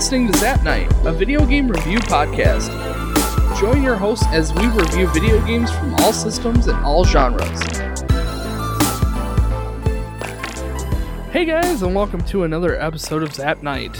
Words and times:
listening 0.00 0.32
to 0.32 0.38
Zap 0.38 0.62
Night, 0.62 0.90
a 1.04 1.12
video 1.12 1.44
game 1.44 1.68
review 1.68 1.98
podcast. 1.98 2.70
Join 3.60 3.82
your 3.82 3.96
hosts 3.96 4.24
as 4.28 4.50
we 4.54 4.66
review 4.68 5.06
video 5.08 5.44
games 5.44 5.70
from 5.70 5.92
all 5.96 6.14
systems 6.14 6.68
and 6.68 6.78
all 6.86 7.04
genres. 7.04 7.60
Hey 11.30 11.44
guys, 11.44 11.82
and 11.82 11.94
welcome 11.94 12.24
to 12.28 12.44
another 12.44 12.80
episode 12.80 13.22
of 13.22 13.34
Zap 13.34 13.62
Night. 13.62 13.94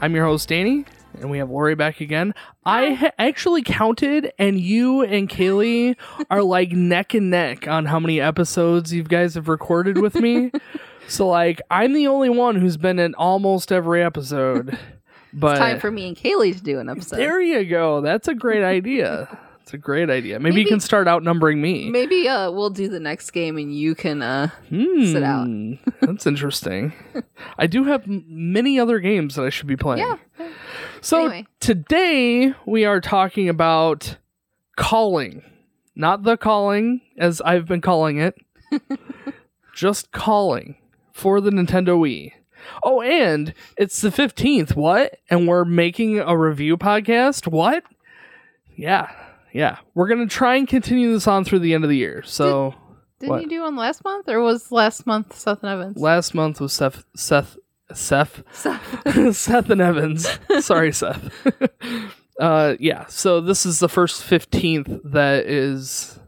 I'm 0.00 0.14
your 0.14 0.26
host, 0.26 0.48
Danny, 0.48 0.84
and 1.18 1.28
we 1.28 1.38
have 1.38 1.50
Lori 1.50 1.74
back 1.74 2.00
again. 2.00 2.32
I 2.64 2.92
ha- 2.92 3.10
actually 3.18 3.62
counted, 3.62 4.32
and 4.38 4.60
you 4.60 5.02
and 5.02 5.28
Kaylee 5.28 5.96
are 6.30 6.44
like 6.44 6.70
neck 6.70 7.14
and 7.14 7.30
neck 7.30 7.66
on 7.66 7.86
how 7.86 7.98
many 7.98 8.20
episodes 8.20 8.92
you 8.92 9.02
guys 9.02 9.34
have 9.34 9.48
recorded 9.48 10.00
with 10.00 10.14
me. 10.14 10.52
so, 11.08 11.26
like, 11.28 11.60
I'm 11.70 11.92
the 11.94 12.06
only 12.06 12.28
one 12.30 12.56
who's 12.56 12.76
been 12.76 12.98
in 12.98 13.14
almost 13.14 13.72
every 13.72 14.02
episode. 14.02 14.78
But 15.30 15.58
Time 15.58 15.78
for 15.78 15.90
me 15.90 16.08
and 16.08 16.16
Kaylee 16.16 16.56
to 16.56 16.62
do 16.62 16.78
an 16.80 16.88
episode. 16.88 17.16
there 17.16 17.38
you 17.38 17.62
go. 17.66 18.00
That's 18.00 18.28
a 18.28 18.34
great 18.34 18.64
idea. 18.64 19.28
It's 19.60 19.74
a 19.74 19.78
great 19.78 20.08
idea. 20.08 20.40
Maybe, 20.40 20.62
you 20.62 20.66
can 20.66 20.80
start 20.80 21.06
outnumbering 21.06 21.60
me. 21.60 21.90
Maybe 21.90 22.26
uh, 22.26 22.50
we'll 22.50 22.70
do 22.70 22.88
the 22.88 22.98
next 22.98 23.32
game 23.32 23.58
and 23.58 23.72
you 23.76 23.94
can. 23.94 24.22
uh 24.22 24.48
sit 24.70 25.22
out. 25.22 25.44
Hmm, 25.46 25.74
That's 26.00 26.26
interesting. 26.26 26.94
I 27.58 27.66
do 27.66 27.84
have 27.84 28.06
many 28.06 28.80
other 28.80 29.00
games 29.00 29.34
that 29.34 29.44
I 29.44 29.50
should 29.50 29.66
be 29.66 29.76
playing. 29.76 30.06
Yeah. 30.38 30.48
So 31.02 31.18
Anyway. 31.26 31.46
today 31.60 32.54
we 32.64 32.86
are 32.86 33.02
talking 33.02 33.50
about 33.50 34.16
calling, 34.78 35.42
not 35.94 36.22
the 36.22 36.38
calling 36.38 37.02
as 37.18 37.42
I've 37.42 37.66
been 37.66 37.82
calling 37.82 38.16
it, 38.18 38.34
just 39.74 40.10
calling 40.10 40.76
for 41.18 41.40
the 41.40 41.50
Nintendo 41.50 41.98
Wii. 41.98 42.32
Oh, 42.82 43.00
and 43.00 43.54
it's 43.76 44.00
the 44.00 44.10
15th. 44.10 44.76
What? 44.76 45.18
And 45.30 45.48
we're 45.48 45.64
making 45.64 46.18
a 46.18 46.36
review 46.36 46.76
podcast? 46.76 47.46
What? 47.50 47.82
Yeah. 48.76 49.10
Yeah. 49.52 49.78
We're 49.94 50.08
going 50.08 50.26
to 50.28 50.32
try 50.34 50.56
and 50.56 50.68
continue 50.68 51.12
this 51.12 51.26
on 51.26 51.44
through 51.44 51.60
the 51.60 51.74
end 51.74 51.84
of 51.84 51.90
the 51.90 51.96
year. 51.96 52.22
So 52.24 52.74
Didn't 53.20 53.30
What? 53.30 53.42
you 53.42 53.48
do 53.48 53.62
one 53.62 53.76
last 53.76 54.04
month, 54.04 54.28
or 54.28 54.40
was 54.40 54.70
last 54.70 55.06
month 55.06 55.34
Seth 55.36 55.62
and 55.62 55.72
Evans? 55.72 55.96
last 55.96 56.34
month 56.34 56.60
was 56.60 56.72
Seth 56.72 57.04
Seth 57.16 57.56
Seth 57.92 58.42
Seth. 58.52 59.34
Seth 59.36 59.70
and 59.70 59.80
Evans. 59.80 60.38
Sorry, 60.60 60.92
Seth. 60.92 61.32
uh 62.40 62.74
yeah, 62.78 63.06
so 63.06 63.40
this 63.40 63.64
is 63.66 63.80
the 63.80 63.88
first 63.88 64.22
15th 64.22 65.00
that 65.12 65.46
is 65.46 66.20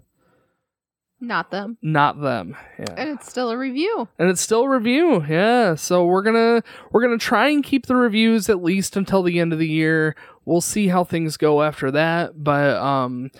Not 1.20 1.50
them. 1.50 1.76
not 1.82 2.20
them. 2.20 2.56
Yeah. 2.78 2.94
And 2.96 3.10
it's 3.10 3.28
still 3.28 3.50
a 3.50 3.58
review. 3.58 4.08
And 4.18 4.30
it's 4.30 4.40
still 4.40 4.62
a 4.62 4.68
review. 4.68 5.24
Yeah. 5.28 5.74
So 5.74 6.06
we're 6.06 6.22
going 6.22 6.62
to 6.62 6.68
we're 6.90 7.06
to 7.06 7.18
try 7.18 7.48
and 7.48 7.62
keep 7.62 7.86
the 7.86 7.96
reviews 7.96 8.48
at 8.48 8.62
least 8.62 8.96
until 8.96 9.22
the 9.22 9.38
end 9.38 9.52
of 9.52 9.58
the 9.58 9.68
year. 9.68 10.16
We'll 10.46 10.62
see 10.62 10.88
how 10.88 11.04
things 11.04 11.36
go 11.36 11.62
after 11.62 11.90
that, 11.90 12.42
but 12.42 12.77
um 12.77 13.30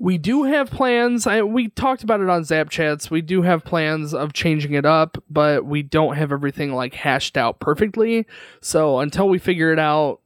we 0.00 0.16
do 0.16 0.44
have 0.44 0.70
plans. 0.70 1.26
I, 1.26 1.42
we 1.42 1.68
talked 1.68 2.02
about 2.02 2.20
it 2.20 2.30
on 2.30 2.42
Zap 2.42 2.70
Chats. 2.70 3.10
We 3.10 3.20
do 3.20 3.42
have 3.42 3.64
plans 3.64 4.14
of 4.14 4.32
changing 4.32 4.72
it 4.72 4.86
up, 4.86 5.22
but 5.28 5.66
we 5.66 5.82
don't 5.82 6.16
have 6.16 6.32
everything 6.32 6.72
like 6.72 6.94
hashed 6.94 7.36
out 7.36 7.60
perfectly. 7.60 8.26
So 8.62 9.00
until 9.00 9.28
we 9.28 9.38
figure 9.38 9.74
it 9.74 9.78
out, 9.78 10.20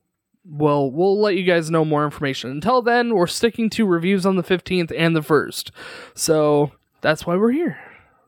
well, 0.44 0.88
we'll 0.92 1.20
let 1.20 1.34
you 1.34 1.42
guys 1.42 1.72
know 1.72 1.84
more 1.84 2.04
information. 2.04 2.52
Until 2.52 2.82
then, 2.82 3.14
we're 3.16 3.26
sticking 3.26 3.68
to 3.70 3.84
reviews 3.84 4.24
on 4.24 4.36
the 4.36 4.44
15th 4.44 4.92
and 4.96 5.16
the 5.16 5.22
1st. 5.22 5.70
So 6.14 6.70
that's 7.04 7.26
why 7.26 7.36
we're 7.36 7.52
here, 7.52 7.78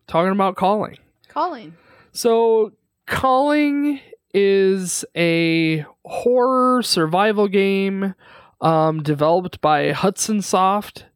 talking 0.06 0.32
about 0.32 0.54
calling. 0.54 0.98
Calling. 1.28 1.74
So, 2.12 2.72
Calling 3.06 4.00
is 4.34 5.04
a 5.16 5.86
horror 6.04 6.82
survival 6.82 7.46
game 7.46 8.14
um, 8.60 9.02
developed 9.02 9.60
by 9.60 9.92
Hudson 9.92 10.42
Soft 10.42 11.06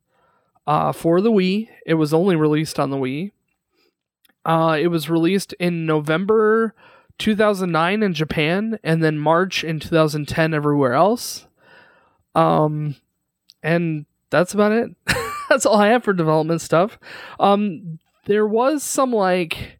uh, 0.68 0.92
for 0.92 1.20
the 1.20 1.32
Wii. 1.32 1.68
It 1.84 1.94
was 1.94 2.14
only 2.14 2.36
released 2.36 2.78
on 2.78 2.90
the 2.90 2.96
Wii. 2.96 3.32
Uh, 4.44 4.78
it 4.80 4.86
was 4.86 5.10
released 5.10 5.52
in 5.54 5.84
November 5.84 6.74
2009 7.18 8.02
in 8.04 8.14
Japan 8.14 8.78
and 8.84 9.02
then 9.02 9.18
March 9.18 9.64
in 9.64 9.80
2010 9.80 10.54
everywhere 10.54 10.94
else. 10.94 11.46
Um, 12.36 12.94
and 13.64 14.06
that's 14.30 14.54
about 14.54 14.72
it. 14.72 14.90
that's 15.50 15.66
all 15.66 15.76
I 15.76 15.88
have 15.88 16.04
for 16.04 16.14
development 16.14 16.62
stuff. 16.62 16.98
Um, 17.38 17.98
there 18.24 18.46
was 18.46 18.82
some 18.82 19.12
like 19.12 19.78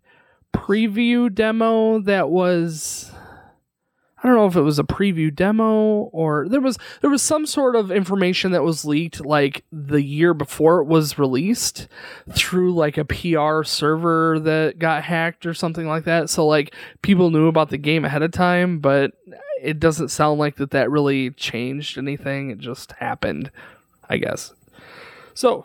preview 0.52 1.32
demo 1.32 2.00
that 2.00 2.28
was 2.28 3.12
I 4.22 4.26
don't 4.26 4.36
know 4.36 4.46
if 4.46 4.56
it 4.56 4.60
was 4.60 4.78
a 4.78 4.84
preview 4.84 5.34
demo 5.34 6.10
or 6.12 6.46
there 6.48 6.60
was 6.60 6.76
there 7.00 7.08
was 7.08 7.22
some 7.22 7.46
sort 7.46 7.74
of 7.74 7.90
information 7.90 8.52
that 8.52 8.62
was 8.62 8.84
leaked 8.84 9.24
like 9.24 9.64
the 9.72 10.02
year 10.02 10.34
before 10.34 10.80
it 10.80 10.84
was 10.84 11.18
released 11.18 11.88
through 12.30 12.74
like 12.74 12.98
a 12.98 13.04
PR 13.04 13.62
server 13.62 14.38
that 14.40 14.78
got 14.78 15.04
hacked 15.04 15.46
or 15.46 15.54
something 15.54 15.86
like 15.86 16.04
that. 16.04 16.28
So 16.28 16.46
like 16.46 16.74
people 17.00 17.30
knew 17.30 17.46
about 17.46 17.70
the 17.70 17.78
game 17.78 18.04
ahead 18.04 18.22
of 18.22 18.32
time, 18.32 18.80
but 18.80 19.12
it 19.62 19.80
doesn't 19.80 20.08
sound 20.08 20.38
like 20.38 20.56
that 20.56 20.72
that 20.72 20.90
really 20.90 21.30
changed 21.30 21.96
anything. 21.96 22.50
It 22.50 22.58
just 22.58 22.92
happened, 22.92 23.50
I 24.08 24.18
guess. 24.18 24.52
So, 25.40 25.64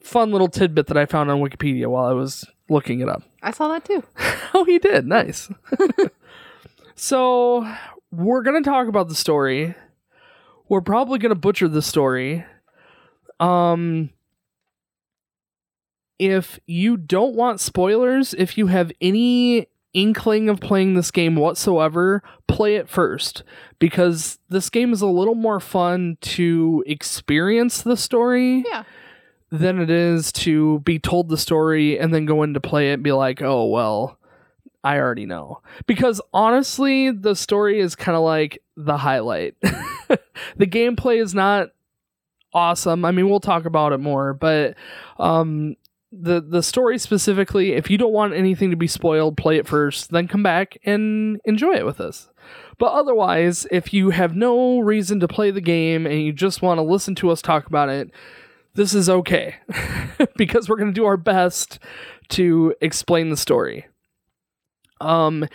fun 0.00 0.32
little 0.32 0.48
tidbit 0.48 0.88
that 0.88 0.96
I 0.96 1.06
found 1.06 1.30
on 1.30 1.38
Wikipedia 1.38 1.86
while 1.86 2.06
I 2.06 2.12
was 2.12 2.44
looking 2.68 2.98
it 2.98 3.08
up. 3.08 3.22
I 3.40 3.52
saw 3.52 3.68
that 3.68 3.84
too. 3.84 4.02
Oh, 4.52 4.64
he 4.64 4.80
did. 4.80 5.06
Nice. 5.06 5.48
so, 6.96 7.64
we're 8.10 8.42
going 8.42 8.60
to 8.60 8.68
talk 8.68 8.88
about 8.88 9.08
the 9.08 9.14
story. 9.14 9.76
We're 10.68 10.80
probably 10.80 11.20
going 11.20 11.30
to 11.30 11.36
butcher 11.38 11.68
the 11.68 11.82
story. 11.82 12.44
Um 13.38 14.10
if 16.18 16.58
you 16.66 16.96
don't 16.96 17.36
want 17.36 17.60
spoilers, 17.60 18.34
if 18.34 18.58
you 18.58 18.66
have 18.66 18.90
any 19.00 19.68
inkling 19.94 20.48
of 20.48 20.58
playing 20.60 20.94
this 20.94 21.10
game 21.12 21.36
whatsoever, 21.36 22.22
play 22.48 22.74
it 22.74 22.88
first 22.88 23.44
because 23.78 24.38
this 24.48 24.68
game 24.68 24.92
is 24.92 25.00
a 25.00 25.06
little 25.06 25.34
more 25.36 25.60
fun 25.60 26.18
to 26.22 26.82
experience 26.86 27.82
the 27.82 27.96
story 27.96 28.64
Yeah. 28.68 28.82
Than 29.52 29.78
it 29.78 29.90
is 29.90 30.32
to 30.32 30.80
be 30.80 30.98
told 30.98 31.28
the 31.28 31.36
story 31.36 31.98
and 31.98 32.12
then 32.12 32.24
go 32.24 32.42
in 32.42 32.54
to 32.54 32.60
play 32.60 32.90
it 32.90 32.94
and 32.94 33.02
be 33.02 33.12
like, 33.12 33.42
oh, 33.42 33.66
well, 33.66 34.18
I 34.82 34.98
already 34.98 35.26
know. 35.26 35.60
Because 35.86 36.22
honestly, 36.32 37.10
the 37.10 37.36
story 37.36 37.78
is 37.78 37.94
kind 37.94 38.16
of 38.16 38.22
like 38.22 38.62
the 38.78 38.96
highlight. 38.96 39.54
the 39.60 40.66
gameplay 40.66 41.22
is 41.22 41.34
not 41.34 41.68
awesome. 42.54 43.04
I 43.04 43.10
mean, 43.10 43.28
we'll 43.28 43.40
talk 43.40 43.66
about 43.66 43.92
it 43.92 43.98
more, 44.00 44.32
but 44.32 44.74
um 45.18 45.76
the 46.10 46.42
the 46.42 46.62
story 46.62 46.98
specifically, 46.98 47.72
if 47.72 47.90
you 47.90 47.96
don't 47.96 48.12
want 48.12 48.34
anything 48.34 48.70
to 48.70 48.76
be 48.76 48.86
spoiled, 48.86 49.36
play 49.36 49.58
it 49.58 49.66
first, 49.66 50.10
then 50.10 50.28
come 50.28 50.42
back 50.42 50.76
and 50.84 51.40
enjoy 51.44 51.72
it 51.74 51.86
with 51.86 52.00
us. 52.00 52.28
But 52.78 52.92
otherwise, 52.92 53.66
if 53.70 53.94
you 53.94 54.10
have 54.10 54.34
no 54.34 54.80
reason 54.80 55.20
to 55.20 55.28
play 55.28 55.50
the 55.50 55.60
game 55.60 56.06
and 56.06 56.22
you 56.22 56.32
just 56.32 56.60
want 56.60 56.78
to 56.78 56.82
listen 56.82 57.14
to 57.16 57.30
us 57.30 57.40
talk 57.40 57.66
about 57.66 57.88
it, 57.88 58.10
this 58.74 58.94
is 58.94 59.08
okay 59.08 59.56
because 60.36 60.68
we're 60.68 60.76
going 60.76 60.92
to 60.92 61.00
do 61.00 61.04
our 61.04 61.16
best 61.16 61.78
to 62.30 62.74
explain 62.80 63.30
the 63.30 63.36
story. 63.36 63.86
Um 65.00 65.46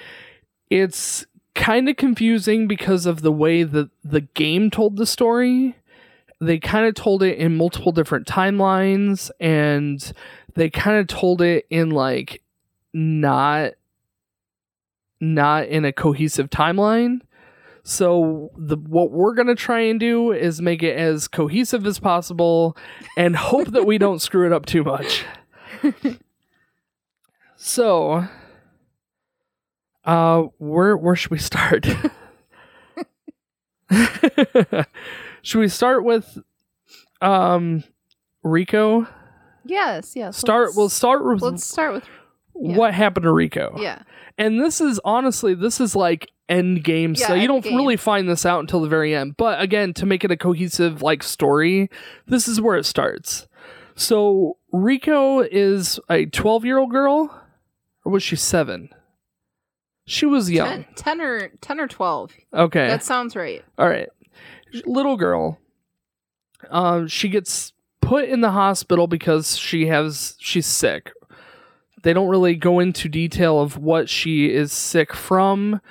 it's 0.70 1.26
kind 1.56 1.90
of 1.90 1.96
confusing 1.96 2.68
because 2.68 3.06
of 3.06 3.22
the 3.22 3.32
way 3.32 3.64
that 3.64 3.90
the 4.04 4.22
game 4.22 4.70
told 4.70 4.98
the 4.98 5.06
story. 5.06 5.76
They 6.40 6.60
kind 6.60 6.86
of 6.86 6.94
told 6.94 7.24
it 7.24 7.38
in 7.38 7.58
multiple 7.58 7.92
different 7.92 8.28
timelines 8.28 9.32
and 9.40 10.14
they 10.54 10.70
kind 10.70 10.98
of 10.98 11.08
told 11.08 11.42
it 11.42 11.66
in 11.70 11.90
like 11.90 12.44
not 12.94 13.74
not 15.20 15.68
in 15.68 15.84
a 15.86 15.92
cohesive 15.92 16.50
timeline. 16.50 17.22
So 17.88 18.52
the 18.58 18.76
what 18.76 19.12
we're 19.12 19.34
gonna 19.34 19.56
try 19.56 19.80
and 19.80 19.98
do 19.98 20.34
is 20.34 20.62
make 20.62 20.84
it 20.84 20.98
as 20.98 21.30
cohesive 21.30 21.86
as 21.86 22.00
possible, 22.00 22.76
and 23.16 23.34
hope 23.34 23.70
that 23.70 23.86
we 23.86 23.98
don't 24.06 24.22
screw 24.22 24.46
it 24.46 24.52
up 24.52 24.66
too 24.66 24.84
much. 24.84 25.24
so, 27.56 28.28
uh, 30.04 30.42
where 30.58 30.98
where 30.98 31.16
should 31.16 31.32
we 31.32 31.38
start? 31.38 31.88
should 35.42 35.60
we 35.60 35.70
start 35.70 36.04
with 36.04 36.40
um 37.22 37.86
Rico? 38.44 39.08
Yes. 39.64 40.14
Yes. 40.14 40.36
Start. 40.36 40.72
We'll 40.76 40.90
start 40.90 41.26
with 41.26 41.42
Let's 41.42 41.66
start 41.66 41.94
with. 41.94 42.04
yeah. 42.60 42.76
what 42.76 42.94
happened 42.94 43.24
to 43.24 43.32
Rico. 43.32 43.78
Yeah. 43.80 44.02
And 44.38 44.60
this 44.60 44.82
is 44.82 45.00
honestly, 45.06 45.54
this 45.54 45.80
is 45.80 45.96
like 45.96 46.30
end 46.50 46.84
game, 46.84 47.16
so 47.16 47.34
Yeah, 47.34 47.42
you 47.42 47.48
don't 47.48 47.64
game. 47.64 47.76
really 47.76 47.98
find 47.98 48.28
this 48.30 48.46
out 48.46 48.60
until 48.62 48.82
the 48.82 48.88
very 48.88 49.14
end. 49.16 49.36
But 49.38 49.62
again, 49.62 49.94
to 49.96 50.06
make 50.06 50.24
it 50.24 50.32
a 50.32 50.38
cohesive 50.38 51.02
like 51.02 51.24
story, 51.24 51.90
this 52.28 52.48
is 52.48 52.62
where 52.62 52.78
it 52.78 52.86
starts. 52.86 53.48
So 53.96 54.58
Rico 54.72 55.40
is 55.42 56.00
a 56.10 56.26
12 56.26 56.66
year 56.66 56.78
old 56.78 56.92
girl, 56.92 57.34
or 58.06 58.12
was 58.12 58.24
she 58.24 58.36
seven? 58.36 58.90
She 60.06 60.26
was 60.26 60.50
young. 60.50 60.86
10, 60.86 60.86
10 60.96 61.22
or 61.22 61.48
10 61.60 61.80
or 61.82 61.88
12. 61.88 62.32
Okay. 62.54 62.88
That 62.88 63.04
sounds 63.04 63.36
right. 63.36 63.64
All 63.78 63.90
right. 63.90 64.08
Little 64.86 65.18
girl. 65.18 65.60
Um, 66.70 67.08
she 67.08 67.28
gets 67.30 67.74
put 68.02 68.26
in 68.30 68.42
the 68.42 68.52
hospital 68.52 69.08
because 69.08 69.58
she 69.58 69.88
has 69.88 70.36
she's 70.40 70.66
sick. 70.66 71.12
They 72.04 72.14
don't 72.14 72.30
really 72.30 72.56
go 72.56 72.80
into 72.80 73.10
detail 73.10 73.60
of 73.60 73.78
what 73.78 74.08
she 74.08 74.54
is 74.54 74.72
sick 74.72 75.14
from. 75.14 75.82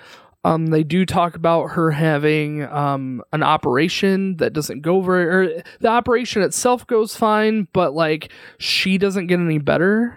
Um, 0.46 0.66
they 0.68 0.84
do 0.84 1.04
talk 1.04 1.34
about 1.34 1.70
her 1.70 1.90
having 1.90 2.62
um, 2.62 3.20
an 3.32 3.42
operation 3.42 4.36
that 4.36 4.52
doesn't 4.52 4.82
go 4.82 5.00
very. 5.00 5.24
Or 5.24 5.62
the 5.80 5.88
operation 5.88 6.42
itself 6.42 6.86
goes 6.86 7.16
fine, 7.16 7.66
but 7.72 7.94
like 7.94 8.30
she 8.58 8.96
doesn't 8.96 9.26
get 9.26 9.40
any 9.40 9.58
better. 9.58 10.14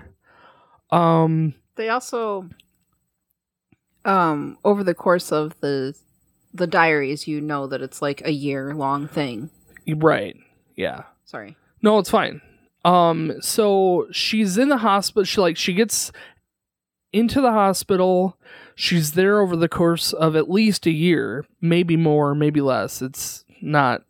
Um, 0.92 1.56
They 1.78 1.90
also 1.90 2.48
um 4.06 4.58
over 4.64 4.84
the 4.84 4.94
course 4.94 5.32
of 5.32 5.60
the 5.62 5.96
the 6.54 6.68
diaries 6.68 7.28
you 7.28 7.42
know 7.42 7.66
that 7.66 7.82
it's 7.82 8.02
like 8.02 8.22
a 8.24 8.32
year 8.32 8.76
long 8.76 9.08
thing. 9.08 9.50
right, 9.88 10.38
yeah. 10.76 11.06
Sorry. 11.26 11.58
No, 11.82 11.98
it's 11.98 12.10
fine. 12.10 12.40
Um, 12.86 13.34
so 13.42 14.08
she's 14.12 14.60
in 14.60 14.70
the 14.70 14.78
hospital. 14.78 15.24
She 15.24 15.42
like 15.42 15.58
she 15.58 15.74
gets 15.74 16.12
into 17.12 17.42
the 17.42 17.52
hospital. 17.52 18.38
She's 18.82 19.12
there 19.12 19.42
over 19.42 19.58
the 19.58 19.68
course 19.68 20.14
of 20.14 20.38
at 20.38 20.50
least 20.50 20.86
a 20.86 20.92
year, 20.92 21.46
maybe 21.60 21.98
more, 21.98 22.34
maybe 22.34 22.62
less. 22.62 23.02
It's 23.02 23.44
not 23.62 24.04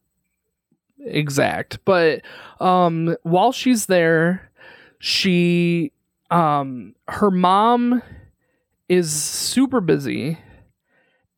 exact, 1.03 1.79
but 1.85 2.21
um, 2.59 3.15
while 3.23 3.51
she's 3.51 3.87
there, 3.87 4.51
she 4.99 5.91
um, 6.29 6.93
her 7.07 7.31
mom 7.31 8.03
is 8.87 9.11
super 9.11 9.81
busy 9.81 10.37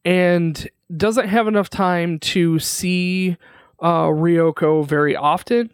and 0.03 0.69
doesn't 0.97 1.29
have 1.29 1.47
enough 1.47 1.69
time 1.69 2.19
to 2.19 2.59
see 2.59 3.37
uh, 3.79 4.07
Ryoko 4.07 4.85
very 4.85 5.15
often. 5.15 5.69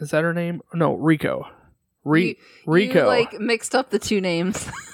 Is 0.00 0.10
that 0.10 0.22
her 0.22 0.34
name? 0.34 0.60
No, 0.74 0.92
Rico. 0.96 1.48
Re- 2.04 2.28
You- 2.28 2.36
Rico. 2.66 3.00
You, 3.04 3.06
like 3.06 3.40
mixed 3.40 3.74
up 3.74 3.88
the 3.88 3.98
two 3.98 4.20
names. 4.20 4.68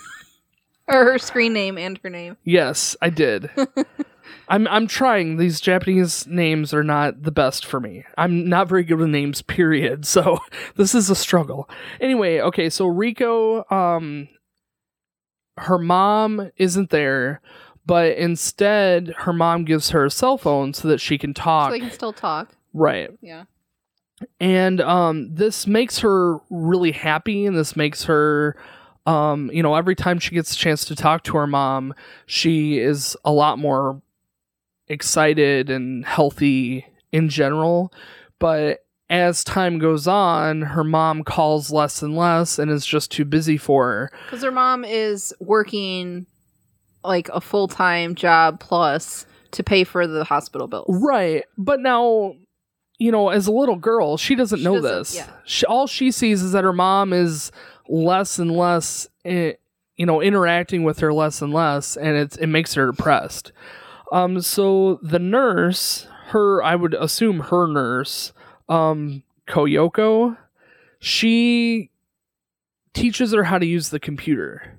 or 0.88 1.04
her 1.04 1.18
screen 1.18 1.52
name 1.52 1.78
and 1.78 1.98
her 2.02 2.10
name. 2.10 2.36
yes, 2.44 2.96
I 3.02 3.10
did. 3.10 3.50
I'm 4.48 4.66
I'm 4.68 4.86
trying. 4.86 5.36
These 5.36 5.60
Japanese 5.60 6.26
names 6.26 6.72
are 6.72 6.84
not 6.84 7.22
the 7.24 7.32
best 7.32 7.66
for 7.66 7.80
me. 7.80 8.04
I'm 8.16 8.48
not 8.48 8.68
very 8.68 8.84
good 8.84 8.98
with 8.98 9.08
names, 9.08 9.42
period. 9.42 10.06
So 10.06 10.38
this 10.76 10.94
is 10.94 11.10
a 11.10 11.16
struggle. 11.16 11.68
Anyway, 12.00 12.38
okay, 12.40 12.70
so 12.70 12.86
Rico, 12.86 13.64
um 13.70 14.28
her 15.58 15.78
mom 15.78 16.50
isn't 16.58 16.90
there, 16.90 17.40
but 17.86 18.16
instead 18.18 19.14
her 19.18 19.32
mom 19.32 19.64
gives 19.64 19.90
her 19.90 20.04
a 20.04 20.10
cell 20.10 20.36
phone 20.38 20.74
so 20.74 20.86
that 20.88 21.00
she 21.00 21.18
can 21.18 21.34
talk. 21.34 21.68
So 21.68 21.72
they 21.72 21.80
can 21.80 21.90
still 21.90 22.12
talk. 22.12 22.50
right. 22.72 23.10
Yeah. 23.20 23.44
and 24.40 24.80
um 24.80 25.34
this 25.34 25.66
makes 25.66 25.98
her 26.00 26.38
really 26.50 26.92
happy 26.92 27.46
and 27.46 27.56
this 27.56 27.74
makes 27.76 28.04
her 28.04 28.56
um 29.06 29.50
you 29.53 29.62
know 29.62 29.75
every 29.75 29.94
time 29.94 30.19
she 30.19 30.35
gets 30.35 30.53
a 30.53 30.56
chance 30.56 30.85
to 30.85 30.94
talk 30.97 31.23
to 31.25 31.37
her 31.37 31.47
mom 31.47 31.94
she 32.26 32.79
is 32.79 33.17
a 33.25 33.31
lot 33.32 33.58
more 33.58 34.00
excited 34.88 35.69
and 35.70 36.05
healthy 36.05 36.87
in 37.12 37.29
general 37.29 37.93
but 38.38 38.85
as 39.08 39.43
time 39.44 39.79
goes 39.79 40.06
on 40.08 40.62
her 40.62 40.85
mom 40.85 41.23
calls 41.25 41.70
less 41.73 42.03
and 42.03 42.17
less 42.17 42.58
and 42.58 42.70
is 42.70 42.85
just 42.87 43.11
too 43.11 43.25
busy 43.25 43.56
for 43.56 43.87
her 43.88 44.11
Because 44.26 44.43
her 44.43 44.50
mom 44.53 44.85
is 44.85 45.32
working 45.41 46.26
like 47.05 47.29
a 47.31 47.41
full 47.41 47.69
time 47.69 48.14
job 48.14 48.58
plus 48.61 49.26
to 49.53 49.62
pay 49.62 49.85
for 49.85 50.08
the 50.08 50.25
hospital 50.25 50.67
bills. 50.67 50.87
Right. 50.88 51.44
But 51.56 51.79
now, 51.79 52.35
you 52.99 53.12
know, 53.12 53.29
as 53.29 53.47
a 53.47 53.53
little 53.53 53.76
girl, 53.76 54.17
she 54.17 54.35
doesn't 54.35 54.58
She 54.58 54.64
know 54.64 54.75
doesn't- 54.81 54.99
this. 54.99 55.14
yeah. 55.14 55.31
She, 55.44 55.64
all 55.67 55.87
she 55.87 56.11
sees 56.11 56.43
is 56.43 56.50
that 56.50 56.64
her 56.64 56.73
mom 56.73 57.12
is 57.12 57.53
less 57.88 58.38
and 58.38 58.50
less, 58.50 59.08
eh, 59.24 59.52
you 59.96 60.06
know, 60.06 60.20
interacting 60.20 60.84
with 60.84 61.00
her 61.00 61.12
less 61.12 61.40
and 61.42 61.52
less, 61.52 61.96
and 61.96 62.16
it's 62.16 62.36
it 62.36 62.46
makes 62.48 62.74
her 62.74 62.86
depressed. 62.86 63.52
Um, 64.12 64.40
so 64.40 65.00
the 65.02 65.18
nurse, 65.18 66.06
her, 66.28 66.62
I 66.62 66.76
would 66.76 66.94
assume 66.94 67.40
her 67.40 67.66
nurse, 67.66 68.32
um, 68.68 69.22
Koyoko, 69.48 70.36
she 70.98 71.90
teaches 72.94 73.32
her 73.32 73.44
how 73.44 73.58
to 73.58 73.66
use 73.66 73.90
the 73.90 74.00
computer, 74.00 74.78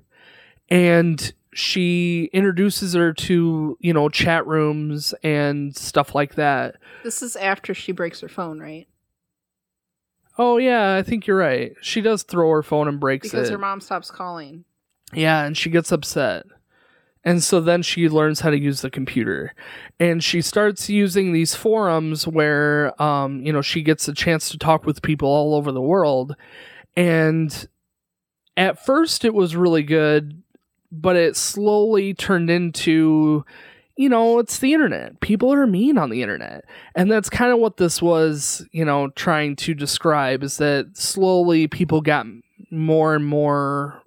and 0.68 1.32
she 1.52 2.30
introduces 2.32 2.94
her 2.94 3.12
to 3.12 3.76
you 3.80 3.92
know 3.92 4.08
chat 4.08 4.46
rooms 4.46 5.14
and 5.22 5.76
stuff 5.76 6.14
like 6.14 6.36
that. 6.36 6.76
This 7.02 7.22
is 7.22 7.36
after 7.36 7.74
she 7.74 7.92
breaks 7.92 8.20
her 8.20 8.28
phone, 8.28 8.60
right? 8.60 8.86
Oh 10.38 10.56
yeah, 10.58 10.94
I 10.94 11.02
think 11.02 11.26
you're 11.26 11.36
right. 11.36 11.74
She 11.82 12.00
does 12.00 12.22
throw 12.22 12.50
her 12.50 12.62
phone 12.62 12.86
and 12.86 13.00
breaks 13.00 13.26
it. 13.26 13.32
Because 13.32 13.48
it. 13.48 13.52
her 13.52 13.58
mom 13.58 13.80
stops 13.80 14.10
calling. 14.10 14.64
Yeah, 15.12 15.44
and 15.44 15.56
she 15.56 15.68
gets 15.68 15.90
upset. 15.90 16.46
And 17.24 17.42
so 17.42 17.60
then 17.60 17.82
she 17.82 18.08
learns 18.08 18.40
how 18.40 18.50
to 18.50 18.58
use 18.58 18.80
the 18.80 18.90
computer. 18.90 19.52
And 19.98 20.22
she 20.22 20.40
starts 20.40 20.88
using 20.88 21.32
these 21.32 21.54
forums 21.54 22.26
where 22.26 23.00
um, 23.02 23.44
you 23.44 23.52
know, 23.52 23.62
she 23.62 23.82
gets 23.82 24.06
a 24.06 24.14
chance 24.14 24.48
to 24.50 24.58
talk 24.58 24.86
with 24.86 25.02
people 25.02 25.28
all 25.28 25.54
over 25.54 25.72
the 25.72 25.82
world. 25.82 26.36
And 26.96 27.68
at 28.56 28.84
first 28.84 29.24
it 29.24 29.34
was 29.34 29.56
really 29.56 29.82
good, 29.82 30.42
but 30.92 31.16
it 31.16 31.36
slowly 31.36 32.14
turned 32.14 32.48
into 32.48 33.44
you 33.98 34.08
know, 34.08 34.38
it's 34.38 34.60
the 34.60 34.72
internet. 34.72 35.18
People 35.18 35.52
are 35.52 35.66
mean 35.66 35.98
on 35.98 36.08
the 36.08 36.22
internet. 36.22 36.64
And 36.94 37.10
that's 37.10 37.28
kind 37.28 37.50
of 37.52 37.58
what 37.58 37.78
this 37.78 38.00
was, 38.00 38.64
you 38.70 38.84
know, 38.84 39.08
trying 39.10 39.56
to 39.56 39.74
describe 39.74 40.44
is 40.44 40.56
that 40.58 40.96
slowly 40.96 41.66
people 41.66 42.00
got 42.00 42.24
more 42.70 43.16
and 43.16 43.26
more 43.26 44.00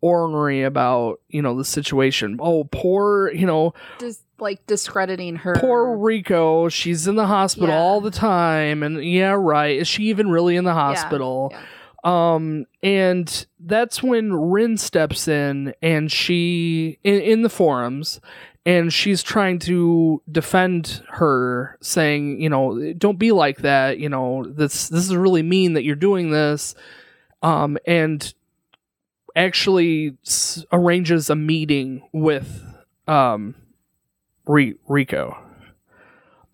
ornery 0.00 0.62
about, 0.62 1.20
you 1.28 1.42
know, 1.42 1.56
the 1.58 1.64
situation. 1.64 2.38
Oh, 2.40 2.64
poor, 2.70 3.32
you 3.32 3.46
know, 3.46 3.74
Dis- 3.98 4.22
like 4.38 4.64
discrediting 4.68 5.36
her. 5.36 5.54
poor 5.56 5.96
Rico. 5.96 6.68
She's 6.68 7.08
in 7.08 7.16
the 7.16 7.26
hospital 7.26 7.68
Yeah. 7.70 7.80
all 7.80 8.00
the 8.00 8.12
time. 8.12 8.82
And 8.84 9.04
yeah, 9.04 9.32
right. 9.36 9.76
Is 9.76 9.88
she 9.88 10.04
even 10.04 10.30
really 10.30 10.54
in 10.54 10.64
the 10.64 10.72
hospital? 10.74 11.48
yeah. 11.50 11.60
Um, 12.02 12.64
and 12.82 13.44
that's 13.58 14.02
when 14.02 14.32
Rin 14.32 14.78
steps 14.78 15.28
in 15.28 15.74
and 15.82 16.10
she, 16.10 16.98
in, 17.04 17.20
in 17.20 17.42
the 17.42 17.50
forums, 17.50 18.22
and 18.66 18.92
she's 18.92 19.22
trying 19.22 19.58
to 19.60 20.22
defend 20.30 21.02
her 21.08 21.78
saying 21.80 22.40
you 22.40 22.48
know 22.48 22.92
don't 22.94 23.18
be 23.18 23.32
like 23.32 23.58
that 23.58 23.98
you 23.98 24.08
know 24.08 24.44
this 24.48 24.88
this 24.88 25.04
is 25.04 25.16
really 25.16 25.42
mean 25.42 25.72
that 25.74 25.84
you're 25.84 25.96
doing 25.96 26.30
this. 26.30 26.74
Um 27.42 27.78
and 27.86 28.32
actually 29.36 30.16
s- 30.26 30.64
arranges 30.72 31.30
a 31.30 31.36
meeting 31.36 32.02
with 32.12 32.64
um 33.08 33.54
Ri- 34.46 34.76
Rico. 34.88 35.38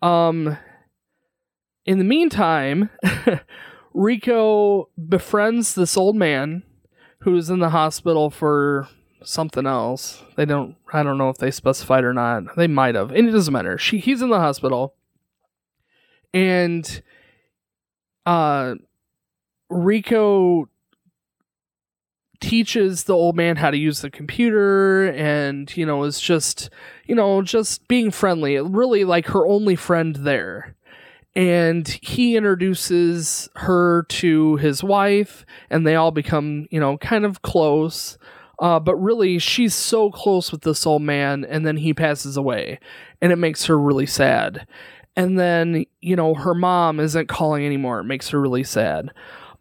Um 0.01 0.57
in 1.85 1.97
the 1.97 2.03
meantime 2.03 2.89
Rico 3.93 4.89
befriends 5.09 5.73
this 5.75 5.97
old 5.97 6.15
man 6.15 6.63
who's 7.19 7.49
in 7.49 7.59
the 7.59 7.69
hospital 7.71 8.29
for 8.29 8.87
something 9.23 9.65
else. 9.65 10.23
They 10.35 10.45
don't 10.45 10.75
I 10.93 11.03
don't 11.03 11.17
know 11.17 11.29
if 11.29 11.37
they 11.37 11.51
specified 11.51 12.03
or 12.03 12.13
not. 12.13 12.55
They 12.55 12.67
might 12.67 12.95
have. 12.95 13.11
And 13.11 13.27
it 13.27 13.31
doesn't 13.31 13.53
matter. 13.53 13.77
She 13.77 13.99
he's 13.99 14.21
in 14.21 14.29
the 14.29 14.39
hospital. 14.39 14.95
And 16.33 17.01
uh 18.25 18.75
Rico 19.69 20.69
teaches 22.39 23.05
the 23.05 23.15
old 23.15 23.35
man 23.35 23.55
how 23.55 23.71
to 23.71 23.77
use 23.77 24.01
the 24.01 24.11
computer 24.11 25.07
and 25.07 25.75
you 25.75 25.85
know 25.85 26.03
is 26.03 26.19
just 26.19 26.69
you 27.05 27.15
know 27.15 27.41
just 27.41 27.87
being 27.87 28.11
friendly 28.11 28.59
really 28.59 29.03
like 29.03 29.25
her 29.27 29.47
only 29.47 29.75
friend 29.75 30.17
there 30.17 30.75
and 31.35 31.99
he 32.01 32.35
introduces 32.35 33.49
her 33.55 34.03
to 34.03 34.55
his 34.57 34.83
wife 34.83 35.45
and 35.69 35.85
they 35.85 35.95
all 35.95 36.11
become 36.11 36.67
you 36.69 36.79
know 36.79 36.97
kind 36.97 37.25
of 37.25 37.41
close 37.41 38.17
uh, 38.59 38.79
but 38.79 38.95
really 38.95 39.39
she's 39.39 39.75
so 39.75 40.09
close 40.09 40.51
with 40.51 40.61
this 40.61 40.85
old 40.85 41.01
man 41.01 41.45
and 41.45 41.65
then 41.65 41.77
he 41.77 41.93
passes 41.93 42.37
away 42.37 42.79
and 43.21 43.31
it 43.31 43.37
makes 43.37 43.65
her 43.65 43.77
really 43.77 44.05
sad. 44.05 44.67
And 45.15 45.39
then 45.39 45.85
you 46.01 46.15
know 46.15 46.33
her 46.33 46.53
mom 46.53 46.99
isn't 46.99 47.27
calling 47.27 47.65
anymore. 47.65 47.99
It 47.99 48.05
makes 48.05 48.29
her 48.29 48.39
really 48.39 48.63
sad. 48.63 49.11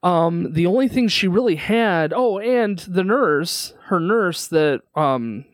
Um, 0.03 0.53
the 0.53 0.67
only 0.67 0.89
thing 0.89 1.09
she 1.09 1.27
really 1.27 1.57
had 1.57 2.13
oh 2.15 2.39
and 2.39 2.79
the 2.81 3.03
nurse 3.03 3.75
her 3.85 3.99
nurse 3.99 4.47
that 4.49 4.83
um, 4.95 5.47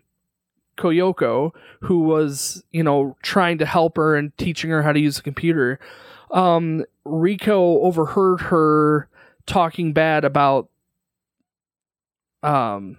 koyoko 0.76 1.52
who 1.82 2.00
was 2.00 2.64
you 2.70 2.82
know 2.82 3.16
trying 3.22 3.58
to 3.58 3.66
help 3.66 3.96
her 3.96 4.16
and 4.16 4.36
teaching 4.36 4.70
her 4.70 4.82
how 4.82 4.92
to 4.92 5.00
use 5.00 5.18
a 5.18 5.22
computer 5.22 5.78
um, 6.32 6.84
rico 7.04 7.80
overheard 7.80 8.40
her 8.40 9.08
talking 9.46 9.92
bad 9.92 10.24
about 10.24 10.68
um, 12.42 12.96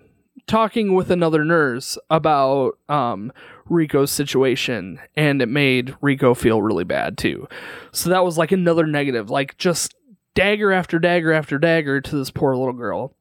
talking 0.48 0.94
with 0.94 1.10
another 1.12 1.44
nurse 1.46 1.98
about 2.10 2.78
um, 2.90 3.32
Rico's 3.66 4.12
situation, 4.12 5.00
and 5.16 5.42
it 5.42 5.50
made 5.50 5.96
Rico 6.02 6.34
feel 6.34 6.62
really 6.62 6.84
bad 6.84 7.18
too. 7.18 7.48
So 7.92 8.10
that 8.10 8.24
was 8.24 8.38
like 8.38 8.52
another 8.52 8.86
negative, 8.86 9.30
like 9.30 9.58
just 9.58 9.96
dagger 10.36 10.72
after 10.72 11.00
dagger 11.00 11.32
after 11.32 11.58
dagger 11.58 12.02
to 12.02 12.16
this 12.16 12.32
poor 12.32 12.56
little 12.56 12.74
girl. 12.74 13.16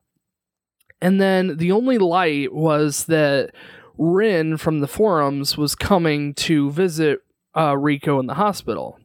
And 1.01 1.21
then 1.21 1.57
the 1.57 1.73
only 1.73 1.99
light 1.99 2.55
was 2.55 3.07
that 3.07 3.51
Rin 3.99 4.57
from 4.57 4.81
the 4.81 4.89
forums 4.89 5.57
was 5.57 5.75
coming 5.75 6.33
to 6.35 6.71
visit 6.71 7.21
uh, 7.57 7.77
Rico 7.77 8.19
in 8.19 8.27
the 8.27 8.35
hospital. 8.35 8.99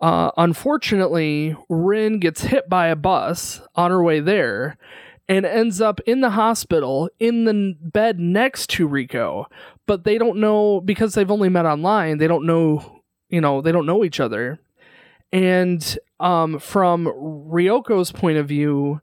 Uh, 0.00 0.30
unfortunately, 0.36 1.56
Rin 1.68 2.20
gets 2.20 2.42
hit 2.42 2.68
by 2.68 2.86
a 2.86 2.96
bus 2.96 3.60
on 3.74 3.90
her 3.90 4.02
way 4.02 4.20
there 4.20 4.78
and 5.28 5.44
ends 5.44 5.80
up 5.80 6.00
in 6.06 6.20
the 6.20 6.30
hospital 6.30 7.10
in 7.18 7.44
the 7.44 7.76
bed 7.80 8.18
next 8.18 8.70
to 8.70 8.86
Rico. 8.86 9.46
But 9.86 10.04
they 10.04 10.18
don't 10.18 10.38
know 10.38 10.80
because 10.80 11.14
they've 11.14 11.30
only 11.30 11.48
met 11.48 11.66
online. 11.66 12.18
They 12.18 12.26
don't 12.26 12.46
know, 12.46 13.02
you 13.28 13.40
know, 13.40 13.60
they 13.60 13.72
don't 13.72 13.86
know 13.86 14.04
each 14.04 14.20
other. 14.20 14.58
And 15.32 15.98
um, 16.20 16.58
from 16.58 17.06
Ryoko's 17.06 18.12
point 18.12 18.38
of 18.38 18.48
view, 18.48 19.00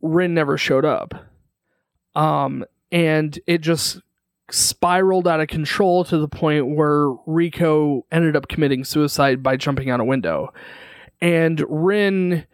Rin 0.00 0.32
never 0.32 0.56
showed 0.56 0.86
up. 0.86 1.14
Um, 2.14 2.64
and 2.90 3.38
it 3.46 3.58
just 3.58 4.00
spiraled 4.50 5.28
out 5.28 5.40
of 5.40 5.48
control 5.48 6.04
to 6.04 6.18
the 6.18 6.28
point 6.28 6.74
where 6.74 7.10
Rico 7.26 8.04
ended 8.10 8.34
up 8.34 8.48
committing 8.48 8.84
suicide 8.84 9.42
by 9.42 9.56
jumping 9.56 9.90
out 9.90 10.00
a 10.00 10.04
window. 10.04 10.52
And 11.20 11.62
Rin 11.68 12.46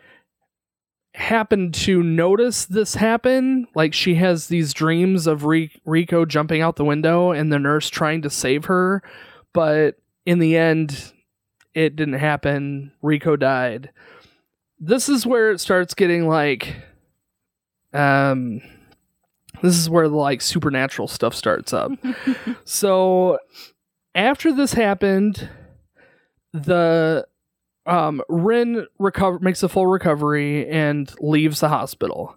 happened 1.17 1.73
to 1.73 2.03
notice 2.03 2.67
this 2.67 2.95
happen. 2.95 3.67
Like 3.75 3.95
she 3.95 4.17
has 4.17 4.49
these 4.49 4.75
dreams 4.75 5.27
of 5.27 5.45
Rico 5.45 6.27
jumping 6.27 6.61
out 6.61 6.77
the 6.77 6.85
window 6.85 7.33
and 7.33 7.51
the 7.51 7.59
nurse 7.59 7.89
trying 7.89 8.21
to 8.23 8.31
save 8.31 8.67
her. 8.67 9.03
But 9.55 9.97
in 10.27 10.41
the 10.41 10.59
end, 10.59 11.13
it 11.75 11.97
didn't 11.97 12.19
happen. 12.19 12.93
Rico 13.01 13.35
died. 13.35 13.91
This 14.79 15.09
is 15.09 15.27
where 15.27 15.51
it 15.51 15.59
starts 15.59 15.95
getting 15.95 16.29
like 16.29 16.77
um 17.95 18.61
this 19.63 19.79
is 19.79 19.89
where 19.89 20.09
the 20.11 20.17
like 20.17 20.43
supernatural 20.43 21.09
stuff 21.09 21.35
starts 21.35 21.73
up. 21.73 21.93
so 22.65 23.39
after 24.15 24.53
this 24.53 24.75
happened, 24.75 25.49
the 26.53 27.27
um, 27.87 28.23
Rin 28.29 28.87
recover 28.99 29.39
makes 29.39 29.63
a 29.63 29.69
full 29.69 29.87
recovery 29.87 30.69
and 30.69 31.13
leaves 31.21 31.61
the 31.61 31.69
hospital. 31.69 32.37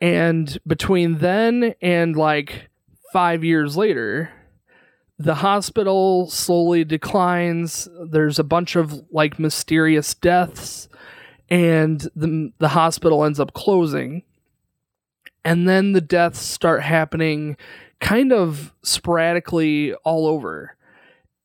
And 0.00 0.58
between 0.66 1.18
then 1.18 1.74
and 1.80 2.16
like 2.16 2.68
five 3.12 3.42
years 3.42 3.76
later, 3.76 4.30
the 5.18 5.36
hospital 5.36 6.28
slowly 6.28 6.84
declines. 6.84 7.88
There's 8.10 8.38
a 8.38 8.44
bunch 8.44 8.76
of 8.76 9.02
like 9.10 9.38
mysterious 9.38 10.14
deaths, 10.14 10.88
and 11.48 12.00
the 12.14 12.52
the 12.58 12.68
hospital 12.68 13.24
ends 13.24 13.40
up 13.40 13.54
closing 13.54 14.22
and 15.46 15.68
then 15.68 15.92
the 15.92 16.00
deaths 16.00 16.40
start 16.40 16.82
happening 16.82 17.56
kind 18.00 18.32
of 18.32 18.74
sporadically 18.82 19.94
all 20.02 20.26
over. 20.26 20.76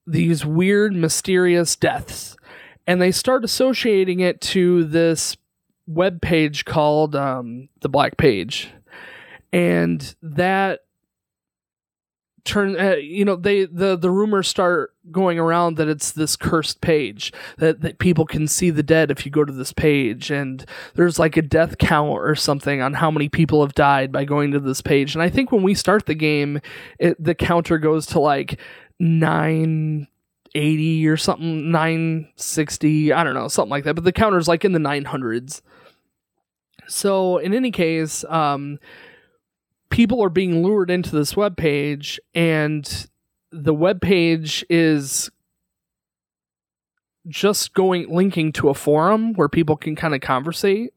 These 0.07 0.43
weird, 0.43 0.95
mysterious 0.95 1.75
deaths. 1.75 2.36
And 2.88 3.01
they 3.01 3.11
start 3.11 3.43
associating 3.43 4.19
it 4.19 4.41
to 4.41 4.83
this 4.83 5.38
web 5.88 6.21
page 6.21 6.65
called 6.65 7.15
um, 7.15 7.69
the 7.81 7.89
Black 7.89 8.17
Page. 8.17 8.69
And 9.53 10.15
that 10.21 10.81
turn 12.43 12.79
uh, 12.79 12.95
you 12.95 13.23
know 13.23 13.35
they 13.35 13.65
the 13.65 13.95
the 13.95 14.09
rumors 14.09 14.47
start 14.47 14.93
going 15.11 15.38
around 15.38 15.77
that 15.77 15.88
it's 15.88 16.11
this 16.11 16.35
cursed 16.35 16.81
page 16.81 17.31
that 17.57 17.81
that 17.81 18.00
people 18.00 18.25
can 18.25 18.47
see 18.47 18.69
the 18.69 18.83
dead 18.83 19.11
if 19.11 19.25
you 19.25 19.31
go 19.31 19.45
to 19.45 19.53
this 19.53 19.73
page 19.73 20.31
and 20.31 20.65
there's 20.95 21.19
like 21.19 21.38
a 21.38 21.41
death 21.41 21.77
count 21.77 22.09
or 22.09 22.33
something 22.35 22.81
on 22.81 22.93
how 22.93 23.11
many 23.11 23.29
people 23.29 23.61
have 23.61 23.75
died 23.75 24.11
by 24.11 24.25
going 24.25 24.51
to 24.51 24.59
this 24.59 24.81
page 24.81 25.13
and 25.13 25.21
i 25.21 25.29
think 25.29 25.51
when 25.51 25.61
we 25.63 25.73
start 25.75 26.05
the 26.07 26.15
game 26.15 26.59
it, 27.00 27.21
the 27.23 27.35
counter 27.35 27.77
goes 27.77 28.05
to 28.07 28.19
like 28.19 28.59
980 30.53 31.08
or 31.08 31.17
something 31.17 31.72
960 31.72 33.13
i 33.13 33.24
don't 33.24 33.34
know 33.34 33.48
something 33.48 33.70
like 33.70 33.84
that 33.84 33.96
but 33.96 34.03
the 34.03 34.12
counter's 34.12 34.48
like 34.48 34.65
in 34.65 34.72
the 34.72 34.79
900s 34.79 35.62
so 36.88 37.38
in 37.38 37.53
any 37.53 37.72
case 37.72 38.24
um 38.25 38.79
people 39.89 40.24
are 40.24 40.29
being 40.29 40.63
lured 40.63 40.89
into 40.89 41.15
this 41.15 41.36
web 41.36 41.58
page 41.58 42.20
and 42.34 43.08
the 43.51 43.74
web 43.74 44.01
page 44.01 44.65
is 44.70 45.29
just 47.27 47.74
going 47.74 48.10
linking 48.10 48.51
to 48.53 48.70
a 48.70 48.74
forum 48.74 49.34
where 49.34 49.50
people 49.50 49.77
can 49.77 49.96
kind 49.96 50.15
of 50.15 50.22
conversate. 50.22 50.93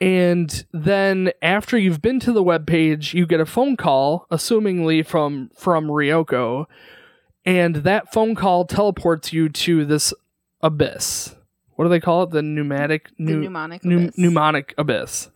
And 0.00 0.64
then 0.72 1.30
after 1.42 1.76
you've 1.76 2.02
been 2.02 2.20
to 2.20 2.32
the 2.32 2.42
web 2.42 2.66
page 2.66 3.14
you 3.14 3.26
get 3.26 3.40
a 3.40 3.46
phone 3.46 3.76
call 3.76 4.26
assumingly 4.30 5.04
from 5.04 5.50
from 5.56 5.88
ryoko 5.88 6.66
and 7.44 7.76
that 7.76 8.12
phone 8.12 8.34
call 8.34 8.64
teleports 8.64 9.32
you 9.32 9.48
to 9.48 9.84
this 9.84 10.12
abyss. 10.60 11.34
What 11.76 11.84
do 11.84 11.90
they 11.90 12.00
call 12.00 12.24
it? 12.24 12.30
The 12.30 12.42
pneumatic 12.42 13.10
the 13.18 13.32
pneumonic 13.32 13.84
abyss. 13.84 14.16
pneumonic 14.16 14.74
abyss. 14.78 15.30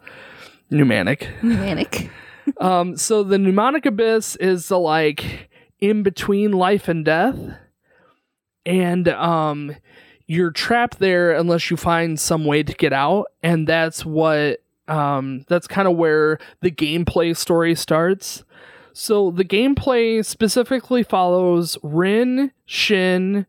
Pneumanic 0.71 1.29
pneumanic 1.41 2.11
um, 2.61 2.97
so 2.97 3.23
the 3.23 3.37
pneumonic 3.37 3.87
abyss 3.87 4.37
is 4.37 4.69
the 4.69 4.79
like 4.79 5.51
in 5.81 6.03
between 6.03 6.53
life 6.53 6.89
and 6.89 7.05
death, 7.05 7.39
and 8.65 9.09
um, 9.09 9.75
you're 10.27 10.51
trapped 10.51 10.99
there 10.99 11.33
unless 11.33 11.71
you 11.71 11.77
find 11.77 12.19
some 12.19 12.45
way 12.45 12.63
to 12.63 12.73
get 12.75 12.93
out, 12.93 13.27
and 13.43 13.67
that's 13.67 14.05
what 14.05 14.61
um, 14.89 15.45
that's 15.49 15.67
kind 15.67 15.89
of 15.89 15.97
where 15.97 16.39
the 16.61 16.71
gameplay 16.71 17.37
story 17.37 17.75
starts. 17.75 18.45
So 18.93 19.31
the 19.31 19.45
gameplay 19.45 20.25
specifically 20.25 21.03
follows 21.03 21.79
Rin, 21.83 22.53
Shin, 22.67 23.47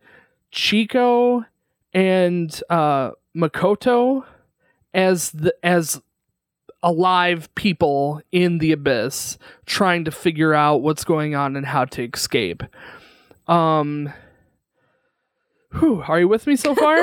Chico, 0.51 1.45
and 1.93 2.61
uh, 2.69 3.11
Makoto 3.35 4.25
as 4.93 5.31
the 5.31 5.53
as 5.63 6.01
alive 6.83 7.53
people 7.55 8.21
in 8.31 8.57
the 8.57 8.71
abyss 8.71 9.37
trying 9.65 10.03
to 10.05 10.11
figure 10.11 10.53
out 10.53 10.81
what's 10.81 11.03
going 11.03 11.33
on 11.33 11.55
and 11.55 11.65
how 11.65 11.85
to 11.85 12.09
escape. 12.13 12.61
Um 13.47 14.11
whew, 15.79 16.03
are 16.07 16.19
you 16.19 16.27
with 16.27 16.45
me 16.45 16.55
so 16.55 16.75
far? 16.75 16.97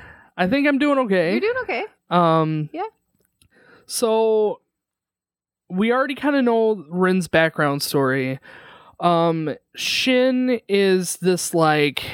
I 0.36 0.46
think 0.48 0.66
I'm 0.66 0.78
doing 0.78 0.98
okay. 1.00 1.32
You're 1.32 1.40
doing 1.40 1.56
okay. 1.62 1.84
Um 2.10 2.70
Yeah. 2.72 2.88
So 3.86 4.60
we 5.68 5.92
already 5.92 6.14
kind 6.14 6.36
of 6.36 6.44
know 6.44 6.84
Rin's 6.88 7.28
background 7.28 7.82
story. 7.82 8.38
Um 9.00 9.54
Shin 9.74 10.60
is 10.68 11.16
this 11.16 11.52
like 11.54 12.04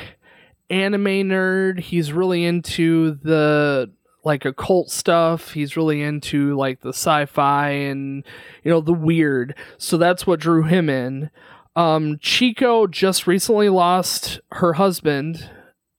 anime 0.70 1.04
nerd. 1.04 1.80
He's 1.80 2.12
really 2.12 2.44
into 2.44 3.14
the 3.22 3.92
like 4.24 4.44
occult 4.44 4.90
stuff. 4.90 5.52
He's 5.52 5.76
really 5.76 6.00
into 6.02 6.56
like 6.56 6.80
the 6.80 6.90
sci-fi 6.90 7.68
and 7.70 8.24
you 8.62 8.70
know 8.70 8.80
the 8.80 8.92
weird. 8.92 9.54
So 9.78 9.96
that's 9.96 10.26
what 10.26 10.40
drew 10.40 10.62
him 10.64 10.88
in. 10.88 11.30
Um, 11.74 12.18
Chico 12.20 12.86
just 12.86 13.26
recently 13.26 13.68
lost 13.68 14.40
her 14.52 14.74
husband, 14.74 15.50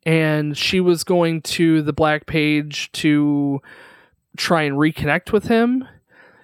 and 0.06 0.58
she 0.58 0.80
was 0.80 1.04
going 1.04 1.42
to 1.42 1.82
the 1.82 1.94
Black 1.94 2.26
Page 2.28 2.92
to 2.94 3.60
try 4.38 4.64
and 4.64 4.78
reconnect 4.78 5.32
with 5.32 5.46
him, 5.46 5.88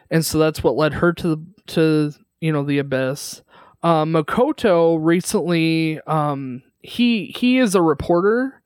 and 0.09 0.25
so 0.25 0.39
that's 0.39 0.63
what 0.63 0.75
led 0.75 0.93
her 0.95 1.13
to 1.13 1.27
the 1.35 1.45
to 1.67 2.13
you 2.41 2.51
know 2.51 2.63
the 2.63 2.79
abyss. 2.79 3.41
Um, 3.81 4.13
Makoto 4.13 4.97
recently, 4.99 6.01
um, 6.01 6.63
he 6.81 7.27
he 7.37 7.57
is 7.57 7.75
a 7.75 7.81
reporter 7.81 8.59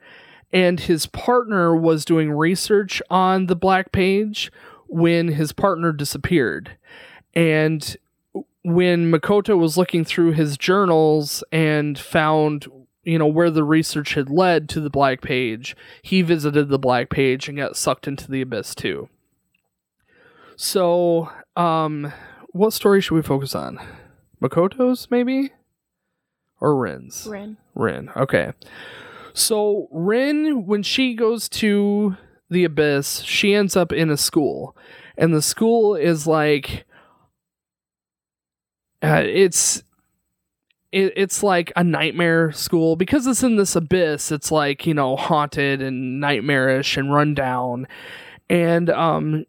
and 0.54 0.80
his 0.80 1.08
partner 1.08 1.76
was 1.76 2.06
doing 2.06 2.32
research 2.32 3.02
on 3.10 3.48
the 3.48 3.56
black 3.56 3.92
page 3.92 4.52
when 4.88 5.30
his 5.30 5.52
partner 5.52 5.92
disappeared 5.92 6.78
and 7.34 7.98
when 8.64 9.12
makoto 9.12 9.58
was 9.58 9.78
looking 9.78 10.06
through 10.06 10.32
his 10.32 10.58
journals 10.58 11.44
and 11.52 11.98
found 11.98 12.68
you 13.04 13.18
know 13.18 13.28
where 13.28 13.50
the 13.50 13.64
research 13.64 14.14
had 14.14 14.30
led 14.30 14.70
to 14.70 14.80
the 14.80 14.90
black 14.90 15.22
page 15.22 15.76
he 16.04 16.22
visited 16.22 16.70
the 16.70 16.80
black 16.80 17.10
page 17.10 17.50
and 17.50 17.58
got 17.58 17.76
sucked 17.76 18.08
into 18.08 18.30
the 18.30 18.42
abyss 18.42 18.76
too 18.76 19.10
so 20.56 21.30
um 21.56 22.12
what 22.52 22.74
story 22.74 23.02
should 23.02 23.16
we 23.16 23.22
focus 23.22 23.56
on? 23.56 23.80
Makoto's 24.42 25.08
maybe? 25.10 25.52
Or 26.60 26.78
rin's 26.78 27.26
rin 27.28 27.58
rin 27.76 28.10
okay. 28.16 28.54
So 29.34 29.88
Rin, 29.92 30.66
when 30.68 30.84
she 30.84 31.16
goes 31.16 31.50
to 31.50 32.16
the 32.50 32.64
abyss, 32.64 33.22
she 33.22 33.56
ends 33.56 33.76
up 33.76 33.92
in 33.92 34.12
a 34.12 34.18
school, 34.18 34.78
and 35.18 35.34
the 35.34 35.42
school 35.42 35.96
is 35.96 36.28
like 36.28 36.86
uh, 39.02 39.24
it's 39.26 39.84
it's 40.92 41.42
like 41.42 41.74
a 41.76 41.84
nightmare 41.84 42.52
school. 42.52 42.96
Because 42.96 43.26
it's 43.26 43.42
in 43.42 43.56
this 43.56 43.76
abyss 43.76 44.32
it's 44.32 44.52
like 44.52 44.86
you 44.86 44.94
know 44.94 45.16
haunted 45.16 45.82
and 45.82 46.20
nightmarish 46.20 46.96
and 46.96 47.12
run 47.12 47.34
down. 47.34 47.88
And 48.50 48.90
um 48.92 49.46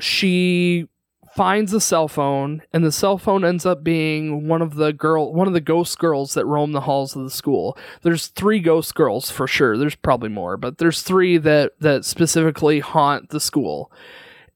she 0.00 0.88
finds 1.34 1.72
a 1.72 1.80
cell 1.80 2.06
phone 2.06 2.62
and 2.72 2.84
the 2.84 2.92
cell 2.92 3.18
phone 3.18 3.44
ends 3.44 3.66
up 3.66 3.82
being 3.82 4.46
one 4.46 4.62
of 4.62 4.76
the 4.76 4.92
girl 4.92 5.32
one 5.32 5.48
of 5.48 5.52
the 5.52 5.60
ghost 5.60 5.98
girls 5.98 6.34
that 6.34 6.46
roam 6.46 6.70
the 6.72 6.82
halls 6.82 7.16
of 7.16 7.24
the 7.24 7.30
school. 7.30 7.76
There's 8.02 8.28
three 8.28 8.60
ghost 8.60 8.94
girls 8.94 9.30
for 9.30 9.48
sure. 9.48 9.76
There's 9.76 9.96
probably 9.96 10.28
more 10.28 10.56
but 10.56 10.78
there's 10.78 11.02
three 11.02 11.36
that 11.38 11.72
that 11.80 12.04
specifically 12.04 12.80
haunt 12.80 13.30
the 13.30 13.40
school. 13.40 13.90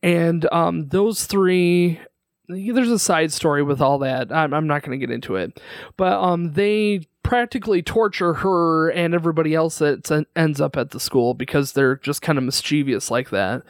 And 0.04 0.49
um 0.52 0.88
those 0.88 1.26
three 1.26 2.00
there's 2.49 2.90
a 2.90 2.99
side 2.99 3.33
story 3.33 3.62
with 3.62 3.80
all 3.83 3.99
that. 3.99 4.33
I'm, 4.33 4.54
I'm 4.54 4.66
not 4.66 4.83
going 4.83 4.99
to 4.99 5.07
get 5.07 5.12
into 5.12 5.35
it. 5.35 5.61
But 5.97 6.12
um 6.23 6.52
they 6.52 7.09
practically 7.25 7.83
torture 7.83 8.35
her 8.35 8.88
and 8.90 9.14
everybody 9.14 9.54
else 9.54 9.78
that 9.78 10.26
ends 10.37 10.61
up 10.61 10.76
at 10.76 10.90
the 10.90 11.00
school 11.00 11.35
because 11.35 11.73
they're 11.73 11.97
just 11.97 12.23
kind 12.23 12.38
of 12.38 12.45
mischievous 12.45 13.11
like 13.11 13.30
that 13.30 13.64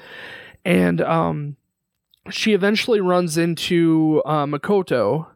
and 0.69 1.01
um 1.01 1.57
she 2.31 2.53
eventually 2.53 3.01
runs 3.01 3.39
into 3.39 4.23
uh, 4.27 4.45
Makoto, 4.45 5.29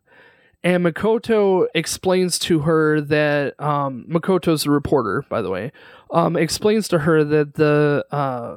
and 0.63 0.85
Makoto 0.85 1.67
explains 1.75 2.39
to 2.41 2.61
her 2.61 3.01
that 3.01 3.59
um, 3.61 4.05
Makoto's 4.09 4.67
a 4.67 4.71
reporter, 4.71 5.25
by 5.29 5.43
the 5.43 5.51
way. 5.51 5.73
Um, 6.11 6.37
explains 6.37 6.89
to 6.89 7.01
her 7.01 7.25
that 7.25 7.55
the 7.55 8.05
uh, 8.11 8.57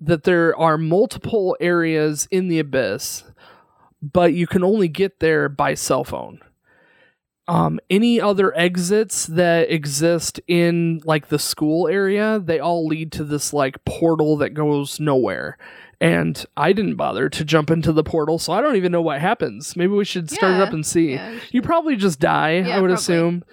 that 0.00 0.22
there 0.24 0.56
are 0.56 0.78
multiple 0.78 1.56
areas 1.60 2.28
in 2.30 2.48
the 2.48 2.58
abyss, 2.60 3.24
but 4.00 4.34
you 4.34 4.46
can 4.46 4.62
only 4.62 4.88
get 4.88 5.20
there 5.20 5.48
by 5.48 5.74
cell 5.74 6.04
phone. 6.04 6.40
Um, 7.46 7.78
any 7.90 8.20
other 8.20 8.56
exits 8.56 9.26
that 9.26 9.70
exist 9.70 10.40
in 10.48 11.02
like 11.04 11.28
the 11.28 11.38
school 11.38 11.88
area, 11.88 12.40
they 12.42 12.58
all 12.58 12.86
lead 12.86 13.12
to 13.12 13.24
this 13.24 13.52
like 13.52 13.84
portal 13.84 14.36
that 14.38 14.50
goes 14.50 14.98
nowhere 14.98 15.58
and 16.00 16.44
I 16.56 16.72
didn't 16.72 16.96
bother 16.96 17.28
to 17.28 17.44
jump 17.44 17.70
into 17.70 17.92
the 17.92 18.02
portal, 18.02 18.38
so 18.38 18.52
I 18.52 18.60
don't 18.60 18.76
even 18.76 18.92
know 18.92 19.00
what 19.00 19.20
happens. 19.20 19.76
Maybe 19.76 19.92
we 19.92 20.04
should 20.04 20.28
start 20.30 20.52
Yeah, 20.54 20.62
it 20.62 20.66
up 20.68 20.72
and 20.74 20.84
see. 20.84 21.12
yeah, 21.14 21.38
you 21.50 21.62
probably 21.62 21.96
just 21.96 22.18
die, 22.18 22.56
Yeah, 22.58 22.76
I 22.76 22.80
would 22.80 22.88
probably. 22.88 22.94
assume. 22.94 23.44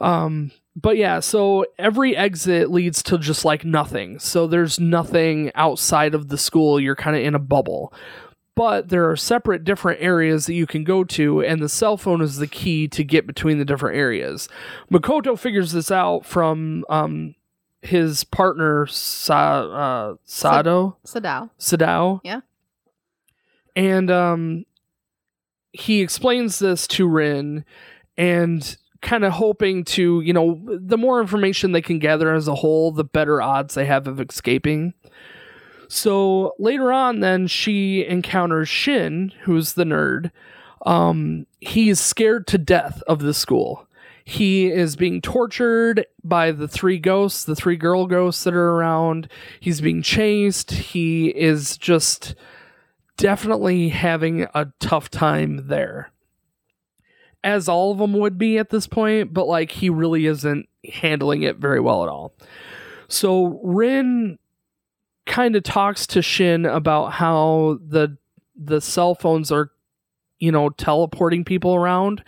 Um, 0.00 0.50
but 0.76 0.98
yeah, 0.98 1.20
so 1.20 1.64
every 1.78 2.14
exit 2.14 2.70
leads 2.70 3.02
to 3.04 3.16
just 3.18 3.44
like 3.46 3.64
nothing. 3.64 4.18
So 4.18 4.46
there's 4.46 4.78
nothing 4.78 5.50
outside 5.54 6.14
of 6.14 6.28
the 6.28 6.36
school. 6.36 6.78
You're 6.78 6.96
kind 6.96 7.16
of 7.16 7.22
in 7.22 7.34
a 7.34 7.38
bubble. 7.40 7.94
But 8.56 8.88
there 8.88 9.08
are 9.08 9.16
separate 9.16 9.62
different 9.64 10.00
areas 10.02 10.46
that 10.46 10.54
you 10.54 10.66
can 10.66 10.82
go 10.82 11.04
to, 11.04 11.42
and 11.42 11.62
the 11.62 11.68
cell 11.68 11.96
phone 11.96 12.22
is 12.22 12.38
the 12.38 12.46
key 12.46 12.88
to 12.88 13.04
get 13.04 13.26
between 13.26 13.58
the 13.58 13.64
different 13.64 13.96
areas. 13.96 14.48
Makoto 14.90 15.38
figures 15.38 15.72
this 15.72 15.90
out 15.90 16.24
from 16.24 16.84
um, 16.88 17.34
his 17.82 18.24
partner, 18.24 18.86
Sa- 18.86 19.68
uh, 20.12 20.14
Sado. 20.24 20.96
Sadao. 21.04 21.50
Sadao. 21.58 22.20
Yeah. 22.24 22.40
And 23.76 24.10
um 24.10 24.64
he 25.72 26.00
explains 26.00 26.58
this 26.58 26.86
to 26.86 27.06
Rin 27.06 27.62
and 28.16 28.76
kind 29.02 29.24
of 29.26 29.34
hoping 29.34 29.84
to, 29.84 30.22
you 30.22 30.32
know, 30.32 30.58
the 30.66 30.96
more 30.96 31.20
information 31.20 31.72
they 31.72 31.82
can 31.82 31.98
gather 31.98 32.32
as 32.34 32.48
a 32.48 32.54
whole, 32.54 32.92
the 32.92 33.04
better 33.04 33.42
odds 33.42 33.74
they 33.74 33.84
have 33.84 34.06
of 34.08 34.18
escaping. 34.18 34.94
So 35.88 36.54
later 36.58 36.92
on 36.92 37.20
then 37.20 37.46
she 37.46 38.04
encounters 38.04 38.68
Shin, 38.68 39.32
who's 39.42 39.74
the 39.74 39.84
nerd. 39.84 40.30
Um 40.84 41.46
he's 41.60 42.00
scared 42.00 42.46
to 42.48 42.58
death 42.58 43.02
of 43.06 43.20
the 43.20 43.34
school. 43.34 43.86
He 44.24 44.66
is 44.66 44.96
being 44.96 45.20
tortured 45.20 46.04
by 46.24 46.50
the 46.50 46.66
three 46.66 46.98
ghosts, 46.98 47.44
the 47.44 47.54
three 47.54 47.76
girl 47.76 48.08
ghosts 48.08 48.42
that 48.42 48.54
are 48.54 48.72
around. 48.72 49.30
He's 49.60 49.80
being 49.80 50.02
chased. 50.02 50.72
He 50.72 51.28
is 51.28 51.76
just 51.76 52.34
definitely 53.16 53.90
having 53.90 54.48
a 54.52 54.72
tough 54.80 55.10
time 55.10 55.68
there. 55.68 56.10
As 57.44 57.68
all 57.68 57.92
of 57.92 57.98
them 57.98 58.14
would 58.14 58.36
be 58.36 58.58
at 58.58 58.70
this 58.70 58.88
point, 58.88 59.32
but 59.32 59.46
like 59.46 59.70
he 59.70 59.88
really 59.88 60.26
isn't 60.26 60.68
handling 60.92 61.44
it 61.44 61.58
very 61.58 61.78
well 61.78 62.02
at 62.02 62.08
all. 62.08 62.34
So 63.06 63.60
Rin 63.62 64.40
kind 65.26 65.56
of 65.56 65.62
talks 65.62 66.06
to 66.08 66.22
Shin 66.22 66.64
about 66.66 67.12
how 67.14 67.78
the 67.86 68.16
the 68.56 68.80
cell 68.80 69.14
phones 69.14 69.52
are 69.52 69.70
you 70.38 70.50
know 70.52 70.70
teleporting 70.70 71.44
people 71.44 71.74
around 71.74 72.22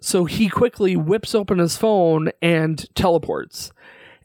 so 0.00 0.24
he 0.26 0.48
quickly 0.48 0.94
whips 0.96 1.34
open 1.34 1.58
his 1.58 1.76
phone 1.76 2.30
and 2.42 2.92
teleports. 2.94 3.70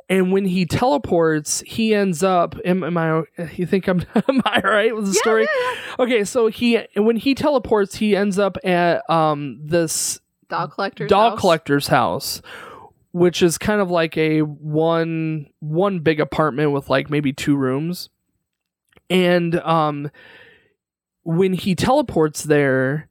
And 0.10 0.32
when 0.32 0.46
he 0.46 0.66
teleports, 0.66 1.62
he 1.68 1.94
ends 1.94 2.24
up. 2.24 2.56
Am, 2.64 2.82
am 2.84 2.98
I? 2.98 3.24
You 3.56 3.66
think 3.66 3.88
I'm? 3.88 4.04
Am 4.30 4.42
I 4.46 4.62
right 4.64 4.96
with 4.96 5.06
the 5.06 5.12
Yeah, 5.12 5.20
story? 5.20 5.42
yeah, 5.42 5.76
Okay, 6.00 6.24
so 6.24 6.48
he 6.48 6.80
when 6.96 7.18
he 7.18 7.36
teleports, 7.36 7.96
he 7.98 8.16
ends 8.16 8.40
up 8.40 8.58
at 8.64 9.08
um 9.10 9.60
this 9.66 10.20
Dog 10.50 10.72
collector's 10.72 11.10
dog 11.10 11.34
house. 11.34 11.40
collector's 11.42 11.88
house, 11.90 12.42
which 13.12 13.44
is 13.44 13.58
kind 13.58 13.82
of 13.82 13.92
like 13.92 14.18
a 14.18 14.40
one 14.44 15.48
one 15.60 16.00
big 16.00 16.22
apartment 16.22 16.72
with 16.72 16.90
like 16.90 17.10
maybe 17.10 17.34
two 17.34 17.58
rooms. 17.58 18.10
And 19.10 19.60
um 19.60 20.12
when 21.24 21.52
he 21.52 21.76
teleports 21.76 22.44
there, 22.44 23.10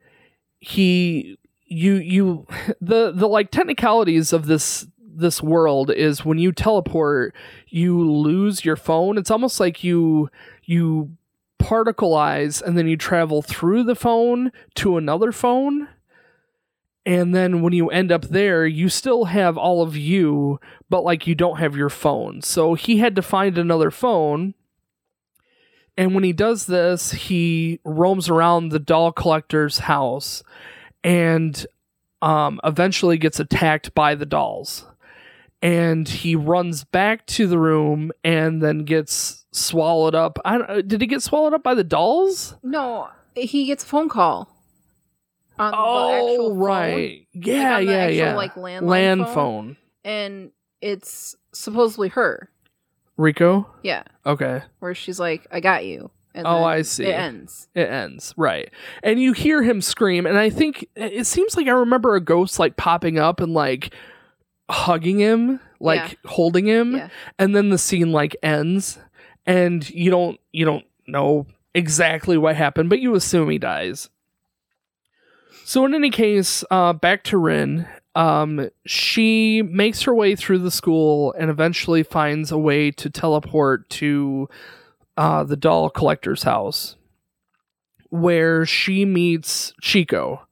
he 0.59 1.37
you 1.67 1.95
you 1.97 2.47
the 2.81 3.13
the 3.13 3.29
like 3.29 3.51
technicalities 3.51 4.33
of 4.33 4.47
this 4.47 4.87
this 4.99 5.43
world 5.43 5.91
is 5.91 6.25
when 6.25 6.39
you 6.39 6.53
teleport 6.53 7.35
you 7.69 8.11
lose 8.11 8.65
your 8.65 8.77
phone. 8.77 9.19
It's 9.19 9.31
almost 9.31 9.61
like 9.61 9.85
you 9.85 10.31
you 10.65 11.17
particleize 11.61 12.63
and 12.63 12.77
then 12.77 12.87
you 12.87 12.97
travel 12.97 13.43
through 13.43 13.85
the 13.85 13.95
phone 13.95 14.53
to 14.77 14.97
another 14.97 15.33
phone. 15.33 15.89
And 17.05 17.35
then 17.35 17.63
when 17.63 17.73
you 17.73 17.89
end 17.89 18.13
up 18.13 18.27
there 18.27 18.67
you 18.67 18.89
still 18.89 19.27
have 19.27 19.57
all 19.57 19.83
of 19.83 19.97
you 19.97 20.59
but 20.89 21.05
like 21.05 21.27
you 21.27 21.35
don't 21.35 21.59
have 21.59 21.77
your 21.77 21.91
phone. 21.91 22.41
So 22.43 22.75
he 22.75 22.99
had 22.99 23.17
to 23.17 23.23
find 23.23 23.59
another 23.59 23.91
phone 23.91 24.55
and 25.97 26.15
when 26.15 26.25
he 26.25 26.33
does 26.33 26.67
this 26.67 27.13
he 27.13 27.81
roams 27.85 28.29
around 28.29 28.69
the 28.69 28.79
doll 28.79 29.13
collector's 29.13 29.79
house 29.79 30.43
and 31.05 31.67
um, 32.23 32.61
eventually 32.65 33.19
gets 33.19 33.39
attacked 33.39 33.95
by 33.95 34.15
the 34.15 34.27
dolls. 34.27 34.85
And 35.63 36.09
he 36.09 36.37
runs 36.37 36.85
back 36.85 37.27
to 37.27 37.47
the 37.47 37.59
room 37.59 38.13
and 38.23 38.63
then 38.63 38.85
gets 38.85 39.47
swallowed 39.53 40.15
up. 40.15 40.39
I 40.45 40.59
don't, 40.59 40.89
did 40.89 41.01
he 41.01 41.07
get 41.07 41.23
swallowed 41.23 41.55
up 41.55 41.63
by 41.63 41.75
the 41.75 41.85
dolls? 41.85 42.57
No, 42.63 43.09
he 43.35 43.67
gets 43.67 43.85
a 43.85 43.87
phone 43.87 44.09
call. 44.09 44.53
Oh, 45.59 46.13
actual 46.13 46.51
phone, 46.51 46.59
right. 46.59 47.27
Yeah, 47.33 47.79
the 47.81 47.85
yeah, 47.85 47.93
actual, 47.99 48.17
yeah. 48.17 48.35
like, 48.37 48.55
landline 48.55 48.83
Land 48.83 49.21
phone. 49.23 49.35
phone. 49.35 49.77
and 50.05 50.51
it's 50.83 51.35
supposedly 51.53 52.09
her. 52.09 52.51
Rico? 53.17 53.69
Yeah, 53.83 54.03
Okay. 54.25 54.63
where 54.81 54.95
she's 54.95 55.19
like, 55.21 55.47
"I 55.51 55.61
got 55.61 55.85
you." 55.85 56.11
And 56.35 56.47
Oh, 56.47 56.65
I 56.65 56.83
see. 56.83 57.05
It 57.07 57.13
ends. 57.15 57.69
It 57.75 57.89
ends. 57.89 58.35
Right. 58.37 58.71
And 59.03 59.19
you 59.19 59.33
hear 59.33 59.63
him 59.63 59.81
scream. 59.81 60.27
And 60.27 60.37
I 60.37 60.51
think 60.51 60.87
it 60.95 61.27
seems 61.27 61.57
like 61.57 61.67
I 61.67 61.71
remember 61.71 62.15
a 62.15 62.21
ghost 62.21 62.59
like 62.59 62.77
popping 62.77 63.19
up 63.19 63.41
and 63.41 63.55
like 63.55 63.95
hugging 64.69 65.19
him, 65.19 65.61
like 65.81 66.19
holding 66.27 66.67
him. 66.67 66.95
Yeah. 66.97 67.09
and 67.39 67.57
then 67.57 67.71
the 67.71 67.79
scene 67.79 68.13
like 68.13 68.37
ends 68.43 68.99
and 69.47 69.89
you 69.89 70.11
don't 70.11 70.39
you 70.53 70.67
don't 70.67 70.85
know 71.07 71.47
exactly 71.73 72.37
what 72.37 72.57
happened 72.57 72.91
but 72.91 72.99
you 73.01 73.15
assume 73.15 73.49
he 73.49 73.59
dies 73.59 74.11
so 75.65 75.85
in 75.85 75.95
any 75.95 76.11
case 76.11 76.65
uh 76.71 76.93
back 76.93 77.23
to 77.23 77.37
rin 77.39 77.87
um 78.17 78.69
she 78.87 79.63
makes 79.63 80.03
her 80.03 80.15
way 80.15 80.35
through 80.35 80.59
the 80.59 80.71
school 80.71 81.33
and 81.39 81.51
eventually 81.51 82.03
finds 82.03 82.51
a 82.51 82.59
way 82.59 82.91
to 82.91 83.09
teleport 83.09 83.89
to 83.91 84.49
uh 85.17 85.45
the 85.45 85.57
doll 85.57 85.89
collector's 85.89 86.43
house 86.43 86.97
where 88.11 88.65
she 88.67 89.05
meets 89.05 89.73
chico 89.81 90.47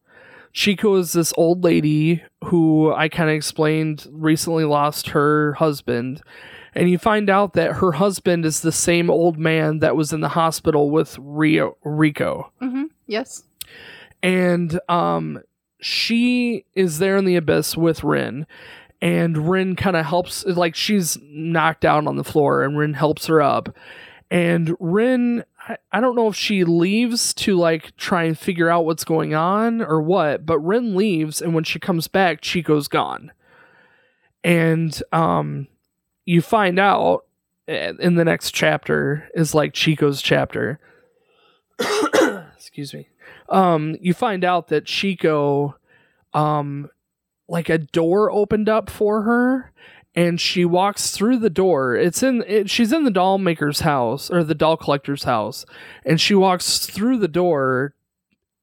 Chico 0.55 0.95
is 0.95 1.11
this 1.11 1.33
old 1.35 1.65
lady 1.65 2.23
who 2.45 2.93
I 2.93 3.09
kind 3.09 3.29
of 3.29 3.35
explained 3.35 4.07
recently 4.09 4.63
lost 4.63 5.09
her 5.09 5.51
husband. 5.55 6.21
And 6.73 6.89
you 6.89 6.97
find 6.97 7.29
out 7.29 7.53
that 7.53 7.73
her 7.73 7.91
husband 7.91 8.45
is 8.45 8.61
the 8.61 8.71
same 8.71 9.09
old 9.09 9.37
man 9.37 9.79
that 9.79 9.97
was 9.97 10.13
in 10.13 10.21
the 10.21 10.29
hospital 10.29 10.89
with 10.89 11.17
Rio 11.19 11.75
Rico. 11.83 12.53
Mm-hmm. 12.61 12.85
Yes. 13.05 13.43
And 14.23 14.79
um 14.87 15.41
she 15.85 16.65
is 16.73 16.97
there 16.97 17.15
in 17.15 17.25
the 17.25 17.35
abyss 17.35 17.77
with 17.77 18.03
Rin. 18.03 18.47
And 19.03 19.47
Rin 19.47 19.75
kind 19.75 19.95
of 19.95 20.03
helps 20.03 20.43
like 20.43 20.73
she's 20.73 21.15
knocked 21.21 21.81
down 21.81 22.07
on 22.07 22.15
the 22.15 22.23
floor 22.23 22.63
and 22.63 22.75
Rin 22.75 22.95
helps 22.95 23.27
her 23.27 23.39
up. 23.39 23.69
And 24.31 24.75
Rin 24.79 25.43
I, 25.59 25.77
I 25.91 26.01
don't 26.01 26.15
know 26.15 26.27
if 26.27 26.35
she 26.35 26.63
leaves 26.63 27.35
to 27.35 27.55
like 27.55 27.95
try 27.97 28.23
and 28.23 28.35
figure 28.35 28.67
out 28.67 28.85
what's 28.85 29.03
going 29.03 29.35
on 29.35 29.79
or 29.79 30.01
what, 30.01 30.43
but 30.43 30.57
Rin 30.57 30.95
leaves 30.95 31.39
and 31.39 31.53
when 31.53 31.63
she 31.63 31.77
comes 31.77 32.07
back, 32.07 32.41
Chico's 32.41 32.87
gone. 32.87 33.31
And 34.43 34.99
um 35.11 35.67
you 36.25 36.41
find 36.41 36.79
out 36.79 37.25
eh, 37.67 37.93
in 37.99 38.15
the 38.15 38.25
next 38.25 38.55
chapter 38.55 39.29
is 39.35 39.53
like 39.53 39.73
Chico's 39.73 40.23
chapter. 40.23 40.79
Excuse 42.57 42.91
me. 42.91 43.07
Um 43.49 43.95
you 44.01 44.13
find 44.13 44.43
out 44.43 44.67
that 44.69 44.85
Chico 44.85 45.75
um 46.33 46.89
like 47.47 47.69
a 47.69 47.77
door 47.77 48.31
opened 48.31 48.67
up 48.69 48.89
for 48.89 49.21
her 49.23 49.71
and 50.15 50.39
she 50.39 50.63
walks 50.65 51.11
through 51.11 51.37
the 51.39 51.49
door. 51.49 51.95
It's 51.95 52.23
in 52.23 52.43
it, 52.47 52.69
she's 52.69 52.91
in 52.93 53.03
the 53.03 53.11
doll 53.11 53.37
maker's 53.37 53.81
house 53.81 54.31
or 54.31 54.43
the 54.43 54.55
doll 54.55 54.77
collector's 54.77 55.23
house, 55.25 55.65
and 56.05 56.19
she 56.21 56.33
walks 56.33 56.85
through 56.87 57.17
the 57.19 57.27
door, 57.27 57.93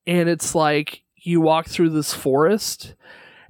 and 0.07 0.27
it's 0.27 0.55
like 0.55 1.03
you 1.15 1.39
walk 1.41 1.67
through 1.67 1.89
this 1.91 2.11
forest, 2.13 2.95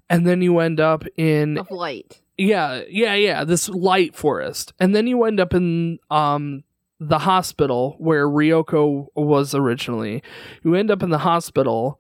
and 0.09 0.27
then 0.27 0.41
you 0.41 0.59
end 0.59 0.81
up 0.81 1.05
in 1.15 1.57
Of 1.57 1.71
light. 1.71 2.19
yeah 2.37 2.81
yeah 2.89 3.13
yeah 3.15 3.45
this 3.45 3.69
light 3.69 4.15
forest, 4.15 4.73
and 4.81 4.93
then 4.93 5.07
you 5.07 5.23
end 5.23 5.39
up 5.39 5.53
in 5.53 5.97
um 6.11 6.63
the 7.09 7.19
hospital 7.19 7.95
where 7.99 8.27
Ryoko 8.27 9.07
was 9.15 9.53
originally. 9.53 10.23
You 10.63 10.75
end 10.75 10.91
up 10.91 11.03
in 11.03 11.09
the 11.09 11.19
hospital 11.19 11.99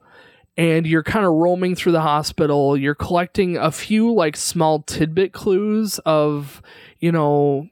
and 0.57 0.85
you're 0.85 1.03
kind 1.03 1.25
of 1.25 1.33
roaming 1.33 1.75
through 1.75 1.93
the 1.93 2.01
hospital. 2.01 2.77
You're 2.77 2.95
collecting 2.95 3.57
a 3.57 3.71
few 3.71 4.13
like 4.13 4.35
small 4.35 4.81
tidbit 4.83 5.33
clues 5.33 5.99
of, 5.99 6.61
you 6.99 7.11
know, 7.11 7.67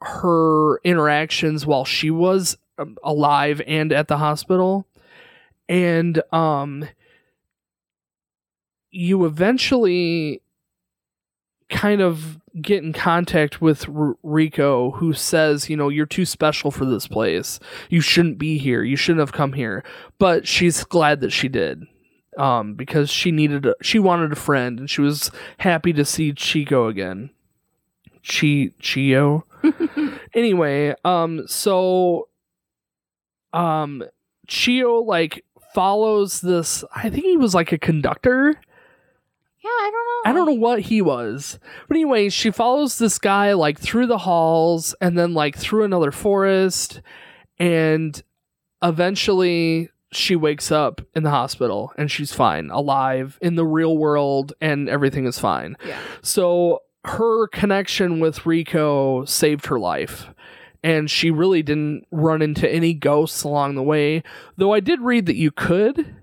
her 0.00 0.78
interactions 0.84 1.66
while 1.66 1.84
she 1.84 2.10
was 2.10 2.56
um, 2.78 2.96
alive 3.02 3.60
and 3.66 3.92
at 3.92 4.08
the 4.08 4.18
hospital. 4.18 4.86
And 5.68 6.22
um 6.32 6.88
you 8.90 9.26
eventually 9.26 10.42
kind 11.68 12.00
of 12.00 12.38
get 12.62 12.82
in 12.82 12.92
contact 12.92 13.60
with 13.60 13.88
R- 13.88 14.16
Rico 14.22 14.92
who 14.92 15.12
says, 15.12 15.68
you 15.70 15.76
know, 15.76 15.88
you're 15.88 16.06
too 16.06 16.24
special 16.24 16.70
for 16.70 16.84
this 16.84 17.06
place. 17.06 17.58
You 17.88 18.00
shouldn't 18.00 18.38
be 18.38 18.58
here. 18.58 18.82
You 18.82 18.96
shouldn't 18.96 19.20
have 19.20 19.32
come 19.32 19.54
here. 19.54 19.84
But 20.18 20.46
she's 20.46 20.84
glad 20.84 21.20
that 21.20 21.30
she 21.30 21.48
did 21.48 21.86
um, 22.38 22.74
because 22.74 23.10
she 23.10 23.32
needed 23.32 23.66
a, 23.66 23.74
she 23.82 23.98
wanted 23.98 24.32
a 24.32 24.36
friend 24.36 24.78
and 24.78 24.90
she 24.90 25.00
was 25.00 25.30
happy 25.58 25.92
to 25.92 26.04
see 26.04 26.32
Chico 26.32 26.88
again. 26.88 27.30
Chi 28.26 28.70
Chio. 28.80 29.44
anyway, 30.34 30.94
um, 31.04 31.46
so 31.46 32.28
um, 33.52 34.04
Chio 34.46 34.96
like 34.96 35.44
follows 35.74 36.40
this. 36.40 36.84
I 36.94 37.10
think 37.10 37.24
he 37.24 37.36
was 37.36 37.54
like 37.54 37.72
a 37.72 37.78
conductor. 37.78 38.60
Yeah, 39.68 39.86
I 39.86 39.90
don't 39.92 40.06
know. 40.06 40.30
I 40.30 40.32
don't 40.32 40.46
know 40.46 40.66
what 40.66 40.80
he 40.80 41.02
was. 41.02 41.58
But 41.88 41.96
anyway, 41.96 42.28
she 42.30 42.50
follows 42.50 42.98
this 42.98 43.18
guy 43.18 43.52
like 43.52 43.78
through 43.78 44.06
the 44.06 44.18
halls 44.18 44.94
and 45.00 45.18
then 45.18 45.34
like 45.34 45.56
through 45.56 45.84
another 45.84 46.10
forest 46.10 47.02
and 47.58 48.22
eventually 48.82 49.90
she 50.10 50.36
wakes 50.36 50.72
up 50.72 51.02
in 51.14 51.22
the 51.22 51.30
hospital 51.30 51.92
and 51.98 52.10
she's 52.10 52.32
fine, 52.32 52.70
alive 52.70 53.38
in 53.42 53.56
the 53.56 53.66
real 53.66 53.98
world 53.98 54.54
and 54.60 54.88
everything 54.88 55.26
is 55.26 55.38
fine. 55.38 55.76
Yeah. 55.84 56.00
So 56.22 56.80
her 57.04 57.48
connection 57.48 58.20
with 58.20 58.46
Rico 58.46 59.24
saved 59.26 59.66
her 59.66 59.78
life. 59.78 60.28
And 60.82 61.10
she 61.10 61.32
really 61.32 61.62
didn't 61.62 62.06
run 62.12 62.40
into 62.40 62.70
any 62.72 62.94
ghosts 62.94 63.42
along 63.42 63.74
the 63.74 63.82
way. 63.82 64.22
Though 64.56 64.72
I 64.72 64.78
did 64.78 65.00
read 65.00 65.26
that 65.26 65.34
you 65.34 65.50
could 65.50 66.14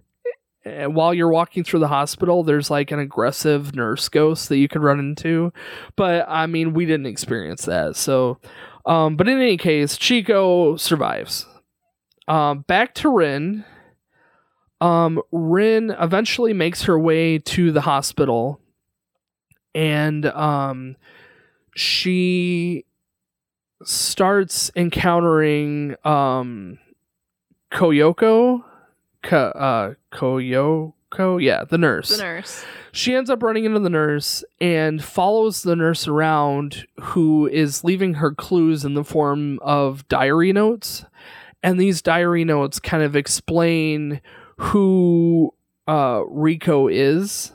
eh, 0.65 0.86
while 0.86 1.13
you're 1.13 1.30
walking 1.30 1.63
through 1.63 1.80
the 1.80 1.88
hospital, 1.88 2.43
there's 2.43 2.69
like 2.69 2.91
an 2.91 2.99
aggressive 2.99 3.75
nurse 3.75 4.10
ghost 4.10 4.49
that 4.49 4.58
you 4.58 4.67
could 4.67 4.84
run 4.84 4.99
into. 4.99 5.54
But 5.95 6.25
I 6.28 6.47
mean, 6.47 6.73
we 6.73 6.86
didn't 6.86 7.06
experience 7.08 7.65
that. 7.65 7.95
So, 7.95 8.39
um, 8.86 9.15
but 9.15 9.28
in 9.28 9.39
any 9.39 9.58
case, 9.58 9.97
Chico 9.97 10.75
survives. 10.75 11.47
Um, 12.28 12.62
back 12.62 12.93
to 12.95 13.10
Rin. 13.10 13.65
Um, 14.82 15.21
Rin 15.32 15.95
eventually 15.99 16.54
makes 16.54 16.84
her 16.84 16.99
way 16.99 17.39
to 17.39 17.71
the 17.71 17.82
hospital 17.82 18.60
and 19.75 20.25
um, 20.28 20.95
she 21.75 22.86
starts 23.84 24.71
encountering 24.75 25.95
um, 26.06 26.80
Koyoko. 27.71 28.63
Ka, 29.25 29.47
uh, 29.47 29.93
Koyoko? 30.11 31.41
Yeah, 31.41 31.63
the 31.63 31.77
nurse. 31.77 32.15
The 32.15 32.23
nurse. 32.23 32.63
She 32.91 33.15
ends 33.15 33.29
up 33.29 33.43
running 33.43 33.65
into 33.65 33.79
the 33.79 33.89
nurse 33.89 34.43
and 34.61 35.03
follows 35.03 35.63
the 35.63 35.75
nurse 35.75 36.07
around, 36.07 36.88
who 36.99 37.47
is 37.47 37.83
leaving 37.83 38.15
her 38.15 38.33
clues 38.33 38.85
in 38.85 38.93
the 38.93 39.03
form 39.03 39.59
of 39.61 40.07
diary 40.07 40.53
notes. 40.53 41.05
And 41.61 41.79
these 41.79 42.01
diary 42.01 42.45
notes 42.45 42.79
kind 42.79 43.03
of 43.03 43.15
explain 43.15 44.21
who 44.57 45.53
uh, 45.88 46.21
Rico 46.29 46.88
is. 46.88 47.51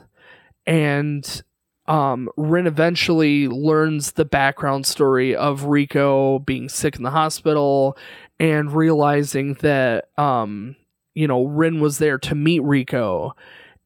And 0.67 1.43
um, 1.87 2.29
Rin 2.37 2.67
eventually 2.67 3.47
learns 3.47 4.11
the 4.11 4.25
background 4.25 4.85
story 4.85 5.35
of 5.35 5.65
Rico 5.65 6.39
being 6.39 6.69
sick 6.69 6.97
in 6.97 7.03
the 7.03 7.09
hospital 7.09 7.97
and 8.39 8.71
realizing 8.71 9.55
that, 9.55 10.09
um, 10.17 10.75
you 11.13 11.27
know, 11.27 11.43
Rin 11.45 11.79
was 11.79 11.97
there 11.97 12.17
to 12.19 12.35
meet 12.35 12.63
Rico 12.63 13.35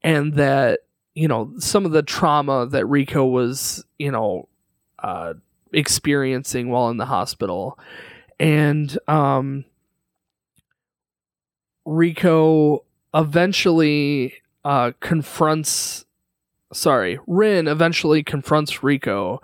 and 0.05 0.35
that 0.35 0.81
you 1.15 1.27
know 1.27 1.51
some 1.57 1.85
of 1.85 1.91
the 1.91 2.03
trauma 2.03 2.67
that 2.67 2.85
Rico 2.85 3.25
was 3.25 3.83
you 3.97 4.11
know 4.11 4.47
uh, 4.99 5.33
experiencing 5.73 6.69
while 6.69 6.89
in 6.89 6.97
the 6.97 7.05
hospital, 7.05 7.79
and 8.39 8.97
um, 9.07 9.65
Rico 11.85 12.85
eventually 13.13 14.35
uh, 14.63 14.91
confronts. 14.99 16.05
Sorry, 16.73 17.19
Rin 17.25 17.67
eventually 17.67 18.23
confronts 18.23 18.83
Rico 18.83 19.41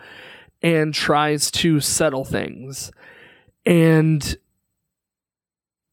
and 0.61 0.93
tries 0.93 1.49
to 1.51 1.79
settle 1.79 2.25
things, 2.25 2.91
and 3.65 4.37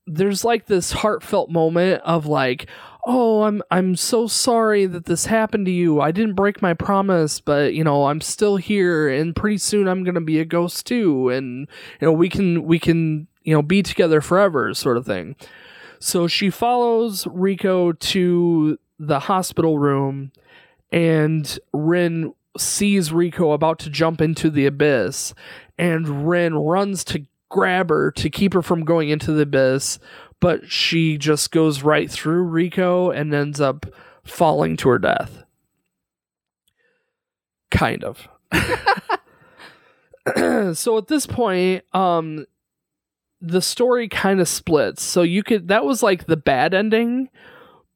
there's 0.09 0.45
like 0.45 0.67
this 0.67 0.93
heartfelt 0.93 1.51
moment 1.51 2.03
of 2.03 2.27
like 2.27 2.69
oh 3.07 3.43
i'm 3.43 3.63
i'm 3.71 3.95
so 3.95 4.27
sorry 4.27 4.87
that 4.87 5.05
this 5.05 5.27
happened 5.27 5.67
to 5.67 5.73
you. 5.73 6.01
I 6.01 6.11
didn't 6.11 6.35
break 6.35 6.61
my 6.63 6.75
promise 6.75 7.41
but 7.41 7.75
you 7.75 7.85
know 7.85 8.07
i'm 8.07 8.21
still 8.21 8.57
here 8.57 9.09
and 9.09 9.37
pretty 9.37 9.59
soon 9.59 9.89
i'm 9.89 10.05
going 10.05 10.15
to 10.15 10.21
be 10.21 10.41
a 10.41 10.45
ghost 10.45 10.87
too 10.87 11.29
and 11.29 11.69
you 12.01 12.07
know 12.07 12.13
we 12.13 12.29
can 12.29 12.65
we 12.65 12.79
can 12.79 13.29
you 13.49 13.55
know 13.55 13.63
be 13.63 13.83
together 13.83 14.21
forever 14.21 14.75
sort 14.75 14.99
of 14.99 15.07
thing. 15.07 15.35
So 16.01 16.29
she 16.29 16.51
follows 16.51 17.27
rico 17.27 17.93
to 17.93 18.79
the 18.99 19.21
hospital 19.21 19.79
room 19.79 20.33
and 20.93 21.59
rin 21.73 22.35
sees 22.59 23.11
rico 23.11 23.53
about 23.53 23.79
to 23.79 23.91
jump 23.91 24.21
into 24.21 24.51
the 24.51 24.67
abyss 24.67 25.33
and 25.79 26.29
rin 26.29 26.57
runs 26.57 27.05
to 27.05 27.25
grab 27.51 27.89
her 27.89 28.11
to 28.11 28.29
keep 28.29 28.53
her 28.53 28.63
from 28.63 28.85
going 28.85 29.09
into 29.09 29.33
the 29.33 29.43
abyss 29.43 29.99
but 30.41 30.71
she 30.71 31.19
just 31.19 31.51
goes 31.51 31.83
right 31.83 32.11
through 32.11 32.43
Rico 32.43 33.11
and 33.11 33.35
ends 33.35 33.61
up 33.61 33.87
falling 34.25 34.77
to 34.79 34.89
her 34.91 34.99
death. 34.99 35.45
Kind 37.71 38.05
of. 38.05 38.29
so 40.77 40.99
at 40.99 41.09
this 41.09 41.27
point, 41.27 41.85
um 41.95 42.47
the 43.41 43.63
story 43.63 44.09
kind 44.09 44.41
of 44.41 44.49
splits. 44.49 45.03
So 45.03 45.23
you 45.23 45.43
could 45.43 45.69
that 45.69 45.85
was 45.85 46.03
like 46.03 46.27
the 46.27 46.37
bad 46.37 46.75
ending, 46.75 47.31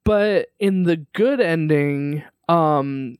but 0.05 0.49
in 0.59 0.85
the 0.85 0.97
good 1.15 1.41
ending, 1.41 2.23
um 2.49 3.19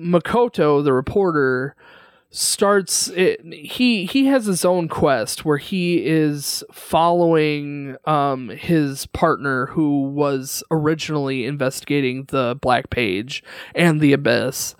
Makoto, 0.00 0.82
the 0.82 0.92
reporter, 0.92 1.76
starts 2.34 3.06
it, 3.10 3.40
he 3.52 4.06
he 4.06 4.26
has 4.26 4.46
his 4.46 4.64
own 4.64 4.88
quest 4.88 5.44
where 5.44 5.56
he 5.56 6.04
is 6.04 6.64
following 6.72 7.96
um 8.06 8.48
his 8.48 9.06
partner 9.06 9.66
who 9.66 10.02
was 10.02 10.64
originally 10.68 11.46
investigating 11.46 12.24
the 12.24 12.58
black 12.60 12.90
page 12.90 13.44
and 13.74 14.00
the 14.00 14.12
abyss. 14.12 14.74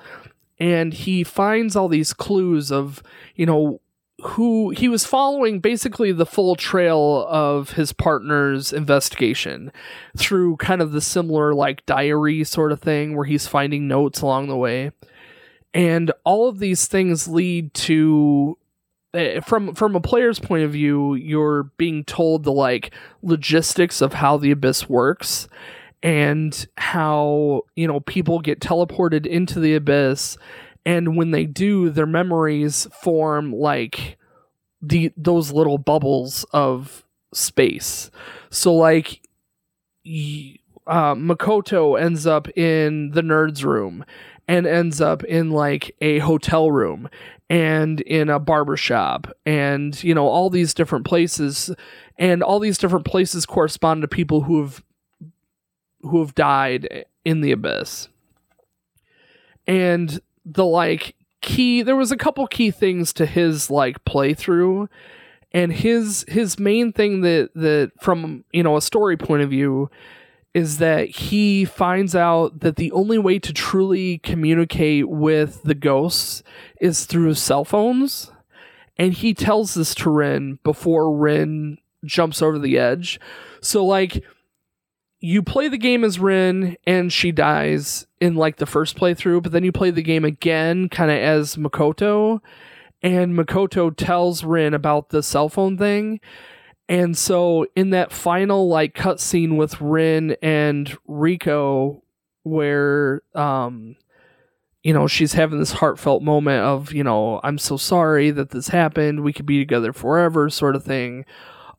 And 0.58 0.92
he 0.92 1.22
finds 1.22 1.76
all 1.76 1.86
these 1.88 2.12
clues 2.12 2.72
of 2.72 3.04
you 3.36 3.46
know 3.46 3.80
who 4.22 4.70
he 4.70 4.88
was 4.88 5.04
following 5.04 5.60
basically 5.60 6.10
the 6.10 6.26
full 6.26 6.56
trail 6.56 7.24
of 7.28 7.72
his 7.72 7.92
partner's 7.92 8.72
investigation 8.72 9.70
through 10.16 10.56
kind 10.56 10.82
of 10.82 10.90
the 10.90 11.00
similar 11.00 11.54
like 11.54 11.86
diary 11.86 12.42
sort 12.42 12.72
of 12.72 12.80
thing 12.80 13.14
where 13.14 13.26
he's 13.26 13.46
finding 13.46 13.86
notes 13.86 14.22
along 14.22 14.48
the 14.48 14.56
way 14.56 14.90
and 15.74 16.12
all 16.24 16.48
of 16.48 16.60
these 16.60 16.86
things 16.86 17.28
lead 17.28 17.74
to 17.74 18.58
eh, 19.14 19.40
from 19.40 19.74
from 19.74 19.96
a 19.96 20.00
player's 20.00 20.40
point 20.40 20.64
of 20.64 20.72
view, 20.72 21.14
you're 21.14 21.64
being 21.78 22.04
told 22.04 22.44
the 22.44 22.52
like 22.52 22.94
logistics 23.22 24.00
of 24.00 24.14
how 24.14 24.38
the 24.38 24.52
abyss 24.52 24.88
works 24.88 25.48
and 26.02 26.66
how, 26.76 27.62
you 27.76 27.86
know, 27.88 28.00
people 28.00 28.40
get 28.40 28.60
teleported 28.60 29.26
into 29.26 29.60
the 29.60 29.74
abyss 29.74 30.38
and 30.86 31.16
when 31.16 31.30
they 31.30 31.46
do, 31.46 31.90
their 31.90 32.06
memories 32.06 32.86
form 33.02 33.52
like 33.52 34.18
the 34.82 35.12
those 35.16 35.52
little 35.52 35.78
bubbles 35.78 36.44
of 36.52 37.04
space. 37.32 38.10
So 38.50 38.74
like 38.74 39.22
y- 40.04 40.56
uh, 40.86 41.14
Makoto 41.14 42.00
ends 42.00 42.26
up 42.26 42.48
in 42.58 43.10
the 43.12 43.22
nerds 43.22 43.64
room 43.64 44.04
and 44.46 44.66
ends 44.66 45.00
up 45.00 45.24
in 45.24 45.50
like 45.50 45.94
a 46.00 46.18
hotel 46.20 46.70
room 46.70 47.08
and 47.48 48.00
in 48.02 48.28
a 48.28 48.38
barber 48.38 48.76
shop 48.76 49.28
and 49.44 50.02
you 50.02 50.14
know 50.14 50.26
all 50.26 50.50
these 50.50 50.74
different 50.74 51.04
places. 51.06 51.70
And 52.16 52.42
all 52.42 52.60
these 52.60 52.78
different 52.78 53.06
places 53.06 53.44
correspond 53.44 54.02
to 54.02 54.08
people 54.08 54.42
who 54.42 54.62
have 54.62 54.82
who 56.02 56.20
have 56.20 56.34
died 56.34 57.06
in 57.24 57.40
the 57.40 57.52
abyss. 57.52 58.08
And 59.66 60.20
the 60.44 60.64
like 60.64 61.14
key 61.40 61.82
there 61.82 61.96
was 61.96 62.12
a 62.12 62.16
couple 62.16 62.46
key 62.46 62.70
things 62.70 63.12
to 63.14 63.26
his 63.26 63.70
like 63.70 64.04
playthrough. 64.04 64.88
And 65.52 65.72
his 65.72 66.24
his 66.28 66.58
main 66.58 66.92
thing 66.92 67.22
that 67.22 67.50
that 67.54 67.92
from 68.00 68.44
you 68.52 68.62
know 68.62 68.76
a 68.76 68.82
story 68.82 69.16
point 69.16 69.42
of 69.42 69.50
view 69.50 69.90
is 70.54 70.78
that 70.78 71.08
he 71.08 71.64
finds 71.64 72.14
out 72.14 72.60
that 72.60 72.76
the 72.76 72.92
only 72.92 73.18
way 73.18 73.40
to 73.40 73.52
truly 73.52 74.18
communicate 74.18 75.08
with 75.08 75.62
the 75.64 75.74
ghosts 75.74 76.44
is 76.80 77.06
through 77.06 77.34
cell 77.34 77.64
phones. 77.64 78.30
And 78.96 79.12
he 79.12 79.34
tells 79.34 79.74
this 79.74 79.94
to 79.96 80.10
Rin 80.10 80.60
before 80.62 81.14
Rin 81.16 81.78
jumps 82.04 82.40
over 82.40 82.60
the 82.60 82.78
edge. 82.78 83.18
So 83.60 83.84
like 83.84 84.22
you 85.18 85.42
play 85.42 85.66
the 85.66 85.78
game 85.78 86.04
as 86.04 86.20
Rin 86.20 86.76
and 86.86 87.12
she 87.12 87.32
dies 87.32 88.06
in 88.20 88.36
like 88.36 88.56
the 88.56 88.66
first 88.66 88.96
playthrough, 88.96 89.42
but 89.42 89.50
then 89.50 89.64
you 89.64 89.72
play 89.72 89.90
the 89.90 90.02
game 90.02 90.24
again 90.24 90.88
kind 90.88 91.10
of 91.10 91.18
as 91.18 91.56
Makoto. 91.56 92.40
And 93.02 93.36
Makoto 93.36 93.94
tells 93.94 94.44
Rin 94.44 94.72
about 94.72 95.08
the 95.08 95.22
cell 95.22 95.48
phone 95.48 95.76
thing. 95.76 96.20
And 96.88 97.16
so 97.16 97.66
in 97.74 97.90
that 97.90 98.12
final 98.12 98.68
like 98.68 98.94
cutscene 98.94 99.56
with 99.56 99.80
Rin 99.80 100.36
and 100.42 100.96
Rico 101.06 102.02
where 102.42 103.22
um 103.34 103.96
you 104.82 104.92
know 104.92 105.06
she's 105.06 105.32
having 105.32 105.58
this 105.58 105.72
heartfelt 105.72 106.22
moment 106.22 106.62
of, 106.62 106.92
you 106.92 107.02
know, 107.02 107.40
I'm 107.42 107.58
so 107.58 107.76
sorry 107.76 108.30
that 108.32 108.50
this 108.50 108.68
happened. 108.68 109.24
We 109.24 109.32
could 109.32 109.46
be 109.46 109.58
together 109.58 109.92
forever 109.92 110.50
sort 110.50 110.76
of 110.76 110.84
thing 110.84 111.24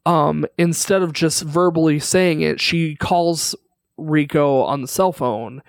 um, 0.06 0.46
instead 0.58 1.02
of 1.02 1.14
just 1.14 1.42
verbally 1.44 2.00
saying 2.00 2.42
it, 2.42 2.62
she 2.62 2.96
calls 2.96 3.56
Rico 3.98 4.62
on 4.62 4.82
the 4.82 4.88
cell 4.88 5.12
phone 5.12 5.64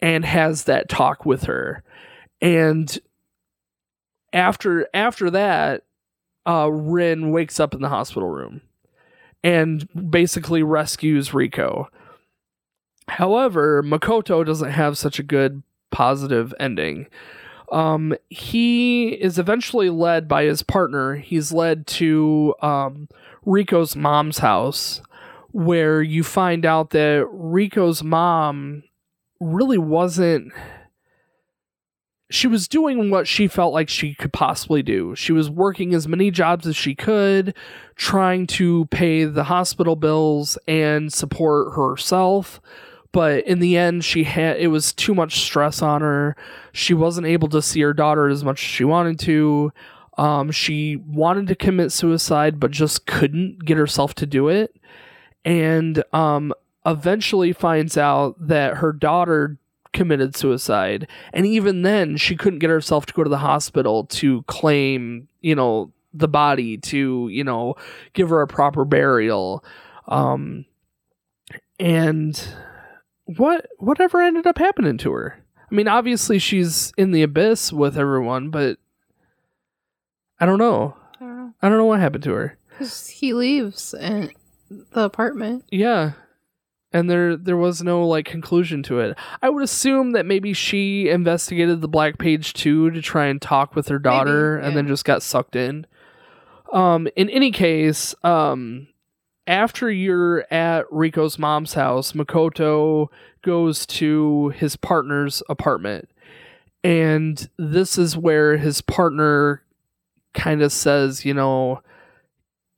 and 0.00 0.24
has 0.24 0.64
that 0.64 0.88
talk 0.88 1.24
with 1.24 1.44
her. 1.44 1.84
And 2.40 2.98
after 4.32 4.88
after 4.92 5.30
that, 5.30 5.84
uh, 6.46 6.70
Rin 6.70 7.30
wakes 7.30 7.60
up 7.60 7.74
in 7.74 7.80
the 7.80 7.88
hospital 7.88 8.28
room 8.28 8.60
and 9.42 9.88
basically 10.10 10.62
rescues 10.62 11.34
Rico. 11.34 11.88
However, 13.08 13.82
Makoto 13.82 14.44
doesn't 14.44 14.70
have 14.72 14.98
such 14.98 15.18
a 15.18 15.22
good 15.22 15.62
positive 15.90 16.52
ending. 16.58 17.06
Um, 17.72 18.14
he 18.28 19.08
is 19.08 19.38
eventually 19.38 19.90
led 19.90 20.28
by 20.28 20.44
his 20.44 20.62
partner. 20.62 21.16
He's 21.16 21.52
led 21.52 21.86
to 21.88 22.54
um, 22.62 23.08
Rico's 23.44 23.96
mom's 23.96 24.38
house, 24.38 25.02
where 25.52 26.02
you 26.02 26.22
find 26.22 26.64
out 26.66 26.90
that 26.90 27.26
Rico's 27.30 28.02
mom 28.02 28.82
really 29.40 29.78
wasn't. 29.78 30.52
She 32.28 32.48
was 32.48 32.66
doing 32.66 33.10
what 33.10 33.28
she 33.28 33.46
felt 33.46 33.72
like 33.72 33.88
she 33.88 34.14
could 34.14 34.32
possibly 34.32 34.82
do. 34.82 35.14
She 35.14 35.32
was 35.32 35.48
working 35.48 35.94
as 35.94 36.08
many 36.08 36.30
jobs 36.32 36.66
as 36.66 36.74
she 36.74 36.94
could, 36.94 37.54
trying 37.94 38.48
to 38.48 38.86
pay 38.86 39.24
the 39.24 39.44
hospital 39.44 39.94
bills 39.94 40.58
and 40.66 41.12
support 41.12 41.74
herself. 41.74 42.60
But 43.12 43.46
in 43.46 43.60
the 43.60 43.76
end 43.76 44.04
she 44.04 44.24
had 44.24 44.58
it 44.58 44.68
was 44.68 44.92
too 44.92 45.14
much 45.14 45.40
stress 45.40 45.80
on 45.82 46.00
her. 46.00 46.36
She 46.72 46.94
wasn't 46.94 47.28
able 47.28 47.48
to 47.48 47.62
see 47.62 47.80
her 47.82 47.94
daughter 47.94 48.28
as 48.28 48.42
much 48.42 48.60
as 48.60 48.68
she 48.68 48.84
wanted 48.84 49.20
to. 49.20 49.72
Um, 50.18 50.50
she 50.50 50.96
wanted 50.96 51.46
to 51.46 51.54
commit 51.54 51.92
suicide 51.92 52.58
but 52.58 52.72
just 52.72 53.06
couldn't 53.06 53.64
get 53.64 53.76
herself 53.76 54.14
to 54.16 54.26
do 54.26 54.48
it. 54.48 54.74
And 55.44 56.02
um, 56.12 56.52
eventually 56.84 57.52
finds 57.52 57.96
out 57.96 58.34
that 58.48 58.78
her 58.78 58.92
daughter 58.92 59.58
committed 59.96 60.36
suicide 60.36 61.08
and 61.32 61.46
even 61.46 61.82
then 61.82 62.16
she 62.16 62.36
couldn't 62.36 62.60
get 62.60 62.70
herself 62.70 63.06
to 63.06 63.12
go 63.12 63.24
to 63.24 63.30
the 63.30 63.38
hospital 63.38 64.04
to 64.04 64.42
claim 64.42 65.26
you 65.40 65.54
know 65.54 65.90
the 66.12 66.28
body 66.28 66.76
to 66.76 67.28
you 67.32 67.42
know 67.42 67.74
give 68.12 68.28
her 68.28 68.42
a 68.42 68.46
proper 68.46 68.84
burial 68.84 69.64
um 70.06 70.64
and 71.78 72.48
what 73.26 73.66
whatever 73.78 74.22
ended 74.22 74.46
up 74.46 74.58
happening 74.58 74.98
to 74.98 75.12
her? 75.12 75.42
I 75.70 75.74
mean, 75.74 75.88
obviously 75.88 76.38
she's 76.38 76.92
in 76.96 77.10
the 77.10 77.22
abyss 77.22 77.72
with 77.72 77.98
everyone, 77.98 78.50
but 78.50 78.78
I 80.40 80.46
don't 80.46 80.58
know. 80.58 80.96
I 81.20 81.24
don't 81.24 81.36
know. 81.36 81.54
I 81.60 81.68
don't 81.68 81.78
know 81.78 81.84
what 81.84 82.00
happened 82.00 82.24
to 82.24 82.32
her. 82.32 82.58
Because 82.70 83.08
he 83.08 83.32
leaves 83.32 83.94
and 83.94 84.32
the 84.70 85.02
apartment. 85.02 85.64
Yeah. 85.70 86.12
And 86.92 87.10
there 87.10 87.36
there 87.36 87.56
was 87.56 87.82
no 87.82 88.06
like 88.06 88.26
conclusion 88.26 88.82
to 88.84 89.00
it. 89.00 89.18
I 89.42 89.50
would 89.50 89.62
assume 89.62 90.12
that 90.12 90.24
maybe 90.24 90.52
she 90.52 91.08
investigated 91.08 91.80
the 91.80 91.88
Black 91.88 92.18
Page 92.18 92.52
too 92.52 92.90
to 92.90 93.02
try 93.02 93.26
and 93.26 93.42
talk 93.42 93.74
with 93.74 93.88
her 93.88 93.98
daughter 93.98 94.56
Maybe, 94.56 94.66
and 94.66 94.76
then 94.76 94.86
just 94.86 95.04
got 95.04 95.22
sucked 95.22 95.56
in. 95.56 95.86
Um 96.72 97.08
in 97.16 97.28
any 97.30 97.50
case, 97.50 98.14
um 98.22 98.88
after 99.46 99.90
you're 99.90 100.44
at 100.52 100.86
Rico's 100.90 101.38
mom's 101.38 101.74
house, 101.74 102.12
Makoto 102.12 103.08
goes 103.42 103.86
to 103.86 104.48
his 104.50 104.76
partner's 104.76 105.42
apartment. 105.48 106.08
And 106.82 107.48
this 107.58 107.98
is 107.98 108.16
where 108.16 108.56
his 108.56 108.80
partner 108.80 109.62
kind 110.34 110.62
of 110.62 110.72
says, 110.72 111.24
you 111.24 111.34
know, 111.34 111.80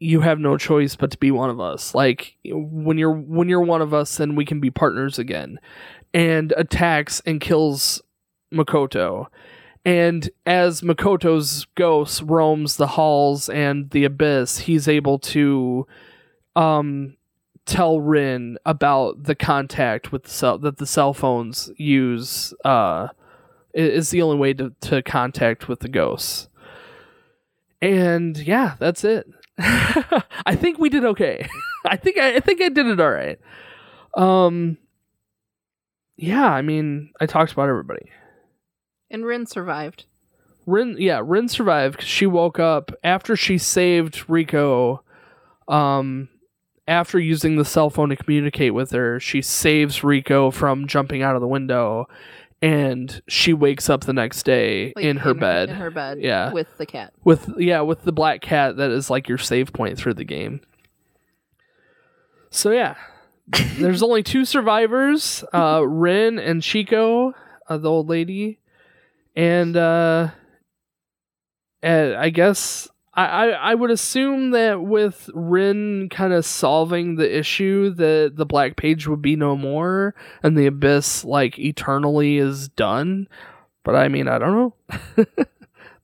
you 0.01 0.21
have 0.21 0.39
no 0.39 0.57
choice 0.57 0.95
but 0.97 1.11
to 1.11 1.19
be 1.19 1.31
one 1.31 1.51
of 1.51 1.61
us. 1.61 1.95
Like 1.95 2.37
when 2.45 2.99
you're 2.99 3.13
when 3.13 3.49
you're 3.49 3.61
one 3.61 3.83
of 3.83 3.93
us, 3.93 4.17
then 4.17 4.35
we 4.35 4.45
can 4.45 4.61
be 4.61 4.71
partners 4.71 5.19
again. 5.19 5.59
And 6.15 6.53
attacks 6.57 7.21
and 7.27 7.41
kills 7.41 8.03
Makoto. 8.53 9.27
And 9.85 10.29
as 10.47 10.83
Makoto's 10.83 11.67
ghost 11.75 12.23
roams 12.23 12.77
the 12.77 12.87
halls 12.89 13.49
and 13.49 13.91
the 13.91 14.05
abyss, 14.05 14.59
he's 14.59 14.89
able 14.89 15.19
to 15.21 15.87
um 16.55 17.17
tell 17.67 18.01
Rin 18.01 18.57
about 18.65 19.25
the 19.25 19.35
contact 19.35 20.11
with 20.13 20.25
the 20.25 20.31
cell 20.31 20.59
that 20.59 20.79
the 20.79 20.87
cell 20.87 21.13
phones 21.13 21.71
use 21.77 22.55
uh 22.65 23.09
is 23.75 24.11
the 24.11 24.23
only 24.23 24.39
way 24.39 24.55
to, 24.55 24.73
to 24.81 25.03
contact 25.03 25.69
with 25.69 25.81
the 25.81 25.89
ghosts. 25.89 26.49
And 27.81 28.37
yeah, 28.37 28.75
that's 28.79 29.05
it. 29.05 29.29
I 30.47 30.55
think 30.57 30.79
we 30.79 30.88
did 30.88 31.05
okay. 31.05 31.49
I 31.85 31.97
think 31.97 32.18
I, 32.18 32.37
I 32.37 32.40
think 32.40 32.61
I 32.62 32.68
did 32.68 32.87
it 32.87 33.01
all 33.01 33.11
right. 33.11 33.38
Um 34.16 34.79
yeah, 36.16 36.47
I 36.47 36.62
mean, 36.62 37.12
I 37.21 37.27
talked 37.27 37.53
about 37.53 37.68
everybody. 37.68 38.11
And 39.11 39.25
Rin 39.25 39.47
survived. 39.47 40.05
Rin, 40.66 40.97
yeah, 40.99 41.21
Rin 41.25 41.49
survived 41.49 41.99
'cause 41.99 42.09
she 42.09 42.27
woke 42.27 42.59
up 42.59 42.90
after 43.05 43.37
she 43.37 43.57
saved 43.57 44.29
Rico. 44.29 45.03
Um, 45.68 46.29
after 46.88 47.18
using 47.18 47.57
the 47.57 47.64
cell 47.64 47.88
phone 47.90 48.09
to 48.09 48.16
communicate 48.16 48.75
with 48.75 48.90
her, 48.90 49.21
she 49.21 49.40
saves 49.42 50.03
Rico 50.03 50.51
from 50.51 50.87
jumping 50.88 51.23
out 51.23 51.37
of 51.37 51.40
the 51.40 51.47
window, 51.49 52.09
and 52.61 53.23
she 53.29 53.53
wakes 53.53 53.88
up 53.88 54.03
the 54.03 54.12
next 54.12 54.42
day 54.44 54.92
Like, 54.97 55.05
in 55.05 55.18
her 55.18 55.35
bed 55.35 55.68
In 55.71 55.77
her 55.77 55.90
bed. 55.90 56.18
Yeah. 56.21 56.53
With 56.53 56.77
the 56.79 56.87
cat. 56.87 57.12
with 57.25 57.49
yeah 57.59 57.81
with 57.83 58.03
the 58.03 58.12
black 58.12 58.40
cat 58.40 58.77
that 58.77 58.90
is 58.90 59.11
like 59.11 59.29
your 59.29 59.38
save 59.38 59.73
point 59.73 59.97
through 59.99 60.14
the 60.14 60.25
game. 60.25 60.61
So 62.51 62.71
yeah, 62.71 62.97
there's 63.79 64.03
only 64.03 64.23
two 64.23 64.44
survivors: 64.44 65.44
uh, 65.53 65.83
Rin 65.87 66.38
and 66.38 66.62
Chico, 66.62 67.35
uh, 67.68 67.77
the 67.77 67.90
old 67.90 68.09
lady, 68.09 68.59
and 69.37 69.77
uh, 69.77 70.31
uh, 71.83 72.14
I 72.18 72.31
guess 72.31 72.88
I, 73.24 73.48
I 73.50 73.74
would 73.74 73.90
assume 73.90 74.50
that 74.50 74.83
with 74.83 75.28
Rin 75.35 76.09
kind 76.09 76.33
of 76.33 76.44
solving 76.44 77.16
the 77.16 77.38
issue, 77.38 77.90
that 77.90 78.35
the 78.37 78.46
Black 78.46 78.76
Page 78.76 79.09
would 79.09 79.22
be 79.22 79.35
no 79.35 79.57
more, 79.57 80.14
and 80.42 80.57
the 80.57 80.66
Abyss 80.66 81.24
like 81.24 81.59
eternally 81.59 82.38
is 82.38 82.68
done. 82.68 83.28
But 83.83 83.96
I 83.96 84.09
mean, 84.09 84.28
I 84.28 84.38
don't 84.38 84.52
know. 84.52 85.24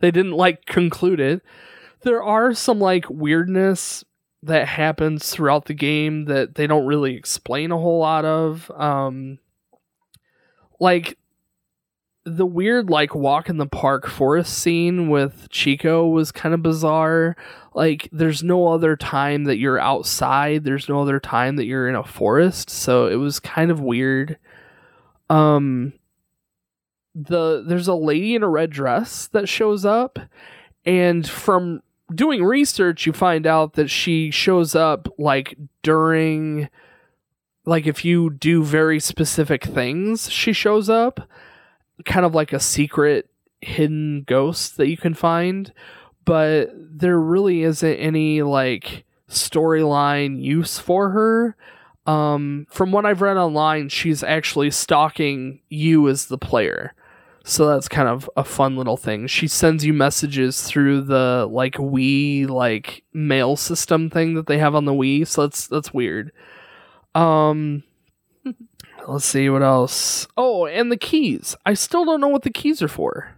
they 0.01 0.11
didn't 0.11 0.33
like 0.33 0.67
conclude 0.67 1.21
it. 1.21 1.43
there 2.03 2.23
are 2.23 2.53
some 2.53 2.81
like 2.81 3.09
weirdness 3.09 4.05
that 4.43 4.69
happens 4.69 5.31
throughout 5.31 5.67
the 5.67 5.75
game 5.75 6.27
that 6.27 6.55
they 6.55 6.67
don't 6.67 6.87
really 6.87 7.15
explain 7.15 7.71
a 7.71 7.79
whole 7.79 8.01
lot 8.01 8.25
of. 8.25 8.71
Um, 8.73 9.39
like 10.81 11.17
the 12.25 12.47
weird 12.47 12.89
like 12.89 13.15
walk 13.15 13.49
in 13.49 13.59
the 13.59 13.67
park 13.67 14.07
forest 14.09 14.59
scene 14.59 15.09
with 15.09 15.47
Chico 15.51 16.09
was 16.09 16.33
kind 16.33 16.55
of 16.55 16.63
bizarre. 16.63 17.37
Like 17.75 18.09
there's 18.13 18.43
no 18.43 18.69
other 18.69 18.97
time 18.97 19.45
that 19.45 19.59
you're 19.59 19.79
outside, 19.79 20.65
there's 20.65 20.89
no 20.89 21.03
other 21.03 21.21
time 21.21 21.57
that 21.57 21.67
you're 21.67 21.89
in 21.89 21.95
a 21.95 22.05
forest, 22.05 22.71
so 22.71 23.07
it 23.07 23.17
was 23.17 23.41
kind 23.41 23.71
of 23.71 23.81
weird. 23.81 24.39
Um 25.29 25.93
the 27.15 27.63
there's 27.67 27.89
a 27.89 27.95
lady 27.95 28.35
in 28.35 28.43
a 28.43 28.49
red 28.49 28.71
dress 28.71 29.29
that 29.29 29.49
shows 29.49 29.85
up 29.85 30.19
and 30.85 31.29
from 31.29 31.81
doing 32.13 32.43
research 32.43 33.07
you 33.07 33.13
find 33.13 33.47
out 33.47 33.75
that 33.75 33.89
she 33.89 34.31
shows 34.31 34.75
up 34.75 35.09
like 35.17 35.57
during 35.83 36.69
like 37.67 37.87
if 37.87 38.05
you 38.05 38.31
do 38.31 38.65
very 38.65 38.99
specific 38.99 39.65
things 39.65 40.29
she 40.29 40.53
shows 40.53 40.91
up 40.91 41.29
kind 42.05 42.27
of 42.27 42.35
like 42.35 42.53
a 42.53 42.61
secret 42.61 43.29
hidden 43.61 44.25
ghost 44.27 44.77
that 44.77 44.89
you 44.89 44.97
can 44.97 45.15
find 45.15 45.73
but 46.25 46.71
there 46.75 47.19
really 47.19 47.63
isn't 47.63 47.95
any 47.95 48.43
like 48.43 49.05
storyline 49.29 50.43
use 50.43 50.79
for 50.79 51.11
her 51.11 51.57
um 52.07 52.67
from 52.69 52.93
what 52.93 53.07
i've 53.07 53.23
read 53.23 53.37
online 53.37 53.89
she's 53.89 54.23
actually 54.23 54.71
stalking 54.71 55.61
you 55.71 56.09
as 56.09 56.27
the 56.27 56.39
player 56.39 56.95
so 57.47 57.67
that's 57.67 57.89
kind 57.89 58.09
of 58.09 58.29
a 58.39 58.43
fun 58.43 58.75
little 58.75 58.97
thing. 58.97 59.27
She 59.27 59.49
sends 59.49 59.85
you 59.85 59.93
messages 59.93 60.63
through 60.63 61.03
the 61.03 61.47
like 61.51 61.75
Wii 61.75 62.49
like 62.49 63.05
mail 63.13 63.55
system 63.55 64.09
thing 64.09 64.33
that 64.35 64.47
they 64.47 64.57
have 64.57 64.75
on 64.75 64.87
the 64.87 64.93
Wii. 64.93 65.27
So 65.29 65.43
that's 65.43 65.67
that's 65.67 65.93
weird. 65.93 66.33
Um 67.15 67.85
let's 69.07 69.25
see 69.25 69.49
what 69.51 69.63
else. 69.63 70.27
Oh, 70.37 70.67
and 70.67 70.91
the 70.91 70.97
keys. 70.97 71.57
I 71.67 71.75
still 71.75 72.05
don't 72.05 72.21
know 72.21 72.29
what 72.29 72.43
the 72.43 72.51
keys 72.51 72.83
are 72.83 72.89
for. 72.89 73.37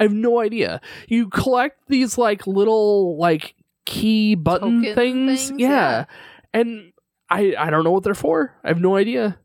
I 0.00 0.04
have 0.04 0.12
no 0.12 0.40
idea. 0.40 0.80
You 1.08 1.28
collect 1.28 1.78
these 1.88 2.18
like 2.18 2.46
little 2.46 3.16
like 3.16 3.54
key 3.84 4.34
button 4.34 4.80
Token 4.82 4.94
things. 4.94 5.48
things, 5.48 5.60
Yeah. 5.60 5.68
yeah. 5.68 6.04
And 6.52 6.92
I 7.30 7.54
I 7.58 7.70
don't 7.70 7.84
know 7.84 7.92
what 7.92 8.02
they're 8.04 8.14
for. 8.14 8.54
I 8.64 8.68
have 8.68 8.80
no 8.80 8.96
idea. 8.96 9.38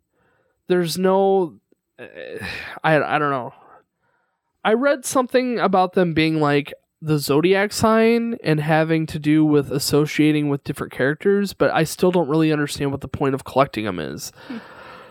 There's 0.68 0.98
no 0.98 1.60
uh, 2.00 2.06
I 2.84 3.02
I 3.02 3.20
don't 3.20 3.32
know. 3.32 3.54
I 4.64 4.74
read 4.74 5.06
something 5.06 5.60
about 5.60 5.94
them 5.94 6.14
being 6.14 6.40
like 6.42 6.74
the 7.02 7.18
zodiac 7.18 7.72
sign 7.72 8.38
and 8.44 8.60
having 8.60 9.06
to 9.06 9.18
do 9.20 9.46
with 9.46 9.72
associating 9.72 10.50
with 10.50 10.64
different 10.66 10.92
characters, 10.92 11.54
but 11.54 11.72
I 11.72 11.86
still 11.86 12.12
don't 12.12 12.28
really 12.28 12.52
understand 12.52 12.92
what 12.92 13.00
the 13.02 13.08
point 13.08 13.36
of 13.36 13.46
collecting 13.46 13.86
them 13.86 14.00
is. 14.00 14.34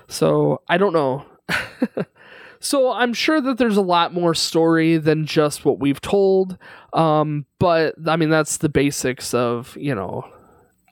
So 0.09 0.62
I 0.68 0.79
don't 0.79 0.92
know. 0.92 1.25
so 2.61 2.90
I'm 2.92 3.12
sure 3.12 3.40
that 3.40 3.59
there's 3.59 3.77
a 3.77 3.83
lot 3.83 4.12
more 4.12 4.35
story 4.35 4.97
than 4.97 5.27
just 5.27 5.64
what 5.64 5.79
we've 5.79 6.01
told. 6.01 6.59
Um, 6.92 7.47
but 7.59 7.94
I 8.07 8.16
mean, 8.16 8.31
that's 8.31 8.57
the 8.57 8.68
basics 8.68 9.35
of, 9.35 9.77
you 9.79 9.94
know, 9.94 10.29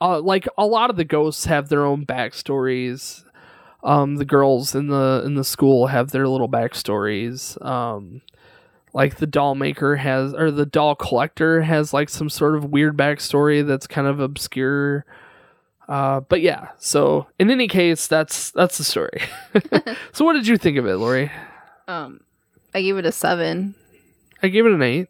uh, 0.01 0.21
like 0.21 0.47
a 0.59 0.67
lot 0.67 0.91
of 0.91 0.97
the 0.97 1.05
ghosts 1.05 1.47
have 1.47 1.69
their 1.69 1.85
own 1.85 2.05
backstories. 2.05 3.25
Um, 3.83 4.17
the 4.17 4.25
girls 4.25 4.75
in 4.75 4.89
the 4.89 5.23
in 5.25 5.35
the 5.35 5.45
school 5.45 5.87
have 5.87 6.11
their 6.11 6.29
little 6.29 6.49
backstories. 6.49 7.63
Um, 7.65 8.21
like 8.93 9.17
the 9.17 9.27
doll 9.27 9.55
maker 9.55 9.97
has, 9.97 10.35
or 10.35 10.51
the 10.51 10.67
doll 10.67 10.95
collector 10.95 11.63
has 11.63 11.93
like 11.93 12.09
some 12.09 12.31
sort 12.31 12.57
of 12.57 12.71
weird 12.71 12.97
backstory 12.97 13.67
that's 13.67 13.87
kind 13.87 14.07
of 14.07 14.21
obscure. 14.21 15.05
Uh, 15.89 16.21
but 16.21 16.41
yeah, 16.41 16.69
so 16.79 17.27
in 17.39 17.51
any 17.51 17.69
case, 17.69 18.07
that's 18.07 18.51
that's 18.51 18.79
the 18.79 18.85
story. 18.85 19.23
so 20.13 20.25
what 20.25 20.33
did 20.33 20.47
you 20.47 20.57
think 20.57 20.79
of 20.79 20.87
it, 20.87 20.97
Lori? 20.97 21.31
Um, 21.87 22.21
I 22.75 22.83
gave 22.83 22.97
it 22.97 23.07
a 23.07 23.13
seven. 23.13 23.75
I 24.43 24.49
gave 24.49 24.67
it 24.67 24.73
an 24.73 24.83
eight. 24.83 25.09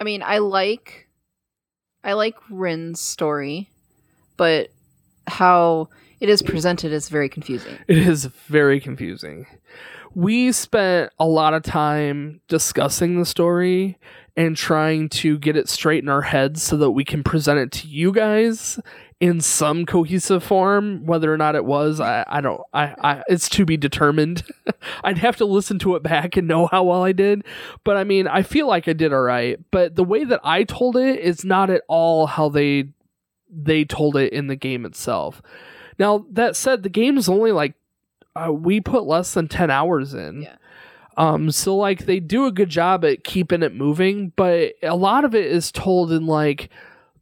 I 0.00 0.04
mean, 0.04 0.22
I 0.22 0.38
like, 0.38 1.08
I 2.02 2.14
like 2.14 2.36
Rin's 2.50 3.00
story, 3.00 3.70
but 4.36 4.70
how 5.26 5.88
it 6.20 6.28
is 6.28 6.42
presented 6.42 6.92
is 6.92 7.08
very 7.08 7.28
confusing. 7.28 7.76
It 7.86 7.98
is 7.98 8.24
very 8.24 8.80
confusing. 8.80 9.46
We 10.14 10.52
spent 10.52 11.12
a 11.18 11.26
lot 11.26 11.54
of 11.54 11.62
time 11.62 12.40
discussing 12.48 13.18
the 13.18 13.26
story 13.26 13.98
and 14.36 14.56
trying 14.56 15.08
to 15.08 15.38
get 15.38 15.56
it 15.56 15.68
straight 15.68 16.02
in 16.02 16.08
our 16.08 16.22
heads 16.22 16.62
so 16.62 16.76
that 16.76 16.92
we 16.92 17.04
can 17.04 17.22
present 17.22 17.58
it 17.58 17.72
to 17.72 17.88
you 17.88 18.12
guys 18.12 18.78
in 19.20 19.40
some 19.40 19.84
cohesive 19.84 20.42
form. 20.42 21.04
Whether 21.04 21.32
or 21.32 21.36
not 21.36 21.54
it 21.54 21.64
was, 21.64 22.00
I, 22.00 22.24
I 22.26 22.40
don't. 22.40 22.60
I, 22.72 22.94
I 23.02 23.22
it's 23.28 23.48
to 23.50 23.64
be 23.64 23.76
determined. 23.76 24.42
I'd 25.04 25.18
have 25.18 25.36
to 25.36 25.44
listen 25.44 25.78
to 25.80 25.96
it 25.96 26.02
back 26.02 26.36
and 26.36 26.48
know 26.48 26.66
how 26.66 26.84
well 26.84 27.04
I 27.04 27.12
did. 27.12 27.44
But 27.84 27.96
I 27.96 28.04
mean, 28.04 28.26
I 28.26 28.42
feel 28.42 28.66
like 28.66 28.88
I 28.88 28.92
did 28.92 29.12
all 29.12 29.20
right. 29.20 29.58
But 29.70 29.96
the 29.96 30.04
way 30.04 30.24
that 30.24 30.40
I 30.42 30.64
told 30.64 30.96
it 30.96 31.20
is 31.20 31.44
not 31.44 31.70
at 31.70 31.82
all 31.88 32.26
how 32.26 32.48
they 32.48 32.90
they 33.52 33.84
told 33.84 34.16
it 34.16 34.32
in 34.32 34.46
the 34.46 34.56
game 34.56 34.86
itself. 34.86 35.42
Now 35.98 36.24
that 36.30 36.56
said, 36.56 36.82
the 36.82 36.88
game's 36.88 37.28
only 37.28 37.52
like 37.52 37.74
uh, 38.34 38.52
we 38.52 38.80
put 38.80 39.04
less 39.04 39.34
than 39.34 39.48
ten 39.48 39.70
hours 39.70 40.14
in. 40.14 40.42
Yeah. 40.42 40.56
Um, 41.20 41.50
so 41.50 41.76
like 41.76 42.06
they 42.06 42.18
do 42.18 42.46
a 42.46 42.52
good 42.52 42.70
job 42.70 43.04
at 43.04 43.24
keeping 43.24 43.62
it 43.62 43.74
moving, 43.74 44.32
but 44.36 44.72
a 44.82 44.96
lot 44.96 45.26
of 45.26 45.34
it 45.34 45.44
is 45.44 45.70
told 45.70 46.12
in 46.12 46.24
like 46.24 46.70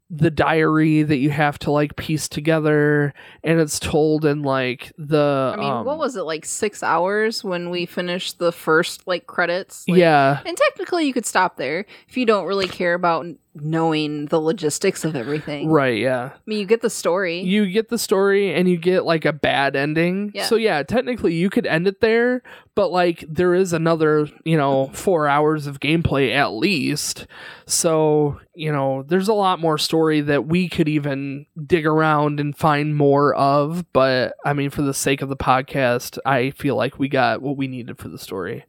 the 0.09 0.31
diary 0.31 1.03
that 1.03 1.17
you 1.17 1.31
have 1.31 1.59
to 1.59 1.73
like 1.73 1.97
piece 1.97 2.29
together, 2.29 3.13
and 3.43 3.59
it's 3.59 3.81
told 3.81 4.25
in 4.25 4.43
like 4.43 4.93
the. 4.97 5.53
I 5.53 5.59
mean, 5.59 5.69
um, 5.69 5.85
what 5.85 5.99
was 5.99 6.15
it 6.15 6.23
like 6.23 6.47
six 6.47 6.85
hours 6.85 7.43
when 7.43 7.71
we 7.71 7.87
finished 7.87 8.39
the 8.39 8.53
first 8.53 9.07
like 9.09 9.27
credits? 9.27 9.85
Like, 9.89 9.99
yeah, 9.99 10.43
And 10.47 10.57
technically, 10.57 11.05
you 11.05 11.13
could 11.13 11.27
stop 11.27 11.57
there 11.57 11.85
if 12.09 12.17
you 12.17 12.25
don't 12.25 12.47
really 12.47 12.69
care 12.69 12.95
about 12.95 13.27
knowing 13.63 14.27
the 14.27 14.41
logistics 14.41 15.05
of 15.05 15.17
everything. 15.17 15.69
right, 15.69 15.99
yeah. 15.99 16.31
I 16.35 16.41
mean, 16.47 16.59
you 16.59 16.67
get 16.67 16.83
the 16.83 16.91
story. 16.91 17.41
You 17.41 17.67
get 17.71 17.89
the 17.89 17.99
story 17.99 18.55
and 18.55 18.69
you 18.69 18.77
get 18.77 19.05
like 19.05 19.25
a 19.25 19.33
bad 19.33 19.77
ending. 19.77 20.33
Yeah. 20.35 20.45
So 20.45 20.57
yeah, 20.57 20.83
technically 20.83 21.35
you 21.35 21.51
could 21.51 21.67
end 21.67 21.87
it 21.87 22.01
there, 22.01 22.43
but 22.75 22.91
like 22.91 23.25
there 23.29 23.55
is 23.55 23.73
another, 23.73 24.29
you 24.45 24.57
know, 24.57 24.91
4 24.93 25.29
hours 25.29 25.67
of 25.67 25.81
gameplay 25.81 26.33
at 26.33 26.53
least. 26.53 27.27
So, 27.67 28.41
you 28.55 28.73
know, 28.73 29.03
there's 29.03 29.29
a 29.29 29.35
lot 29.35 29.61
more 29.61 29.79
story 29.79 30.21
that 30.23 30.47
we 30.47 30.69
could 30.69 30.89
even 30.89 31.47
dig 31.67 31.87
around 31.87 32.41
and 32.41 32.57
find 32.57 32.97
more 32.97 33.35
of, 33.35 33.85
but 33.93 34.35
I 34.45 34.53
mean 34.53 34.71
for 34.71 34.83
the 34.83 34.95
sake 34.95 35.23
of 35.23 35.29
the 35.29 35.37
podcast, 35.37 36.19
I 36.25 36.51
feel 36.51 36.77
like 36.77 36.99
we 36.99 37.09
got 37.09 37.43
what 37.43 37.57
we 37.57 37.69
needed 37.69 37.99
for 37.99 38.09
the 38.09 38.19
story. 38.19 38.65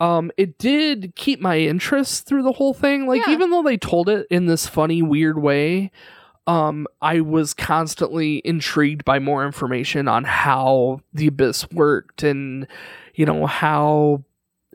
Um, 0.00 0.30
it 0.38 0.58
did 0.58 1.12
keep 1.14 1.40
my 1.40 1.58
interest 1.58 2.26
through 2.26 2.42
the 2.42 2.52
whole 2.52 2.72
thing. 2.74 3.06
Like, 3.06 3.26
Yeah. 3.26 3.32
even 3.34 3.50
though 3.50 3.62
they 3.62 3.76
told 3.76 4.08
it 4.08 4.26
in 4.30 4.46
this 4.46 4.66
funny, 4.66 5.02
weird 5.02 5.38
way, 5.38 5.90
um, 6.46 6.86
I 7.02 7.20
was 7.20 7.52
constantly 7.52 8.40
intrigued 8.44 9.04
by 9.04 9.18
more 9.18 9.44
information 9.44 10.08
on 10.08 10.24
how 10.24 11.02
the 11.12 11.26
abyss 11.26 11.70
worked 11.70 12.22
and, 12.22 12.66
you 13.14 13.26
know, 13.26 13.46
how 13.46 14.24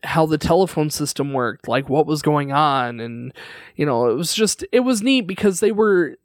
how 0.03 0.27
the 0.27 0.37
telephone 0.37 0.91
system 0.91 1.33
worked, 1.33 1.67
like 1.67 1.89
what 1.89 2.05
was 2.05 2.21
going 2.21 2.51
on, 2.51 2.99
and 2.99 3.33
you 3.75 3.87
know, 3.87 4.07
it 4.07 4.13
was 4.13 4.35
just 4.35 4.63
it 4.71 4.81
was 4.81 5.01
neat 5.01 5.21
because 5.21 5.59
they 5.61 5.71
were 5.71 6.15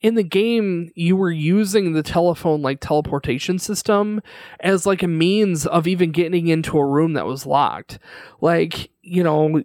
in 0.00 0.14
the 0.14 0.22
game 0.22 0.90
you 0.94 1.16
were 1.16 1.30
using 1.30 1.92
the 1.92 2.02
telephone 2.02 2.62
like 2.62 2.80
teleportation 2.80 3.58
system 3.58 4.20
as 4.60 4.86
like 4.86 5.02
a 5.02 5.08
means 5.08 5.66
of 5.66 5.86
even 5.86 6.10
getting 6.10 6.48
into 6.48 6.78
a 6.78 6.86
room 6.86 7.12
that 7.14 7.26
was 7.26 7.46
locked. 7.46 7.98
Like 8.40 8.90
you 9.02 9.22
know 9.22 9.62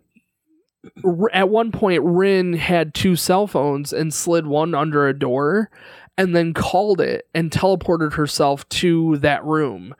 at 1.33 1.49
one 1.49 1.71
point 1.71 2.03
rin 2.03 2.53
had 2.53 2.93
two 2.93 3.15
cell 3.15 3.47
phones 3.47 3.91
and 3.91 4.13
slid 4.13 4.45
one 4.45 4.75
under 4.75 5.07
a 5.07 5.17
door 5.17 5.69
and 6.17 6.35
then 6.35 6.53
called 6.53 7.01
it 7.01 7.27
and 7.33 7.49
teleported 7.51 8.13
herself 8.13 8.67
to 8.69 9.17
that 9.17 9.43
room 9.43 9.95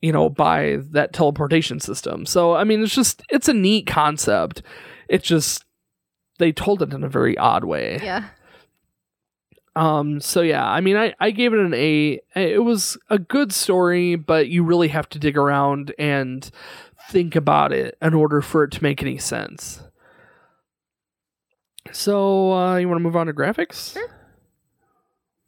you 0.00 0.12
know 0.12 0.28
by 0.28 0.78
that 0.90 1.12
teleportation 1.12 1.78
system. 1.78 2.26
So 2.26 2.54
i 2.54 2.64
mean 2.64 2.82
it's 2.82 2.94
just 2.94 3.22
it's 3.28 3.48
a 3.48 3.54
neat 3.54 3.86
concept. 3.86 4.62
It 5.08 5.22
just 5.22 5.64
they 6.38 6.52
told 6.52 6.82
it 6.82 6.92
in 6.92 7.04
a 7.04 7.08
very 7.08 7.36
odd 7.36 7.64
way. 7.64 8.00
Yeah. 8.02 8.28
Um, 9.74 10.20
so 10.20 10.42
yeah, 10.42 10.66
I 10.66 10.80
mean, 10.80 10.96
I, 10.96 11.14
I 11.18 11.30
gave 11.30 11.54
it 11.54 11.60
an 11.60 11.74
eight. 11.74 12.24
It 12.34 12.62
was 12.62 12.98
a 13.08 13.18
good 13.18 13.52
story, 13.52 14.16
but 14.16 14.48
you 14.48 14.64
really 14.64 14.88
have 14.88 15.08
to 15.10 15.18
dig 15.18 15.36
around 15.36 15.94
and 15.98 16.48
think 17.10 17.34
about 17.36 17.72
it 17.72 17.96
in 18.02 18.14
order 18.14 18.42
for 18.42 18.64
it 18.64 18.72
to 18.72 18.82
make 18.82 19.02
any 19.02 19.18
sense. 19.18 19.82
So, 21.90 22.52
uh, 22.52 22.76
you 22.76 22.88
want 22.88 22.98
to 22.98 23.02
move 23.02 23.16
on 23.16 23.26
to 23.26 23.32
graphics? 23.32 23.94
Sure. 23.94 24.08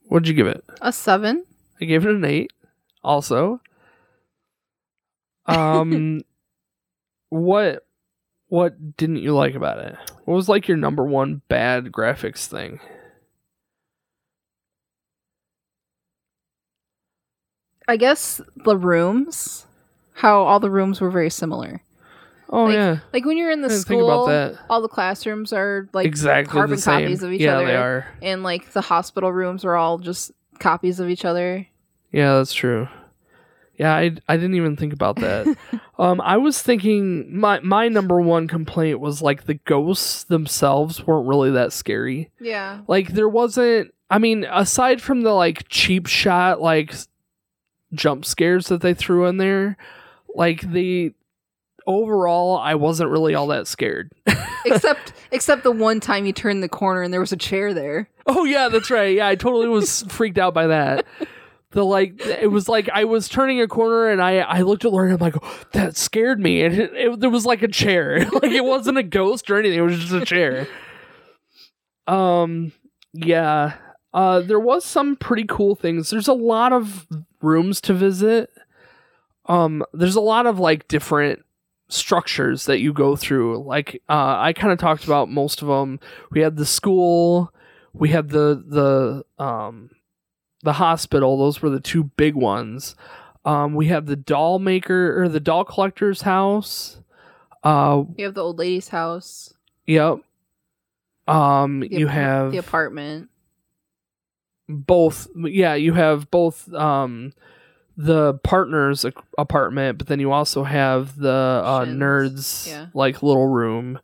What'd 0.07 0.29
you 0.29 0.35
give 0.35 0.47
it? 0.47 0.65
A 0.81 0.93
seven. 0.93 1.45
I 1.81 1.85
gave 1.85 2.05
it 2.05 2.15
an 2.15 2.25
eight. 2.25 2.53
Also, 3.03 3.61
um, 5.47 6.23
what 7.29 7.87
what 8.49 8.97
didn't 8.97 9.17
you 9.17 9.35
like 9.35 9.55
about 9.55 9.79
it? 9.79 9.97
What 10.25 10.35
was 10.35 10.49
like 10.49 10.69
your 10.69 10.77
number 10.77 11.05
one 11.05 11.43
bad 11.49 11.87
graphics 11.87 12.47
thing? 12.47 12.81
I 17.87 17.97
guess 17.97 18.41
the 18.57 18.77
rooms, 18.77 19.67
how 20.15 20.43
all 20.43 20.61
the 20.61 20.71
rooms 20.71 21.01
were 21.01 21.11
very 21.11 21.31
similar. 21.31 21.83
Oh 22.51 22.65
Like, 22.65 22.75
yeah, 22.75 22.99
Like 23.13 23.25
when 23.25 23.37
you're 23.37 23.51
in 23.51 23.63
the 23.63 23.71
school, 23.71 24.11
all 24.11 24.81
the 24.83 24.89
classrooms 24.89 25.53
are 25.53 25.89
like 25.93 26.07
exactly 26.07 26.53
carbon 26.53 26.77
the 26.77 26.83
same. 26.83 27.03
copies 27.03 27.23
of 27.23 27.33
each 27.33 27.41
yeah, 27.41 27.57
other. 27.57 27.67
they 27.67 27.77
are. 27.77 28.07
and 28.23 28.43
like 28.43 28.73
the 28.73 28.81
hospital 28.81 29.33
rooms 29.33 29.65
are 29.65 29.75
all 29.77 29.99
just 29.99 30.31
copies 30.59 31.01
of 31.01 31.09
each 31.09 31.25
other. 31.25 31.67
Yeah, 32.13 32.37
that's 32.37 32.53
true. 32.53 32.89
Yeah, 33.77 33.93
I 33.95 34.13
I 34.29 34.37
didn't 34.37 34.55
even 34.55 34.77
think 34.77 34.93
about 34.93 35.17
that. 35.17 35.57
um, 35.99 36.21
I 36.21 36.37
was 36.37 36.63
thinking 36.63 37.37
my 37.37 37.59
my 37.61 37.89
number 37.89 38.21
one 38.21 38.47
complaint 38.47 39.01
was 39.01 39.21
like 39.21 39.47
the 39.47 39.55
ghosts 39.55 40.25
themselves 40.25 41.05
weren't 41.05 41.27
really 41.27 41.51
that 41.53 41.73
scary. 41.73 42.31
Yeah. 42.41 42.83
Like 42.87 43.09
there 43.09 43.29
wasn't. 43.29 43.93
I 44.11 44.19
mean, 44.19 44.45
aside 44.45 45.03
from 45.03 45.23
the 45.23 45.33
like 45.33 45.69
cheap 45.69 46.07
shot 46.07 46.61
like 46.61 46.95
jump 47.95 48.25
scares 48.25 48.69
that 48.69 48.81
they 48.81 48.95
threw 48.95 49.27
in 49.27 49.39
there, 49.39 49.77
like 50.35 50.61
the 50.61 51.15
overall, 51.87 52.59
I 52.59 52.75
wasn't 52.75 53.11
really 53.11 53.35
all 53.35 53.49
that 53.49 53.67
scared. 53.67 54.13
except 54.65 55.13
except 55.31 55.63
the 55.63 55.73
one 55.73 56.01
time 56.01 56.27
you 56.27 56.33
turned 56.33 56.63
the 56.63 56.69
corner 56.69 57.03
and 57.03 57.13
there 57.13 57.21
was 57.21 57.33
a 57.33 57.37
chair 57.37 57.75
there. 57.75 58.09
Oh 58.27 58.45
yeah, 58.45 58.69
that's 58.69 58.91
right. 58.91 59.17
Yeah, 59.17 59.29
I 59.29 59.35
totally 59.35 59.69
was 59.69 60.03
freaked 60.09 60.39
out 60.39 60.55
by 60.55 60.69
that. 60.69 61.07
The 61.71 61.85
like, 61.85 62.21
it 62.25 62.51
was 62.51 62.69
like 62.69 62.89
I 62.93 63.05
was 63.05 63.29
turning 63.29 63.61
a 63.61 63.67
corner 63.67 64.09
and 64.09 64.23
I 64.23 64.39
I 64.39 64.61
looked 64.63 64.85
at 64.85 64.93
Lauren. 64.93 65.13
and 65.13 65.21
I'm 65.21 65.33
like, 65.33 65.43
oh, 65.43 65.61
that 65.73 65.97
scared 65.97 66.41
me, 66.41 66.63
and 66.63 66.75
it, 66.75 66.93
it, 66.95 67.21
there 67.21 67.31
was 67.31 67.45
like 67.45 67.63
a 67.63 67.69
chair. 67.69 68.25
like 68.33 68.53
it 68.53 68.65
wasn't 68.65 68.99
a 68.99 69.03
ghost 69.03 69.51
or 69.51 69.59
anything. 69.59 69.79
It 69.79 69.83
was 69.83 69.99
just 69.99 70.13
a 70.13 70.25
chair. 70.25 70.69
Um, 72.07 72.73
yeah. 73.13 73.75
Uh, 74.13 74.41
there 74.41 74.61
was 74.61 74.85
some 74.85 75.17
pretty 75.17 75.45
cool 75.49 75.75
things. 75.75 76.11
There's 76.11 76.29
a 76.29 76.35
lot 76.35 76.73
of 76.73 77.09
rooms 77.45 77.81
to 77.83 77.95
visit. 77.95 78.51
Um, 79.47 79.85
there's 79.93 80.17
a 80.17 80.21
lot 80.21 80.47
of 80.47 80.59
like 80.59 80.89
different 80.89 81.45
structures 81.89 82.65
that 82.67 82.81
you 82.81 82.93
go 82.93 83.15
through. 83.15 83.63
Like, 83.63 84.03
uh, 84.09 84.37
I 84.39 84.53
kind 84.55 84.73
of 84.73 84.79
talked 84.79 85.05
about 85.05 85.29
most 85.29 85.61
of 85.63 85.69
them. 85.69 86.01
We 86.31 86.41
had 86.41 86.57
the 86.57 86.67
school 86.67 87.53
we 87.97 88.09
had 88.09 88.31
the 88.31 88.61
the 88.67 89.43
um 89.45 89.89
the 90.65 90.73
hospital 90.73 91.39
those 91.39 91.63
were 91.63 91.71
the 91.71 91.79
two 91.79 92.03
big 92.17 92.35
ones 92.35 92.97
um 93.45 93.73
we 93.75 93.87
have 93.87 94.07
the 94.07 94.17
doll 94.17 94.59
maker 94.59 95.23
or 95.23 95.29
the 95.29 95.39
doll 95.39 95.65
collector's 95.65 96.23
house 96.23 96.99
uh 97.63 98.03
You 98.17 98.25
have 98.25 98.35
the 98.35 98.41
old 98.43 98.59
lady's 98.59 98.89
house. 98.89 99.55
yep 99.87 100.19
um 101.29 101.81
The 101.81 101.89
you 101.93 102.07
apar- 102.07 102.11
have 102.11 102.51
the 102.51 102.59
apartment. 102.59 103.29
Both 104.69 105.29
yeah 105.37 105.75
you 105.75 105.93
have 105.93 106.31
both 106.31 106.73
um 106.75 107.33
the 107.97 108.35
partner's 108.43 109.05
apartment 109.39 109.99
but 109.99 110.07
then 110.09 110.19
you 110.19 110.33
also 110.33 110.65
have 110.65 111.17
the 111.17 111.31
uh, 111.65 111.85
nerds 111.85 112.67
yeah. 112.69 112.87
like 112.95 113.23
little 113.23 113.47
room 113.47 113.99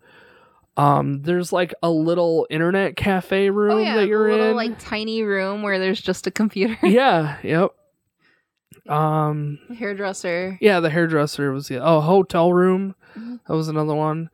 um 0.77 1.23
there's 1.23 1.53
like 1.53 1.75
a 1.83 1.91
little 1.91 2.47
internet 2.51 2.95
cafe 2.95 3.51
room 3.51 3.73
Oh 3.73 3.79
yeah, 3.79 3.97
that 3.97 4.07
you're 4.07 4.31
little 4.31 4.51
in 4.51 4.57
like 4.57 4.79
tiny 4.79 5.23
room 5.23 5.63
where 5.63 5.79
there's 5.79 6.01
just 6.01 6.27
a 6.27 6.31
computer. 6.31 6.77
yeah 6.87 7.39
yep 7.43 7.71
um 8.89 9.59
Hairdresser. 9.77 10.57
yeah 10.61 10.81
the 10.81 10.91
hairdresser 10.91 11.53
was 11.53 11.71
yeah 11.71 11.81
oh 11.83 12.01
hotel 12.01 12.53
room 12.53 12.95
Mhm. 13.19 13.41
that 13.47 13.55
was 13.55 13.69
another 13.69 13.95
one 13.95 14.31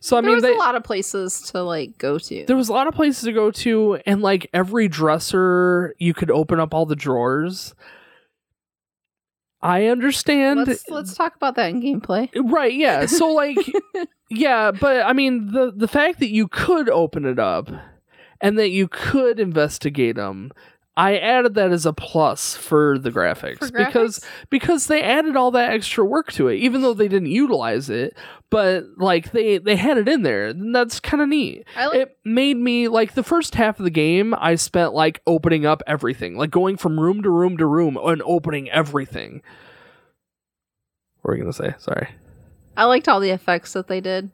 so 0.00 0.16
i 0.16 0.20
there 0.20 0.28
mean 0.28 0.36
was 0.36 0.42
they, 0.42 0.54
a 0.54 0.58
lot 0.58 0.74
of 0.74 0.82
places 0.82 1.40
to 1.42 1.62
like 1.62 1.96
go 1.98 2.18
to. 2.18 2.44
there 2.46 2.56
was 2.56 2.68
a 2.68 2.72
lot 2.72 2.86
of 2.86 2.94
places 2.94 3.24
to 3.24 3.32
go 3.32 3.50
to 3.50 3.98
and 4.06 4.22
like 4.22 4.48
every 4.52 4.88
dresser 4.88 5.94
you 5.98 6.12
could 6.14 6.30
open 6.30 6.58
up 6.58 6.74
all 6.74 6.86
the 6.86 6.96
drawers 6.96 7.74
i 9.62 9.86
understand 9.86 10.66
let's 10.66 10.88
let's 10.88 11.14
talk 11.14 11.36
about 11.36 11.54
that 11.54 11.70
in 11.70 11.80
gameplay. 11.80 12.28
right 12.44 12.74
yeah 12.74 13.06
so 13.06 13.28
like 13.28 13.58
yeah 14.30 14.70
but 14.70 15.04
i 15.04 15.12
mean 15.12 15.52
the 15.52 15.72
the 15.76 15.88
fact 15.88 16.18
that 16.20 16.30
you 16.30 16.48
could 16.48 16.88
open 16.88 17.24
it 17.24 17.38
up 17.38 17.68
and 18.40 18.58
that 18.58 18.70
you 18.70 18.88
could 18.88 19.38
investigate 19.38 20.16
them 20.16 20.50
i 20.96 21.16
added 21.16 21.54
that 21.54 21.70
as 21.70 21.86
a 21.86 21.92
plus 21.92 22.56
for 22.56 22.98
the 22.98 23.10
graphics, 23.10 23.58
For 23.58 23.70
because 23.70 24.18
graphics? 24.18 24.24
because 24.50 24.86
they 24.86 25.02
added 25.02 25.36
all 25.36 25.50
that 25.52 25.70
extra 25.72 26.04
work 26.04 26.32
to 26.32 26.48
it 26.48 26.56
even 26.56 26.82
though 26.82 26.94
they 26.94 27.08
didn't 27.08 27.30
utilize 27.30 27.88
it 27.88 28.16
but 28.50 28.84
like 28.96 29.30
they 29.30 29.58
they 29.58 29.76
had 29.76 29.96
it 29.98 30.08
in 30.08 30.22
there 30.22 30.48
and 30.48 30.74
that's 30.74 30.98
kind 31.00 31.22
of 31.22 31.28
neat 31.28 31.64
like 31.76 31.94
it 31.94 32.18
made 32.24 32.56
me 32.56 32.88
like 32.88 33.14
the 33.14 33.22
first 33.22 33.54
half 33.54 33.78
of 33.78 33.84
the 33.84 33.90
game 33.90 34.34
i 34.38 34.54
spent 34.56 34.92
like 34.92 35.22
opening 35.26 35.64
up 35.64 35.82
everything 35.86 36.36
like 36.36 36.50
going 36.50 36.76
from 36.76 36.98
room 36.98 37.22
to 37.22 37.30
room 37.30 37.56
to 37.56 37.66
room 37.66 37.96
and 37.96 38.20
opening 38.22 38.68
everything. 38.70 39.42
What 41.22 41.32
were 41.32 41.36
you 41.36 41.42
gonna 41.42 41.52
say? 41.52 41.74
Sorry. 41.78 42.08
I 42.76 42.84
liked 42.84 43.06
all 43.08 43.20
the 43.20 43.30
effects 43.30 43.74
that 43.74 43.88
they 43.88 44.00
did. 44.00 44.30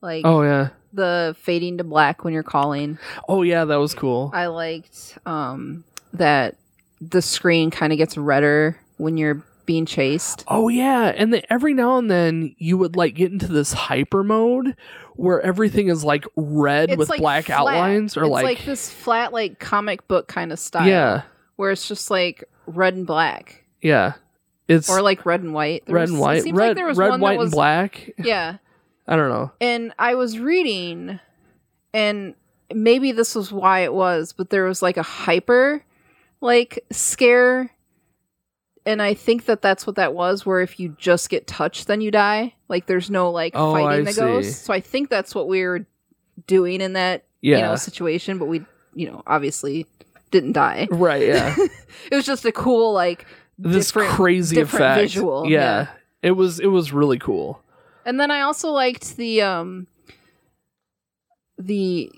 Like 0.00 0.24
oh 0.24 0.42
yeah 0.42 0.70
the 0.92 1.34
fading 1.40 1.78
to 1.78 1.84
black 1.84 2.24
when 2.24 2.32
you're 2.34 2.42
calling. 2.42 2.98
oh 3.28 3.42
yeah 3.42 3.64
that 3.64 3.76
was 3.76 3.94
cool 3.94 4.30
I 4.34 4.46
liked 4.46 5.18
um 5.26 5.84
that 6.12 6.56
the 7.00 7.22
screen 7.22 7.70
kind 7.70 7.92
of 7.92 7.96
gets 7.98 8.16
redder 8.16 8.78
when 8.98 9.16
you're 9.16 9.42
being 9.64 9.86
chased. 9.86 10.44
oh 10.48 10.68
yeah 10.68 11.06
and 11.16 11.32
then 11.32 11.42
every 11.48 11.72
now 11.74 11.96
and 11.98 12.10
then 12.10 12.54
you 12.58 12.76
would 12.76 12.96
like 12.96 13.14
get 13.14 13.32
into 13.32 13.46
this 13.48 13.72
hyper 13.72 14.22
mode 14.24 14.76
where 15.14 15.40
everything 15.40 15.88
is 15.88 16.04
like 16.04 16.24
red 16.36 16.90
It's 16.90 16.98
with 16.98 17.08
like 17.10 17.20
black 17.20 17.44
flat. 17.46 17.58
outlines 17.60 18.16
or 18.16 18.24
it's 18.24 18.30
like, 18.30 18.44
like 18.44 18.64
this 18.64 18.90
flat 18.90 19.32
like 19.32 19.58
comic 19.58 20.06
book 20.08 20.26
kind 20.28 20.52
of 20.52 20.58
style. 20.58 20.86
yeah 20.88 21.22
Where 21.56 21.70
it's 21.70 21.86
just 21.86 22.10
like 22.10 22.44
red 22.66 22.94
and 22.94 23.06
black. 23.06 23.64
yeah 23.80 24.14
it's 24.68 24.88
Or 24.88 25.02
like 25.02 25.26
red 25.26 25.42
and 25.42 25.52
white. 25.52 25.84
There 25.86 25.94
red 25.96 26.02
was- 26.02 26.10
and 26.10 26.18
it 26.18 26.22
white 26.22 26.42
seems 26.44 26.56
like 26.58 26.68
red, 26.68 26.76
there 26.76 26.86
was 26.86 26.96
red 26.98 27.10
one 27.10 27.20
that 27.20 27.24
white 27.24 27.38
was- 27.38 27.46
and 27.46 27.52
black 27.52 28.10
Yeah. 28.18 28.56
I 29.08 29.16
don't 29.16 29.28
know 29.30 29.50
And 29.60 29.92
I 29.98 30.14
was 30.14 30.38
reading, 30.38 31.18
and 31.92 32.34
maybe 32.74 33.12
this 33.12 33.34
was 33.34 33.52
why 33.52 33.80
it 33.80 33.92
was, 33.92 34.32
but 34.32 34.50
there 34.50 34.64
was 34.64 34.80
like 34.82 34.96
a 34.96 35.02
hyper, 35.02 35.84
like 36.40 36.84
scare, 36.90 37.70
and 38.84 39.00
I 39.02 39.14
think 39.14 39.44
that 39.46 39.62
that's 39.62 39.86
what 39.86 39.96
that 39.96 40.14
was. 40.14 40.44
Where 40.46 40.60
if 40.60 40.80
you 40.80 40.96
just 40.98 41.28
get 41.30 41.46
touched, 41.46 41.86
then 41.86 42.00
you 42.00 42.10
die. 42.10 42.54
Like 42.68 42.86
there's 42.86 43.10
no 43.10 43.30
like 43.30 43.52
Oh, 43.54 43.72
fighting 43.74 44.06
I 44.08 44.12
the 44.12 44.18
ghost. 44.20 44.64
So 44.64 44.72
I 44.72 44.80
think 44.80 45.08
that's 45.10 45.34
what 45.34 45.46
we 45.48 45.62
were 45.64 45.86
doing 46.46 46.80
in 46.80 46.94
that 46.94 47.24
yeah 47.40 47.56
you 47.58 47.62
know 47.62 47.76
situation. 47.76 48.38
But 48.38 48.46
we, 48.46 48.64
you 48.94 49.08
know, 49.10 49.22
obviously 49.26 49.86
didn't 50.30 50.52
die. 50.52 50.88
right 50.90 51.26
yeah 51.26 51.54
It 52.10 52.14
was 52.16 52.24
just 52.24 52.44
a 52.44 52.52
cool 52.52 52.92
like 52.92 53.26
this 53.58 53.86
different- 53.88 54.10
crazy 54.10 54.56
different 54.56 54.84
effect 54.84 55.00
visual, 55.02 55.46
yeah. 55.48 55.58
yeah. 55.60 55.86
it 56.22 56.32
was 56.32 56.58
it 56.58 56.66
was 56.68 56.92
really 56.92 57.18
cool 57.18 57.62
And 58.04 58.18
then 58.18 58.30
I 58.30 58.40
also 58.42 58.70
liked 58.70 59.16
the 59.16 59.42
um 59.42 59.86
the 61.58 62.10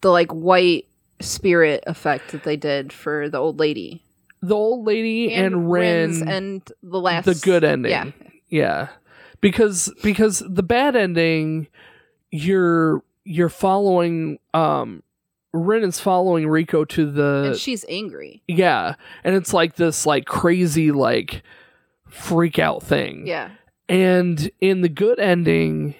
the 0.00 0.10
like 0.10 0.30
white 0.30 0.86
spirit 1.20 1.84
effect 1.86 2.32
that 2.32 2.44
they 2.44 2.56
did 2.56 2.92
for 2.92 3.28
the 3.28 3.38
old 3.38 3.58
lady 3.58 4.02
the 4.42 4.54
old 4.54 4.86
lady 4.86 5.32
and, 5.34 5.70
Rin's 5.70 6.20
Ren 6.20 6.28
and 6.28 6.72
the 6.82 6.98
last 6.98 7.26
the 7.26 7.34
good 7.34 7.62
ending. 7.62 7.90
Yeah. 7.90 8.10
Yeah. 8.48 8.88
Because 9.40 9.92
because 10.02 10.42
the 10.48 10.62
bad 10.62 10.96
ending 10.96 11.68
you're 12.30 13.02
you're 13.24 13.48
following 13.48 14.38
um 14.54 15.02
Ren 15.52 15.82
is 15.82 15.98
following 15.98 16.48
Rico 16.48 16.84
to 16.84 17.10
the 17.10 17.48
and 17.48 17.56
she's 17.56 17.84
angry. 17.88 18.42
yeah, 18.46 18.94
and 19.24 19.34
it's 19.34 19.52
like 19.52 19.74
this 19.74 20.06
like 20.06 20.24
crazy 20.24 20.92
like 20.92 21.42
freak 22.08 22.58
out 22.58 22.82
thing. 22.82 23.26
Yeah. 23.26 23.50
And 23.90 24.50
in 24.60 24.80
the 24.80 24.88
good 24.88 25.18
ending 25.18 25.94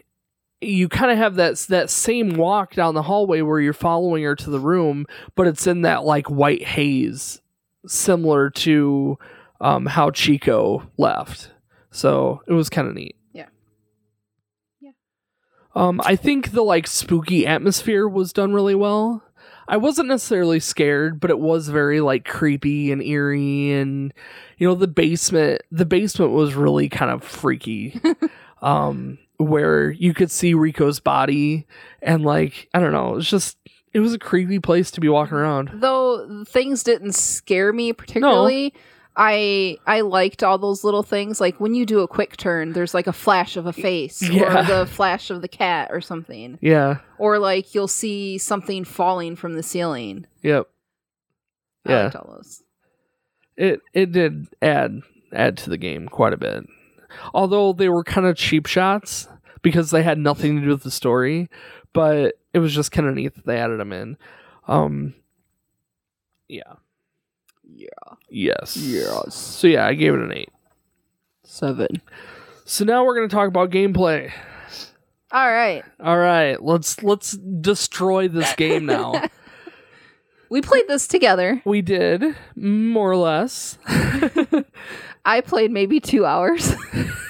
you 0.61 0.89
kind 0.89 1.11
of 1.11 1.19
have 1.19 1.37
that 1.37 1.57
that 1.69 1.91
same 1.91 2.35
walk 2.35 2.75
down 2.75 2.95
the 2.95 3.03
hallway 3.03 3.41
where 3.41 3.61
you're 3.61 3.73
following 3.73 4.23
her 4.25 4.37
to 4.37 4.51
the 4.51 4.61
room, 4.61 5.07
but 5.35 5.47
it's 5.47 5.67
in 5.67 5.83
that 5.83 6.05
like 6.05 6.29
white 6.29 6.63
haze 6.63 7.41
similar 7.87 8.51
to 8.51 9.19
um, 9.61 9.87
how 9.87 10.11
Chico 10.11 10.91
left. 10.99 11.51
So 11.91 12.43
it 12.47 12.53
was 12.53 12.69
kind 12.69 12.89
of 12.89 12.95
neat. 12.95 13.17
Yeah. 13.33 13.47
Yeah. 14.81 14.93
Um, 15.75 16.01
I 16.05 16.15
think 16.17 16.53
the 16.53 16.63
like 16.63 16.87
spooky 16.87 17.47
atmosphere 17.47 18.07
was 18.07 18.33
done 18.33 18.53
really 18.53 18.75
well. 18.75 19.23
I 19.71 19.77
wasn't 19.77 20.09
necessarily 20.09 20.59
scared, 20.59 21.21
but 21.21 21.31
it 21.31 21.39
was 21.39 21.69
very 21.69 22.01
like 22.01 22.25
creepy 22.25 22.91
and 22.91 23.01
eerie, 23.01 23.71
and 23.71 24.13
you 24.59 24.67
know 24.67 24.75
the 24.75 24.89
basement. 24.89 25.63
The 25.71 25.87
basement 25.87 26.33
was 26.33 26.55
really 26.55 26.89
kind 26.89 27.13
of 27.13 27.23
freaky, 27.23 28.01
um, 28.63 29.17
where 29.39 29.93
you 29.93 30.13
could 30.13 30.33
see 30.33 30.55
Rico's 30.55 30.99
body, 30.99 31.69
and 32.03 32.25
like 32.25 32.69
I 32.75 32.81
don't 32.81 32.91
know, 32.91 33.13
it 33.13 33.15
was 33.15 33.31
just 33.31 33.59
it 33.93 34.01
was 34.01 34.13
a 34.13 34.19
creepy 34.19 34.59
place 34.59 34.91
to 34.91 35.01
be 35.01 35.09
walking 35.09 35.37
around. 35.37 35.71
Though 35.75 36.45
things 36.49 36.83
didn't 36.83 37.15
scare 37.15 37.73
me 37.73 37.93
particularly, 37.93 38.75
I 39.23 39.77
I 39.87 40.01
liked 40.01 40.43
all 40.43 40.57
those 40.57 40.83
little 40.83 41.03
things. 41.03 41.43
Like 41.43 41.61
when 41.61 41.75
you 41.75 41.85
do 41.85 42.01
a 42.01 42.09
quick 42.09 42.39
turn, 42.39 42.73
there's 42.73 42.95
like 42.95 43.07
a 43.07 43.13
flash 43.13 43.55
of 43.59 43.67
a 43.67 43.73
face 43.73 44.23
Yeah. 44.23 44.61
or 44.61 44.65
the 44.65 44.87
flash 44.87 45.29
of 45.29 45.43
the 45.43 45.49
cat 45.49 45.91
or 45.93 46.01
something. 46.01 46.59
Yeah. 46.63 47.01
Or 47.19 47.39
like 47.39 47.75
you'll 47.75 47.87
see 47.87 48.39
something 48.39 48.83
falling 48.85 49.37
from 49.37 49.57
the 49.57 49.63
ceiling. 49.63 50.27
Yep. 50.43 50.69
I 51.87 51.91
Yeah. 51.93 52.03
liked 52.05 52.17
all 52.17 52.33
those. 52.35 52.63
It 53.59 53.83
it 53.93 54.11
did 54.13 54.47
add 54.63 55.03
add 55.35 55.59
to 55.59 55.71
the 55.71 55.77
game 55.77 56.09
quite 56.09 56.33
a 56.33 56.39
bit. 56.39 56.65
Although 57.35 57.75
they 57.75 57.91
were 57.91 58.05
kind 58.05 58.27
of 58.27 58.37
cheap 58.39 58.65
shots 58.65 59.29
because 59.61 59.91
they 59.91 60.03
had 60.03 60.17
nothing 60.17 60.57
to 60.57 60.63
do 60.63 60.71
with 60.71 60.83
the 60.83 60.91
story, 60.91 61.51
but 61.93 62.37
it 62.55 62.59
was 62.61 62.75
just 62.75 62.91
kind 62.91 63.07
of 63.07 63.15
neat 63.17 63.35
that 63.35 63.45
they 63.45 63.59
added 63.59 63.79
them 63.81 63.93
in. 63.93 64.17
Um 64.67 65.13
yeah. 66.49 66.73
Yeah. 67.75 67.87
Yes. 68.29 68.77
Yes. 68.77 69.35
So 69.35 69.67
yeah, 69.67 69.87
I 69.87 69.95
gave 69.95 70.15
it 70.15 70.21
an 70.21 70.33
8. 70.33 70.49
Seven. 71.45 71.89
So 72.65 72.85
now 72.85 73.05
we're 73.05 73.17
going 73.17 73.29
to 73.29 73.35
talk 73.35 73.49
about 73.49 73.71
gameplay. 73.71 74.31
All 75.33 75.51
right. 75.51 75.85
All 76.01 76.19
right, 76.19 76.61
let's 76.63 77.03
let's 77.05 77.33
destroy 77.33 78.29
this 78.29 78.53
game 78.55 78.87
now. 78.87 79.25
We 80.51 80.61
played 80.63 80.89
this 80.89 81.07
together. 81.07 81.63
we 81.65 81.81
did 81.81 82.25
more 82.57 83.13
or 83.13 83.17
less. 83.17 83.79
I 85.25 85.43
played 85.43 85.71
maybe 85.71 86.01
two 86.01 86.27
hours. 86.27 86.75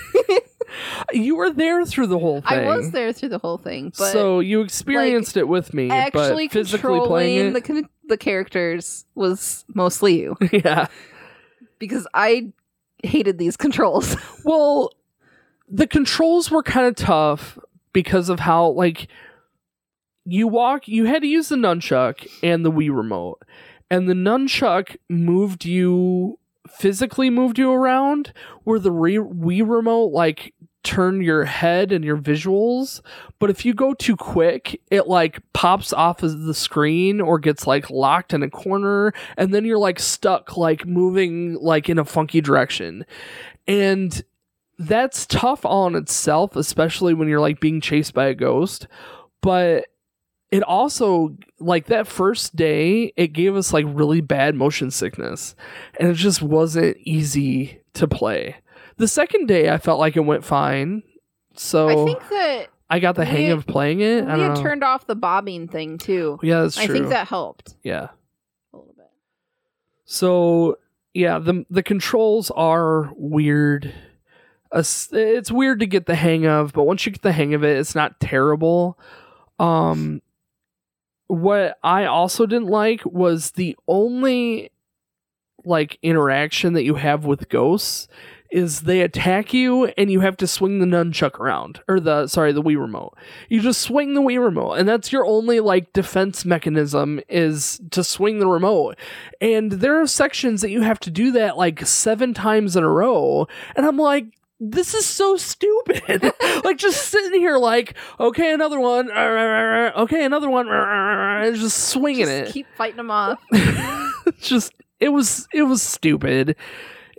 you 1.12 1.37
were 1.37 1.51
there 1.51 1.85
through 1.85 2.07
the 2.09 2.18
whole 2.18 2.41
thing. 2.41 2.59
I 2.59 2.77
was 2.77 2.91
there 2.91 3.12
through 3.12 3.31
the 3.31 3.39
whole 3.39 3.59
thing, 3.59 3.93
but 3.97 4.12
so 4.12 4.41
you 4.41 4.61
experienced 4.61 5.37
it 5.37 5.49
with 5.49 5.75
me, 5.75 5.91
actually 5.91 6.49
but 6.49 6.53
physically 6.53 7.01
playing 7.01 7.55
it, 7.55 7.64
the 7.64 7.89
the 8.09 8.16
characters 8.16 9.07
was 9.14 9.64
mostly 9.75 10.21
you 10.21 10.37
yeah. 10.53 10.87
because 11.79 12.07
I 12.12 12.53
hated 13.03 13.39
these 13.39 13.57
controls. 13.57 14.16
Well, 14.43 14.91
the 15.68 15.87
controls 15.87 16.51
were 16.51 16.62
kind 16.62 16.87
of 16.87 16.97
tough 16.97 17.59
because 17.93 18.29
of 18.31 18.41
how 18.41 18.71
like 18.71 19.09
you 20.25 20.49
walk. 20.49 20.89
You 20.89 21.05
had 21.05 21.23
to 21.23 21.29
use 21.29 21.51
the 21.51 21.57
nunchuck 21.57 22.27
and 22.43 22.64
the 22.64 22.73
Wii 22.73 22.95
remote, 22.95 23.43
and 23.91 24.09
the 24.09 24.14
nunchuck 24.14 24.97
moved 25.09 25.64
you 25.64 26.39
physically 26.68 27.31
moved 27.31 27.59
you 27.59 27.71
around, 27.71 28.33
where 28.64 28.79
the 28.79 28.93
re- 28.93 29.16
Wii 29.16 29.68
remote 29.68 30.12
like 30.12 30.55
turned 30.83 31.22
your 31.22 31.45
head 31.45 31.93
and 31.93 32.05
your 32.05 32.16
visuals. 32.16 33.01
But 33.39 33.51
if 33.51 33.64
you 33.64 33.74
go 33.74 33.95
too 33.95 34.16
quick, 34.16 34.81
it 34.91 35.07
like 35.07 35.41
pops 35.53 35.93
off 35.93 36.22
of 36.22 36.43
the 36.43 36.55
screen 36.55 37.20
or 37.20 37.39
gets 37.39 37.66
like 37.66 37.91
locked 37.91 38.33
in 38.33 38.43
a 38.43 38.51
corner, 38.51 39.12
and 39.37 39.53
then 39.53 39.64
you're 39.64 39.78
like 39.78 39.99
stuck 39.99 40.57
like 40.57 40.87
moving 40.87 41.55
like 41.61 41.89
in 41.89 41.99
a 41.99 42.05
funky 42.05 42.41
direction. 42.41 43.05
And 43.66 44.22
that's 44.78 45.26
tough 45.26 45.64
on 45.64 45.95
itself, 45.95 46.57
especially 46.57 47.14
when 47.14 47.28
you're 47.28 47.41
like 47.41 47.61
being 47.61 47.81
chased 47.81 48.14
by 48.14 48.26
a 48.26 48.35
ghost. 48.35 48.87
But 49.43 49.87
it 50.51 50.62
also 50.62 51.37
like 51.59 51.87
that 51.87 52.07
first 52.07 52.57
day, 52.57 53.12
it 53.16 53.28
gave 53.28 53.55
us 53.55 53.72
like 53.72 53.85
really 53.89 54.20
bad 54.20 54.55
motion 54.55 54.91
sickness, 54.91 55.55
and 55.99 56.09
it 56.11 56.14
just 56.14 56.43
wasn't 56.43 56.97
easy 57.05 57.81
to 57.95 58.09
play. 58.09 58.57
The 59.01 59.09
second 59.09 59.46
day, 59.46 59.70
I 59.70 59.78
felt 59.78 59.98
like 59.98 60.14
it 60.14 60.20
went 60.20 60.44
fine, 60.44 61.03
so 61.55 61.88
I 61.88 62.05
think 62.05 62.20
that 62.28 62.66
I 62.90 62.98
got 62.98 63.14
the 63.14 63.24
hang 63.24 63.46
we- 63.46 63.51
of 63.53 63.66
playing 63.66 64.01
it. 64.01 64.26
I 64.26 64.36
we 64.36 64.42
had 64.42 64.57
know. 64.57 64.62
turned 64.62 64.84
off 64.84 65.07
the 65.07 65.14
bobbing 65.14 65.68
thing 65.68 65.96
too. 65.96 66.38
yeah, 66.42 66.61
that's 66.61 66.74
true. 66.76 66.84
I 66.84 66.86
think 66.86 67.09
that 67.09 67.26
helped 67.26 67.76
yeah. 67.82 68.09
a 68.74 68.76
little 68.76 68.92
bit. 68.94 69.09
So 70.05 70.76
yeah, 71.14 71.38
the 71.38 71.64
the 71.70 71.82
controls 71.82 72.51
are 72.51 73.11
weird. 73.16 73.90
It's 74.70 75.51
weird 75.51 75.80
to 75.80 75.86
get 75.86 76.05
the 76.05 76.14
hang 76.14 76.46
of, 76.46 76.74
but 76.74 76.82
once 76.82 77.07
you 77.07 77.12
get 77.12 77.22
the 77.22 77.32
hang 77.32 77.55
of 77.55 77.64
it, 77.64 77.78
it's 77.78 77.94
not 77.94 78.20
terrible. 78.20 78.98
Um, 79.59 80.20
what 81.26 81.78
I 81.82 82.05
also 82.05 82.44
didn't 82.44 82.68
like 82.68 83.03
was 83.07 83.53
the 83.53 83.78
only 83.88 84.72
like 85.64 85.98
interaction 86.03 86.74
that 86.74 86.84
you 86.84 86.96
have 86.96 87.24
with 87.24 87.48
ghosts 87.48 88.09
is 88.51 88.80
they 88.82 89.01
attack 89.01 89.53
you 89.55 89.86
and 89.96 90.11
you 90.11 90.20
have 90.20 90.36
to 90.38 90.46
swing 90.46 90.78
the 90.78 90.86
nunchuck 90.86 91.38
around 91.38 91.80
or 91.88 92.01
the 92.01 92.26
sorry 92.26 92.53
the 92.53 92.62
Wii 92.62 92.78
remote. 92.78 93.16
You 93.48 93.61
just 93.61 93.80
swing 93.80 94.14
the 94.14 94.20
Wii 94.20 94.42
remote 94.42 94.72
and 94.74 94.88
that's 94.88 95.12
your 95.12 95.24
only 95.24 95.61
like 95.61 95.92
defense 95.92 96.44
mechanism 96.44 97.20
is 97.28 97.80
to 97.92 98.03
swing 98.03 98.38
the 98.38 98.46
remote. 98.48 98.96
And 99.40 99.72
there 99.72 100.01
are 100.01 100.07
sections 100.07 100.61
that 100.62 100.70
you 100.70 100.82
have 100.82 100.98
to 101.01 101.11
do 101.11 101.30
that 101.32 101.57
like 101.57 101.86
7 101.86 102.34
times 102.34 102.76
in 102.76 102.82
a 102.82 102.88
row 102.88 103.46
and 103.76 103.86
I'm 103.86 103.96
like 103.96 104.26
this 104.62 104.92
is 104.92 105.07
so 105.07 105.36
stupid. 105.38 106.22
like 106.64 106.76
just 106.76 107.09
sitting 107.09 107.40
here 107.40 107.57
like 107.57 107.94
okay 108.18 108.53
another 108.53 108.78
one 108.80 109.11
okay 109.16 110.24
another 110.24 110.51
one 110.51 110.68
and 110.70 111.57
just 111.57 111.88
swinging 111.88 112.26
Just 112.26 112.51
it 112.51 112.53
keep 112.53 112.66
fighting 112.76 112.96
them 112.98 113.11
off. 113.11 113.38
just 114.40 114.72
it 114.98 115.11
was 115.11 115.48
it 115.55 115.62
was 115.62 115.80
stupid 115.82 116.57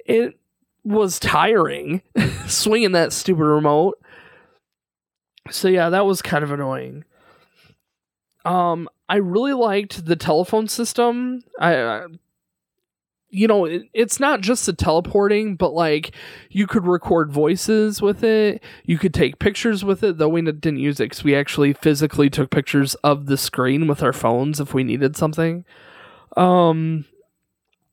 it 0.06 0.38
was 0.84 1.20
tiring 1.20 2.02
swinging 2.48 2.94
that 2.94 3.14
stupid 3.14 3.44
remote. 3.44 3.98
So 5.50 5.68
yeah 5.68 5.90
that 5.90 6.06
was 6.06 6.22
kind 6.22 6.44
of 6.44 6.52
annoying. 6.52 7.04
Um 8.46 8.90
i 9.10 9.18
really 9.18 9.54
liked 9.54 10.06
the 10.06 10.16
telephone 10.16 10.68
system. 10.68 11.42
I, 11.60 11.76
I 11.76 12.06
you 13.30 13.48
know 13.48 13.66
it, 13.66 13.84
it's 13.94 14.20
not 14.20 14.42
just 14.42 14.66
the 14.66 14.74
teleporting 14.74 15.56
but 15.56 15.74
like 15.74 16.14
you 16.50 16.68
could 16.68 16.86
record 16.86 17.32
voices 17.32 18.02
with 18.02 18.24
it. 18.24 18.64
You 18.86 18.98
could 18.98 19.14
take 19.14 19.40
pictures 19.40 19.86
with 19.86 20.04
it 20.04 20.18
though 20.18 20.30
we 20.30 20.42
didn't 20.42 20.80
use 20.80 21.00
it 21.00 21.06
because 21.06 21.24
we 21.24 21.36
actually 21.36 21.74
physically 21.74 22.30
took 22.30 22.50
pictures 22.50 22.96
of 22.96 23.28
the 23.28 23.38
screen 23.38 23.88
with 23.88 24.02
our 24.02 24.14
phones 24.14 24.60
if 24.60 24.74
we 24.74 24.84
needed 24.84 25.16
something. 25.16 25.64
Um 26.36 27.06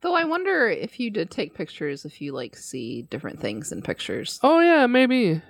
Though 0.01 0.15
I 0.15 0.25
wonder 0.25 0.69
if 0.69 1.01
you 1.01 1.11
did 1.11 1.31
take 1.31 1.55
pictures, 1.55 2.05
if 2.05 2.21
you 2.21 2.33
like 2.33 2.57
see 2.57 3.03
different 3.03 3.41
things 3.41 3.73
in 3.73 3.83
pictures. 3.83 4.39
Oh 4.43 4.61
yeah, 4.61 4.87
maybe. 4.87 5.43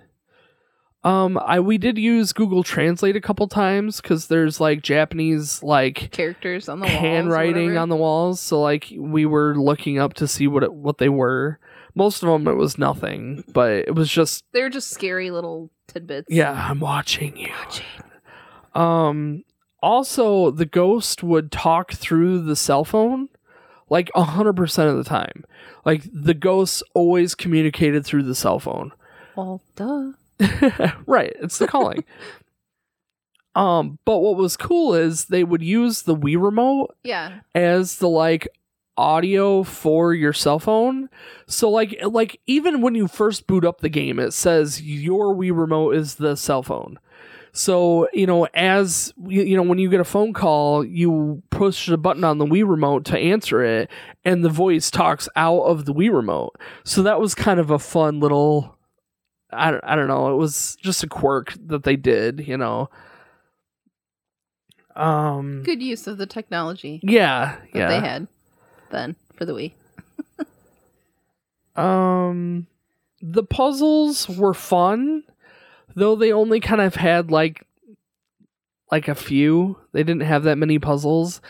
Um, 1.05 1.39
I 1.39 1.61
we 1.61 1.79
did 1.79 1.97
use 1.97 2.33
Google 2.33 2.63
Translate 2.65 3.15
a 3.15 3.21
couple 3.21 3.47
times 3.47 4.01
because 4.01 4.27
there's 4.27 4.59
like 4.59 4.83
Japanese 4.83 5.63
like 5.63 6.11
Characters 6.11 6.69
on 6.69 6.81
the 6.81 6.87
walls. 6.87 6.99
handwriting 6.99 7.77
on 7.77 7.89
the 7.89 7.97
walls, 7.97 8.41
so 8.41 8.61
like 8.61 8.93
we 8.99 9.25
were 9.25 9.55
looking 9.57 9.99
up 9.99 10.15
to 10.15 10.27
see 10.27 10.49
what 10.49 10.63
it, 10.65 10.73
what 10.75 10.99
they 10.99 11.09
were. 11.09 11.61
Most 11.95 12.23
of 12.23 12.29
them 12.29 12.49
it 12.49 12.57
was 12.57 12.79
nothing, 12.79 13.45
but 13.53 13.71
it 13.73 13.95
was 13.95 14.11
just 14.11 14.45
They're 14.53 14.71
just 14.71 14.91
scary 14.91 15.31
little 15.31 15.71
tidbits. 15.87 16.27
yeah, 16.31 16.53
I'm 16.69 16.81
watching 16.81 17.37
you. 17.37 18.81
Um, 18.81 19.45
also 19.83 20.51
the 20.51 20.67
ghost 20.67 21.23
would 21.23 21.53
talk 21.53 21.93
through 21.93 22.41
the 22.43 22.57
cell 22.57 22.85
phone 22.85 23.29
like 23.91 24.11
a 24.15 24.23
hundred 24.23 24.55
percent 24.55 24.91
of 24.91 24.97
the 24.97 25.05
time. 25.05 25.45
Like 25.85 26.03
the 26.13 26.35
ghosts 26.35 26.83
always 26.95 27.35
communicated 27.35 28.05
through 28.05 28.25
the 28.25 28.35
cell 28.35 28.59
phone. 28.59 28.93
Well, 29.37 29.63
duh. 29.77 30.13
right, 31.07 31.33
it's 31.41 31.59
the 31.59 31.67
calling. 31.67 32.05
um, 33.55 33.99
but 34.05 34.19
what 34.19 34.37
was 34.37 34.57
cool 34.57 34.95
is 34.95 35.27
they 35.27 35.45
would 35.45 35.63
use 35.63 36.03
the 36.03 36.15
Wii 36.17 36.41
remote 36.41 36.95
Yeah. 37.03 37.41
as 37.55 37.97
the 37.97 38.09
like 38.09 38.49
audio 38.97 39.63
for 39.63 40.13
your 40.15 40.33
cell 40.33 40.59
phone. 40.59 41.09
So 41.47 41.71
like 41.71 41.97
like 42.05 42.41
even 42.47 42.81
when 42.83 42.95
you 42.95 43.09
first 43.09 43.47
boot 43.47 43.65
up 43.65 43.81
the 43.81 43.89
game, 43.89 44.19
it 44.19 44.33
says 44.33 44.83
your 44.83 45.35
Wii 45.35 45.57
remote 45.57 45.95
is 45.95 46.17
the 46.17 46.37
cell 46.37 46.63
phone. 46.63 46.99
So, 47.59 48.09
you 48.13 48.25
know, 48.25 48.47
as 48.55 49.13
you 49.27 49.43
you 49.43 49.57
know, 49.57 49.65
when 49.65 49.79
you 49.79 49.91
get 49.91 49.99
a 49.99 50.05
phone 50.05 50.33
call, 50.33 50.85
you 50.85 51.43
push 51.51 51.89
the 51.89 51.99
button 51.99 52.23
on 52.23 52.39
the 52.39 52.47
Wii 52.47 52.69
remote 52.69 53.05
to 53.07 53.19
answer 53.19 53.65
it, 53.65 53.91
and 54.25 54.45
the 54.45 54.49
voice 54.49 54.93
talks 54.93 55.29
out 55.35 55.63
of 55.63 55.85
the 55.85 55.93
Wii 55.93 56.15
remote. 56.15 56.55
So 56.85 57.03
that 57.03 57.21
was 57.21 57.35
kind 57.35 57.59
of 57.59 57.71
a 57.71 57.81
fun 57.81 58.21
little 58.21 58.79
I 59.51 59.73
don't, 59.73 59.83
I 59.83 59.97
don't 59.97 60.07
know, 60.07 60.33
it 60.33 60.37
was 60.37 60.77
just 60.81 61.03
a 61.03 61.09
quirk 61.09 61.55
that 61.67 61.83
they 61.83 61.97
did, 61.97 62.47
you 62.47 62.57
know. 62.57 62.91
Um 64.95 65.65
Good 65.65 65.83
use 65.83 66.07
of 66.07 66.17
the 66.17 66.27
technology 66.27 67.01
yeah, 67.03 67.57
that 67.73 67.79
yeah. 67.79 67.89
they 67.89 67.99
had 67.99 68.29
then 68.91 69.17
for 69.35 69.45
the 69.45 69.55
Wii. 69.55 69.73
Um, 71.79 72.67
the 73.23 73.45
puzzles 73.45 74.29
were 74.29 74.53
fun, 74.53 75.23
though 75.99 76.17
they 76.17 76.33
only 76.33 76.61
kind 76.61 76.81
of 76.81 76.95
had 76.95 77.31
like 77.31 77.65
like 78.91 79.09
a 79.09 79.15
few. 79.15 79.79
They 79.93 80.03
didn't 80.03 80.23
have 80.23 80.45
that 80.45 80.59
many 80.59 80.79
puzzles. 80.79 81.41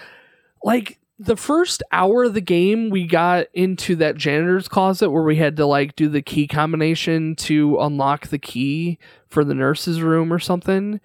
Like 0.65 0.99
the 1.19 1.37
first 1.37 1.83
hour 1.93 2.25
of 2.25 2.35
the 2.35 2.41
game, 2.41 2.91
we 2.91 3.07
got 3.07 3.47
into 3.53 3.97
that 3.97 4.17
janitor's 4.17 4.69
closet 4.69 5.11
where 5.11 5.23
we 5.23 5.37
had 5.37 5.57
to 5.57 5.67
like 5.67 5.97
do 5.97 6.09
the 6.09 6.23
key 6.23 6.47
combination 6.47 7.37
to 7.37 7.79
unlock 7.81 8.29
the 8.29 8.39
key 8.39 8.99
for 9.29 9.45
the 9.45 9.55
nurse's 9.55 10.01
room 10.01 10.33
or 10.33 10.39
something. 10.39 11.01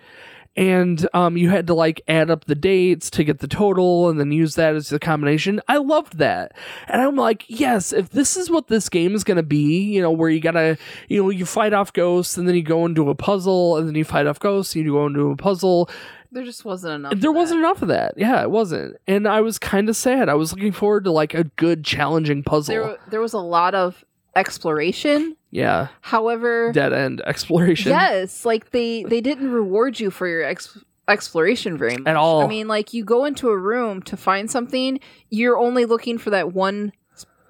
And 0.55 1.07
um, 1.13 1.35
you 1.35 1.49
had 1.49 1.67
to 1.67 1.73
like 1.73 2.01
add 2.07 2.29
up 2.29 2.45
the 2.45 2.55
dates 2.55 3.09
to 3.11 3.23
get 3.23 3.39
the 3.39 3.47
total 3.47 4.09
and 4.09 4.19
then 4.19 4.31
use 4.31 4.55
that 4.55 4.75
as 4.75 4.89
the 4.89 4.99
combination. 4.99 5.59
I 5.67 5.77
loved 5.77 6.17
that. 6.19 6.53
And 6.87 7.01
I'm 7.01 7.15
like, 7.15 7.45
yes, 7.47 7.91
if 7.91 8.09
this 8.09 8.37
is 8.37 8.49
what 8.49 8.67
this 8.67 8.89
game 8.89 9.15
is 9.15 9.23
going 9.23 9.37
to 9.37 9.43
be, 9.43 9.81
you 9.81 10.01
know, 10.01 10.11
where 10.11 10.29
you 10.29 10.39
got 10.39 10.51
to, 10.51 10.77
you 11.09 11.23
know, 11.23 11.29
you 11.29 11.45
fight 11.45 11.73
off 11.73 11.91
ghosts 11.91 12.37
and 12.37 12.47
then 12.47 12.55
you 12.55 12.63
go 12.63 12.85
into 12.85 13.09
a 13.09 13.15
puzzle 13.15 13.77
and 13.77 13.87
then 13.87 13.95
you 13.95 14.05
fight 14.05 14.27
off 14.27 14.39
ghosts 14.39 14.75
and 14.75 14.85
you 14.85 14.91
go 14.91 15.07
into 15.07 15.31
a 15.31 15.35
puzzle. 15.35 15.89
There 16.31 16.43
just 16.43 16.65
wasn't 16.65 16.95
enough. 16.95 17.13
There 17.15 17.31
wasn't 17.31 17.59
enough 17.59 17.81
of 17.81 17.87
that. 17.89 18.13
Yeah, 18.17 18.41
it 18.41 18.49
wasn't. 18.49 18.97
And 19.07 19.27
I 19.27 19.41
was 19.41 19.59
kind 19.59 19.87
of 19.87 19.95
sad. 19.95 20.29
I 20.29 20.33
was 20.33 20.51
looking 20.51 20.71
forward 20.71 21.03
to 21.05 21.11
like 21.11 21.33
a 21.33 21.43
good 21.43 21.83
challenging 21.83 22.43
puzzle. 22.43 22.73
There, 22.73 22.97
there 23.09 23.21
was 23.21 23.33
a 23.33 23.39
lot 23.39 23.75
of 23.75 24.03
exploration. 24.35 25.35
Yeah. 25.53 25.89
However, 26.01 26.71
Dead 26.73 26.91
end 26.93 27.21
exploration. 27.25 27.91
yes, 27.91 28.43
like 28.43 28.71
they 28.71 29.03
they 29.03 29.21
didn't 29.21 29.51
reward 29.51 29.99
you 29.99 30.09
for 30.09 30.27
your 30.27 30.43
ex- 30.43 30.77
exploration 31.07 31.77
very 31.77 31.97
much 31.97 32.07
at 32.07 32.15
all. 32.15 32.41
I 32.43 32.47
mean, 32.47 32.67
like 32.67 32.91
you 32.93 33.05
go 33.05 33.23
into 33.25 33.49
a 33.49 33.57
room 33.57 34.01
to 34.03 34.17
find 34.17 34.49
something, 34.49 34.99
you're 35.29 35.57
only 35.57 35.85
looking 35.85 36.17
for 36.17 36.31
that 36.31 36.53
one 36.53 36.91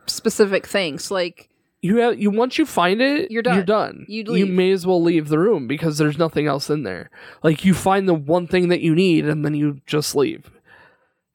specific 0.05 0.67
thing. 0.67 0.99
So 0.99 1.13
like 1.15 1.49
you 1.81 1.97
have 1.97 2.19
you 2.19 2.29
once 2.29 2.57
you 2.57 2.65
find 2.65 3.01
it 3.01 3.31
You're 3.31 3.41
done. 3.41 3.55
you're 3.55 3.63
done 3.63 4.05
You'd 4.09 4.27
you 4.29 4.45
may 4.45 4.71
as 4.71 4.85
well 4.87 5.01
leave 5.01 5.27
the 5.29 5.39
room 5.39 5.67
because 5.67 5.97
there's 5.97 6.17
nothing 6.17 6.47
else 6.47 6.69
in 6.69 6.83
there 6.83 7.09
like 7.43 7.65
you 7.65 7.73
find 7.73 8.07
the 8.07 8.13
one 8.13 8.47
thing 8.47 8.69
that 8.69 8.79
you 8.81 8.95
need 8.95 9.25
and 9.27 9.43
then 9.43 9.53
you 9.53 9.81
just 9.85 10.15
leave 10.15 10.49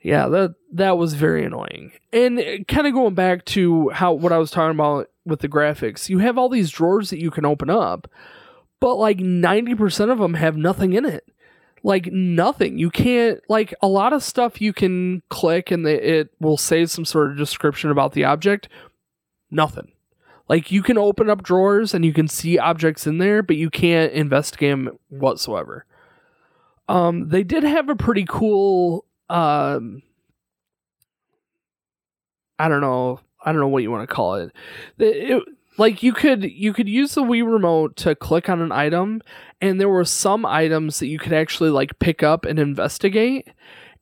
yeah 0.00 0.26
that 0.28 0.54
that 0.72 0.96
was 0.96 1.12
very 1.12 1.44
annoying 1.44 1.92
and 2.14 2.66
kind 2.66 2.86
of 2.86 2.94
going 2.94 3.12
back 3.14 3.44
to 3.44 3.90
how 3.90 4.14
what 4.14 4.32
i 4.32 4.38
was 4.38 4.50
talking 4.50 4.74
about 4.74 5.10
with 5.28 5.40
the 5.40 5.48
graphics 5.48 6.08
you 6.08 6.18
have 6.18 6.36
all 6.36 6.48
these 6.48 6.70
drawers 6.70 7.10
that 7.10 7.20
you 7.20 7.30
can 7.30 7.44
open 7.44 7.70
up 7.70 8.08
but 8.80 8.94
like 8.94 9.18
90% 9.18 10.10
of 10.10 10.18
them 10.18 10.34
have 10.34 10.56
nothing 10.56 10.92
in 10.92 11.04
it 11.04 11.24
like 11.82 12.06
nothing 12.06 12.78
you 12.78 12.90
can't 12.90 13.40
like 13.48 13.72
a 13.82 13.88
lot 13.88 14.12
of 14.12 14.22
stuff 14.22 14.60
you 14.60 14.72
can 14.72 15.22
click 15.28 15.70
and 15.70 15.86
it 15.86 16.30
will 16.40 16.56
say 16.56 16.84
some 16.86 17.04
sort 17.04 17.30
of 17.30 17.36
description 17.36 17.90
about 17.90 18.12
the 18.12 18.24
object 18.24 18.68
nothing 19.50 19.92
like 20.48 20.72
you 20.72 20.82
can 20.82 20.96
open 20.96 21.28
up 21.28 21.42
drawers 21.42 21.92
and 21.92 22.04
you 22.04 22.12
can 22.12 22.26
see 22.26 22.58
objects 22.58 23.06
in 23.06 23.18
there, 23.18 23.42
but 23.42 23.56
you 23.56 23.68
can't 23.68 24.12
investigate 24.12 24.70
them 24.70 24.98
whatsoever. 25.08 25.84
Um, 26.88 27.28
they 27.28 27.42
did 27.42 27.64
have 27.64 27.90
a 27.90 27.96
pretty 27.96 28.24
cool. 28.26 29.04
Um, 29.28 30.02
I 32.58 32.68
don't 32.68 32.80
know. 32.80 33.20
I 33.48 33.52
don't 33.52 33.60
know 33.60 33.68
what 33.68 33.82
you 33.82 33.90
want 33.90 34.08
to 34.08 34.14
call 34.14 34.34
it. 34.36 34.52
It- 34.98 35.30
it- 35.30 35.42
like 35.78 36.02
you 36.02 36.12
could 36.12 36.42
you 36.42 36.72
could 36.72 36.88
use 36.88 37.14
the 37.14 37.22
Wii 37.22 37.48
remote 37.50 37.94
to 37.98 38.16
click 38.16 38.48
on 38.48 38.60
an 38.60 38.72
item, 38.72 39.20
and 39.60 39.80
there 39.80 39.88
were 39.88 40.04
some 40.04 40.44
items 40.44 40.98
that 40.98 41.06
you 41.06 41.20
could 41.20 41.32
actually 41.32 41.70
like 41.70 41.96
pick 42.00 42.22
up 42.24 42.44
and 42.44 42.58
investigate. 42.58 43.46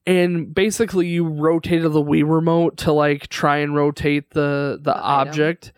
And 0.06 0.54
basically, 0.54 1.08
you 1.08 1.26
rotated 1.26 1.92
the 1.92 2.02
Wii 2.02 2.22
remote 2.26 2.78
to 2.78 2.92
like 2.92 3.28
try 3.28 3.58
and 3.58 3.74
rotate 3.74 4.30
the 4.30 4.78
the 4.80 4.96
object 4.96 5.72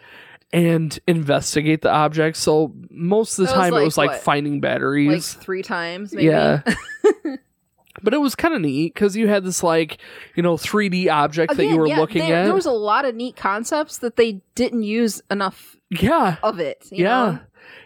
and 0.52 0.96
investigate 1.08 1.82
the 1.82 1.90
object. 1.90 2.36
So 2.36 2.72
most 2.90 3.38
of 3.38 3.46
the 3.48 3.52
That 3.52 3.58
was 3.58 3.70
time, 3.70 3.74
it 3.80 3.84
was 3.84 3.98
like 3.98 4.10
what? 4.10 4.20
finding 4.20 4.52
like 4.54 4.60
batteries. 4.62 5.34
three 5.34 5.62
times 5.64 6.12
maybe. 6.14 6.26
Yeah. 6.28 6.62
but 8.03 8.14
it 8.14 8.18
was 8.18 8.34
kind 8.34 8.55
of 8.55 8.61
neat 8.61 8.94
because 8.94 9.16
you 9.16 9.28
had 9.28 9.44
this 9.44 9.62
like 9.62 9.99
you 10.34 10.42
know 10.42 10.57
3D 10.57 11.11
object 11.11 11.57
that 11.57 11.64
you 11.64 11.76
were 11.76 11.86
yeah, 11.86 11.99
looking 11.99 12.22
at. 12.22 12.44
There 12.44 12.55
was 12.55 12.66
a 12.66 12.72
lot 12.72 13.05
of 13.05 13.14
neat 13.14 13.36
concepts 13.36 13.99
that 13.99 14.16
they 14.16 14.40
didn't 14.55 14.82
use 14.82 15.22
enough 15.30 15.76
yeah, 15.90 16.36
of 16.42 16.61
it. 16.61 16.86
you 16.90 17.05
yeah. 17.05 17.09
know? 17.09 17.40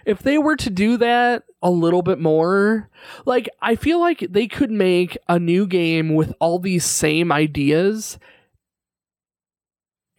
If 0.04 0.20
they 0.20 0.38
were 0.38 0.56
to 0.56 0.70
do 0.70 0.96
that 0.98 1.44
a 1.62 1.70
little 1.70 2.02
bit 2.02 2.18
more, 2.18 2.90
like 3.24 3.48
I 3.60 3.76
feel 3.76 4.00
like 4.00 4.26
they 4.30 4.48
could 4.48 4.70
make 4.70 5.16
a 5.28 5.38
new 5.38 5.66
game 5.66 6.14
with 6.14 6.32
all 6.40 6.58
these 6.58 6.84
same 6.84 7.30
ideas 7.30 8.18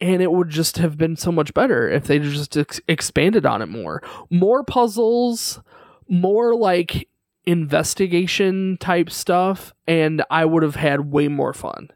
and 0.00 0.20
it 0.20 0.32
would 0.32 0.50
just 0.50 0.78
have 0.78 0.98
been 0.98 1.16
so 1.16 1.32
much 1.32 1.54
better 1.54 1.88
if 1.88 2.04
they 2.04 2.18
just 2.18 2.56
ex- 2.56 2.80
expanded 2.88 3.46
on 3.46 3.62
it 3.62 3.68
more. 3.68 4.02
More 4.28 4.62
puzzles, 4.62 5.60
more 6.08 6.54
like 6.54 7.08
investigation 7.46 8.76
type 8.78 9.10
stuff 9.10 9.74
and 9.86 10.24
I 10.30 10.44
would 10.44 10.62
have 10.62 10.76
had 10.76 11.12
way 11.12 11.28
more 11.28 11.52
fun. 11.52 11.90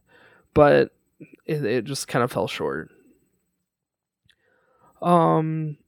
But 0.55 0.93
it, 1.47 1.65
it 1.65 1.85
just 1.85 2.09
kind 2.09 2.23
of 2.23 2.33
fell 2.33 2.49
short. 2.49 2.91
Um 5.01 5.79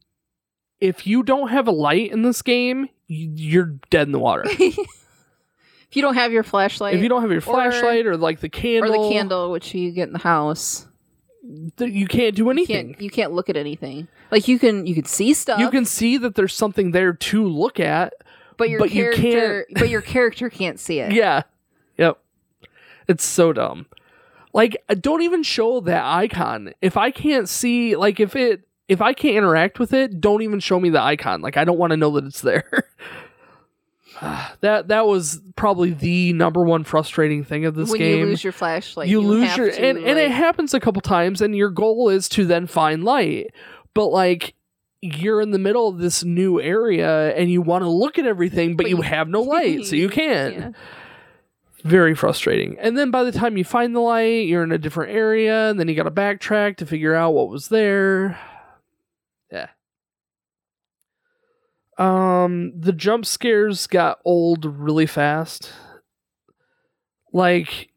if 0.80 1.06
you 1.06 1.22
don't 1.22 1.48
have 1.48 1.68
a 1.68 1.72
light 1.72 2.10
in 2.10 2.22
this 2.22 2.40
game, 2.40 2.88
you're 3.06 3.76
dead 3.90 4.08
in 4.08 4.12
the 4.12 4.18
water. 4.18 4.44
if 4.48 5.96
you 5.96 6.00
don't 6.02 6.14
have 6.14 6.32
your 6.32 6.42
flashlight, 6.42 6.94
if 6.94 7.02
you 7.02 7.08
don't 7.08 7.20
have 7.20 7.32
your 7.32 7.40
flashlight 7.40 8.06
or, 8.06 8.16
like 8.16 8.40
the 8.40 8.48
candle, 8.48 8.94
or 8.94 9.08
the 9.08 9.14
candle, 9.14 9.50
which 9.50 9.74
you 9.74 9.90
get 9.90 10.08
in 10.08 10.12
the 10.12 10.20
house, 10.20 10.86
th- 11.76 11.92
you 11.92 12.06
can't 12.06 12.34
do 12.34 12.44
you 12.44 12.50
anything. 12.50 12.94
can't 12.94 13.00
you 13.02 13.10
can't 13.10 13.32
look 13.32 13.48
at 13.48 13.56
anything. 13.56 14.08
Like 14.30 14.48
you 14.48 14.58
can 14.58 14.86
you 14.86 14.94
can 14.94 15.04
see 15.04 15.34
stuff, 15.34 15.60
You 15.60 15.70
can 15.70 15.84
see 15.84 16.16
that 16.18 16.34
there's 16.34 16.54
something 16.54 16.92
there 16.92 17.12
to 17.12 17.44
look 17.44 17.80
at. 17.80 18.14
But 18.60 18.68
your 18.68 18.78
but 18.78 18.92
you 18.92 19.10
character 19.12 19.66
but 19.72 19.88
your 19.88 20.02
character 20.02 20.50
can't 20.50 20.78
see 20.78 21.00
it. 21.00 21.12
Yeah. 21.12 21.42
Yep. 21.96 22.18
It's 23.08 23.24
so 23.24 23.54
dumb. 23.54 23.86
Like 24.52 24.82
uh, 24.88 24.94
don't 24.94 25.22
even 25.22 25.42
show 25.42 25.80
that 25.80 26.04
icon. 26.04 26.74
If 26.82 26.98
I 26.98 27.10
can't 27.10 27.48
see 27.48 27.96
like 27.96 28.20
if 28.20 28.36
it 28.36 28.68
if 28.86 29.00
I 29.00 29.14
can't 29.14 29.36
interact 29.36 29.78
with 29.78 29.94
it, 29.94 30.20
don't 30.20 30.42
even 30.42 30.60
show 30.60 30.78
me 30.78 30.90
the 30.90 31.00
icon. 31.00 31.40
Like 31.40 31.56
I 31.56 31.64
don't 31.64 31.78
want 31.78 31.92
to 31.92 31.96
know 31.96 32.10
that 32.12 32.24
it's 32.26 32.42
there. 32.42 32.84
that 34.60 34.88
that 34.88 35.06
was 35.06 35.40
probably 35.56 35.92
the 35.92 36.34
number 36.34 36.62
one 36.62 36.84
frustrating 36.84 37.42
thing 37.42 37.64
of 37.64 37.74
this 37.74 37.88
when 37.88 37.98
game. 37.98 38.18
you 38.18 38.26
lose 38.26 38.44
your 38.44 38.52
flashlight, 38.52 39.08
you, 39.08 39.22
lose 39.22 39.48
have 39.48 39.56
your 39.56 39.70
to, 39.70 39.80
and, 39.82 39.96
and 39.96 40.18
it 40.18 40.30
happens 40.30 40.74
a 40.74 40.80
couple 40.80 41.00
times 41.00 41.40
and 41.40 41.56
your 41.56 41.70
goal 41.70 42.10
is 42.10 42.28
to 42.28 42.44
then 42.44 42.66
find 42.66 43.02
light 43.04 43.54
but 43.94 44.08
like 44.08 44.54
you're 45.02 45.40
in 45.40 45.50
the 45.50 45.58
middle 45.58 45.88
of 45.88 45.98
this 45.98 46.22
new 46.24 46.60
area 46.60 47.34
and 47.34 47.50
you 47.50 47.62
want 47.62 47.82
to 47.82 47.88
look 47.88 48.18
at 48.18 48.26
everything 48.26 48.76
but, 48.76 48.84
But 48.84 48.90
you, 48.90 48.96
you- 48.96 49.02
have 49.02 49.28
no 49.28 49.40
light 49.42 49.86
so 49.86 49.96
you 49.96 50.08
can't. 50.10 50.54
Yeah. 50.54 50.70
very 51.84 52.14
frustrating. 52.14 52.76
And 52.78 52.98
then 52.98 53.10
by 53.10 53.24
the 53.24 53.32
time 53.32 53.56
you 53.56 53.64
find 53.64 53.96
the 53.96 54.00
light 54.00 54.46
you're 54.46 54.62
in 54.62 54.72
a 54.72 54.78
different 54.78 55.12
area 55.12 55.70
and 55.70 55.80
then 55.80 55.88
you 55.88 55.94
got 55.94 56.02
to 56.02 56.10
backtrack 56.10 56.76
to 56.78 56.86
figure 56.86 57.14
out 57.14 57.32
what 57.34 57.48
was 57.48 57.68
there. 57.68 58.38
Yeah. 59.52 59.66
Um 61.98 62.72
the 62.78 62.92
jump 62.92 63.26
scares 63.26 63.86
got 63.86 64.20
old 64.24 64.64
really 64.64 65.06
fast. 65.06 65.72
Like 67.32 67.88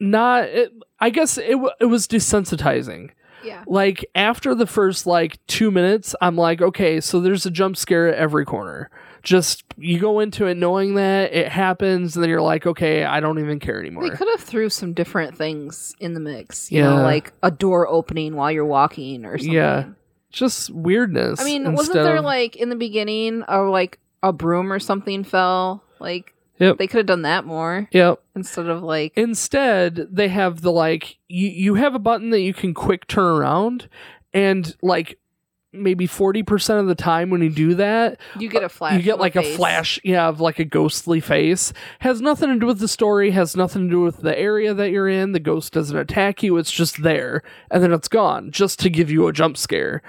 not 0.00 0.44
it, 0.44 0.72
i 1.00 1.10
guess 1.10 1.38
it, 1.38 1.56
it 1.80 1.86
was 1.86 2.06
desensitizing 2.06 3.10
yeah. 3.44 3.62
like 3.66 4.04
after 4.14 4.54
the 4.54 4.66
first 4.66 5.06
like 5.06 5.38
two 5.46 5.70
minutes 5.70 6.14
i'm 6.20 6.36
like 6.36 6.60
okay 6.62 7.00
so 7.00 7.20
there's 7.20 7.46
a 7.46 7.50
jump 7.50 7.76
scare 7.76 8.08
at 8.08 8.14
every 8.14 8.44
corner 8.44 8.90
just 9.22 9.64
you 9.76 9.98
go 9.98 10.20
into 10.20 10.46
it 10.46 10.56
knowing 10.56 10.94
that 10.94 11.32
it 11.34 11.48
happens 11.48 12.16
and 12.16 12.22
then 12.22 12.30
you're 12.30 12.40
like 12.40 12.66
okay 12.66 13.04
i 13.04 13.18
don't 13.20 13.38
even 13.38 13.58
care 13.58 13.78
anymore. 13.80 14.08
They 14.08 14.16
could 14.16 14.28
have 14.28 14.40
threw 14.40 14.70
some 14.70 14.92
different 14.94 15.36
things 15.36 15.94
in 16.00 16.14
the 16.14 16.20
mix. 16.20 16.70
You 16.70 16.78
Yeah. 16.82 16.90
know, 16.96 17.02
like 17.02 17.32
a 17.42 17.50
door 17.50 17.86
opening 17.88 18.36
while 18.36 18.50
you're 18.50 18.64
walking 18.64 19.24
or 19.26 19.36
something. 19.36 19.52
Yeah. 19.52 19.84
just 20.30 20.70
weirdness 20.70 21.40
I 21.40 21.44
mean, 21.44 21.74
wasn't 21.74 21.94
there 21.94 22.16
of- 22.18 22.24
like 22.24 22.56
in 22.56 22.68
the 22.70 22.76
beginning 22.76 23.42
or 23.48 23.68
like 23.70 23.98
a 24.22 24.32
broom 24.32 24.72
or 24.72 24.78
something 24.78 25.24
fell? 25.24 25.82
Like 26.00 26.32
Yep. 26.58 26.78
they 26.78 26.86
could 26.86 26.98
have 26.98 27.06
done 27.06 27.22
that 27.22 27.44
more 27.44 27.88
yep 27.92 28.22
instead 28.34 28.66
of 28.66 28.82
like 28.82 29.12
instead 29.16 30.08
they 30.10 30.28
have 30.28 30.60
the 30.60 30.72
like 30.72 31.18
you, 31.28 31.48
you 31.48 31.74
have 31.74 31.94
a 31.94 31.98
button 31.98 32.30
that 32.30 32.40
you 32.40 32.54
can 32.54 32.74
quick 32.74 33.06
turn 33.06 33.24
around 33.24 33.88
and 34.32 34.76
like 34.82 35.18
maybe 35.70 36.08
40% 36.08 36.80
of 36.80 36.86
the 36.86 36.94
time 36.94 37.28
when 37.28 37.42
you 37.42 37.50
do 37.50 37.74
that 37.74 38.18
you 38.38 38.48
get 38.48 38.62
a 38.62 38.66
uh, 38.66 38.70
flash. 38.70 38.94
you 38.94 39.02
get 39.02 39.18
like 39.18 39.36
a 39.36 39.42
face. 39.42 39.56
flash 39.56 40.00
yeah 40.02 40.26
of 40.26 40.40
like 40.40 40.58
a 40.58 40.64
ghostly 40.64 41.20
face 41.20 41.74
has 42.00 42.22
nothing 42.22 42.48
to 42.48 42.58
do 42.58 42.66
with 42.66 42.78
the 42.78 42.88
story 42.88 43.32
has 43.32 43.54
nothing 43.54 43.84
to 43.84 43.90
do 43.90 44.00
with 44.00 44.22
the 44.22 44.36
area 44.38 44.72
that 44.72 44.90
you're 44.90 45.08
in 45.08 45.32
the 45.32 45.40
ghost 45.40 45.72
doesn't 45.74 45.96
attack 45.96 46.42
you 46.42 46.56
it's 46.56 46.72
just 46.72 47.02
there 47.02 47.42
and 47.70 47.82
then 47.82 47.92
it's 47.92 48.08
gone 48.08 48.50
just 48.50 48.78
to 48.80 48.88
give 48.88 49.10
you 49.10 49.26
a 49.28 49.32
jump 49.32 49.58
scare 49.58 50.02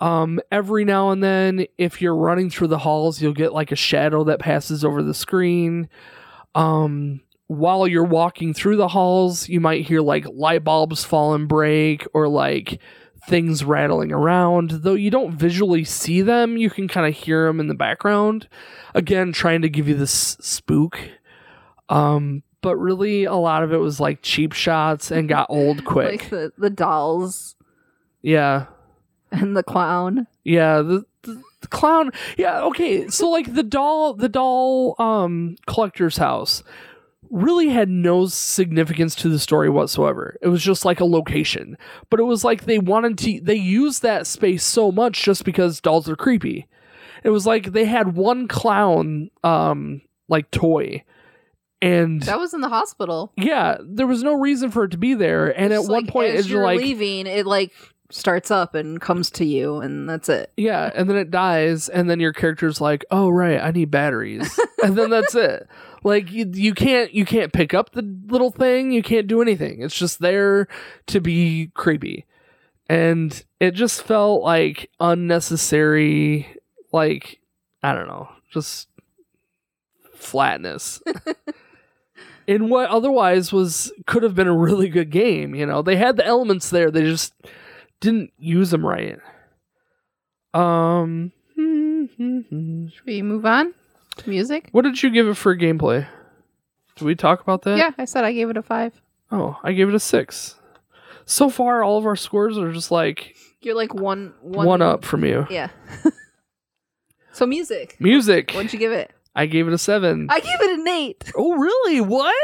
um 0.00 0.40
every 0.52 0.84
now 0.84 1.10
and 1.10 1.22
then 1.22 1.66
if 1.76 2.00
you're 2.00 2.14
running 2.14 2.50
through 2.50 2.68
the 2.68 2.78
halls 2.78 3.20
you'll 3.20 3.32
get 3.32 3.52
like 3.52 3.72
a 3.72 3.76
shadow 3.76 4.24
that 4.24 4.38
passes 4.40 4.84
over 4.84 5.02
the 5.02 5.14
screen. 5.14 5.88
Um 6.54 7.20
while 7.46 7.88
you're 7.88 8.04
walking 8.04 8.52
through 8.52 8.76
the 8.76 8.88
halls 8.88 9.48
you 9.48 9.60
might 9.60 9.86
hear 9.86 10.00
like 10.00 10.26
light 10.32 10.62
bulbs 10.64 11.04
fall 11.04 11.34
and 11.34 11.48
break 11.48 12.06
or 12.14 12.28
like 12.28 12.80
things 13.28 13.64
rattling 13.64 14.12
around. 14.12 14.70
Though 14.70 14.94
you 14.94 15.10
don't 15.10 15.36
visually 15.36 15.84
see 15.84 16.22
them 16.22 16.56
you 16.56 16.70
can 16.70 16.88
kind 16.88 17.06
of 17.06 17.14
hear 17.14 17.46
them 17.46 17.60
in 17.60 17.68
the 17.68 17.74
background. 17.74 18.48
Again 18.94 19.32
trying 19.32 19.62
to 19.62 19.68
give 19.68 19.88
you 19.88 19.94
this 19.94 20.36
spook. 20.40 20.98
Um 21.88 22.42
but 22.60 22.76
really 22.76 23.24
a 23.24 23.34
lot 23.34 23.62
of 23.62 23.72
it 23.72 23.78
was 23.78 24.00
like 24.00 24.20
cheap 24.22 24.52
shots 24.52 25.10
and 25.10 25.28
got 25.28 25.46
old 25.48 25.84
quick. 25.86 26.22
like 26.22 26.30
the 26.30 26.52
the 26.56 26.70
dolls. 26.70 27.56
Yeah 28.22 28.66
and 29.32 29.56
the 29.56 29.62
clown. 29.62 30.26
yeah 30.44 30.78
the, 30.82 31.04
the 31.22 31.42
the 31.60 31.66
clown. 31.68 32.12
Yeah, 32.36 32.62
okay. 32.66 33.08
So 33.08 33.28
like 33.30 33.52
the 33.52 33.64
doll, 33.64 34.14
the 34.14 34.28
doll 34.28 34.94
um 35.00 35.56
collector's 35.66 36.16
house 36.16 36.62
really 37.30 37.68
had 37.68 37.88
no 37.88 38.26
significance 38.26 39.14
to 39.16 39.28
the 39.28 39.38
story 39.40 39.68
whatsoever. 39.68 40.36
It 40.40 40.48
was 40.48 40.62
just 40.62 40.84
like 40.84 41.00
a 41.00 41.04
location. 41.04 41.76
But 42.10 42.20
it 42.20 42.24
was 42.24 42.44
like 42.44 42.64
they 42.64 42.78
wanted 42.78 43.18
to 43.18 43.40
they 43.42 43.56
used 43.56 44.02
that 44.02 44.26
space 44.26 44.62
so 44.64 44.92
much 44.92 45.22
just 45.24 45.44
because 45.44 45.80
dolls 45.80 46.08
are 46.08 46.16
creepy. 46.16 46.68
It 47.24 47.30
was 47.30 47.44
like 47.44 47.72
they 47.72 47.84
had 47.84 48.14
one 48.14 48.46
clown 48.46 49.30
um 49.42 50.00
like 50.28 50.50
toy 50.52 51.02
and 51.82 52.22
That 52.22 52.38
was 52.38 52.54
in 52.54 52.60
the 52.60 52.68
hospital. 52.68 53.32
yeah, 53.36 53.78
there 53.82 54.06
was 54.06 54.22
no 54.22 54.34
reason 54.34 54.70
for 54.70 54.84
it 54.84 54.92
to 54.92 54.98
be 54.98 55.14
there 55.14 55.48
and 55.48 55.72
at 55.72 55.82
one 55.82 56.04
like, 56.04 56.08
point 56.08 56.34
as 56.34 56.40
it's 56.40 56.48
you're 56.48 56.62
like 56.64 56.78
leaving, 56.78 57.26
it 57.26 57.46
like 57.46 57.72
starts 58.10 58.50
up 58.50 58.74
and 58.74 59.00
comes 59.00 59.30
to 59.30 59.44
you, 59.44 59.80
and 59.80 60.08
that's 60.08 60.28
it. 60.28 60.52
Yeah, 60.56 60.90
and 60.94 61.08
then 61.08 61.16
it 61.16 61.30
dies, 61.30 61.88
and 61.88 62.08
then 62.08 62.20
your 62.20 62.32
character's 62.32 62.80
like, 62.80 63.04
"Oh 63.10 63.28
right, 63.28 63.60
I 63.60 63.70
need 63.70 63.90
batteries," 63.90 64.58
and 64.82 64.96
then 64.96 65.10
that's 65.10 65.34
it. 65.34 65.68
Like 66.04 66.30
you, 66.30 66.50
you 66.52 66.74
can't 66.74 67.12
you 67.12 67.24
can't 67.24 67.52
pick 67.52 67.74
up 67.74 67.92
the 67.92 68.02
little 68.26 68.50
thing. 68.50 68.92
You 68.92 69.02
can't 69.02 69.26
do 69.26 69.42
anything. 69.42 69.82
It's 69.82 69.96
just 69.96 70.20
there 70.20 70.68
to 71.06 71.20
be 71.20 71.70
creepy, 71.74 72.24
and 72.88 73.44
it 73.60 73.72
just 73.72 74.02
felt 74.02 74.42
like 74.42 74.90
unnecessary. 75.00 76.46
Like 76.92 77.40
I 77.82 77.94
don't 77.94 78.08
know, 78.08 78.28
just 78.50 78.88
flatness. 80.14 81.02
In 82.46 82.70
what 82.70 82.88
otherwise 82.88 83.52
was 83.52 83.92
could 84.06 84.22
have 84.22 84.34
been 84.34 84.46
a 84.46 84.56
really 84.56 84.88
good 84.88 85.10
game, 85.10 85.54
you 85.54 85.66
know, 85.66 85.82
they 85.82 85.96
had 85.96 86.16
the 86.16 86.24
elements 86.24 86.70
there. 86.70 86.90
They 86.90 87.02
just 87.02 87.34
didn't 88.00 88.32
use 88.38 88.70
them 88.70 88.84
right. 88.86 89.18
Um, 90.54 91.32
Should 91.56 93.06
we 93.06 93.22
move 93.22 93.44
on 93.46 93.74
to 94.18 94.28
music? 94.30 94.68
what 94.72 94.82
did 94.82 95.02
you 95.02 95.10
give 95.10 95.28
it 95.28 95.34
for 95.34 95.56
gameplay? 95.56 96.06
Did 96.96 97.04
we 97.04 97.14
talk 97.14 97.40
about 97.40 97.62
that? 97.62 97.78
Yeah, 97.78 97.90
I 97.98 98.04
said 98.06 98.24
I 98.24 98.32
gave 98.32 98.50
it 98.50 98.56
a 98.56 98.62
five. 98.62 98.92
Oh, 99.30 99.56
I 99.62 99.72
gave 99.72 99.88
it 99.88 99.94
a 99.94 100.00
six. 100.00 100.56
So 101.26 101.50
far, 101.50 101.84
all 101.84 101.98
of 101.98 102.06
our 102.06 102.16
scores 102.16 102.56
are 102.58 102.72
just 102.72 102.90
like 102.90 103.36
You're 103.60 103.74
like 103.76 103.94
one 103.94 104.32
one, 104.40 104.66
one, 104.66 104.82
up 104.82 105.04
from 105.04 105.24
you. 105.24 105.46
Yeah. 105.50 105.68
so 107.32 107.46
music. 107.46 107.96
Music. 108.00 108.52
What'd 108.52 108.72
you 108.72 108.78
give 108.78 108.92
it? 108.92 109.12
I 109.36 109.46
gave 109.46 109.68
it 109.68 109.74
a 109.74 109.78
seven. 109.78 110.26
I 110.30 110.40
gave 110.40 110.60
it 110.60 110.80
an 110.80 110.88
eight. 110.88 111.30
oh, 111.36 111.54
really? 111.56 112.00
What? 112.00 112.34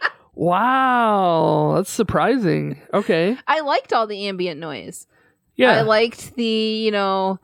wow, 0.34 1.74
that's 1.76 1.90
surprising. 1.90 2.80
Okay. 2.92 3.36
I 3.46 3.60
liked 3.60 3.92
all 3.92 4.06
the 4.06 4.26
ambient 4.28 4.60
noise. 4.60 5.06
Yeah. 5.56 5.72
I 5.78 5.82
liked 5.82 6.34
the, 6.34 6.44
you 6.44 6.90
know, 6.90 7.38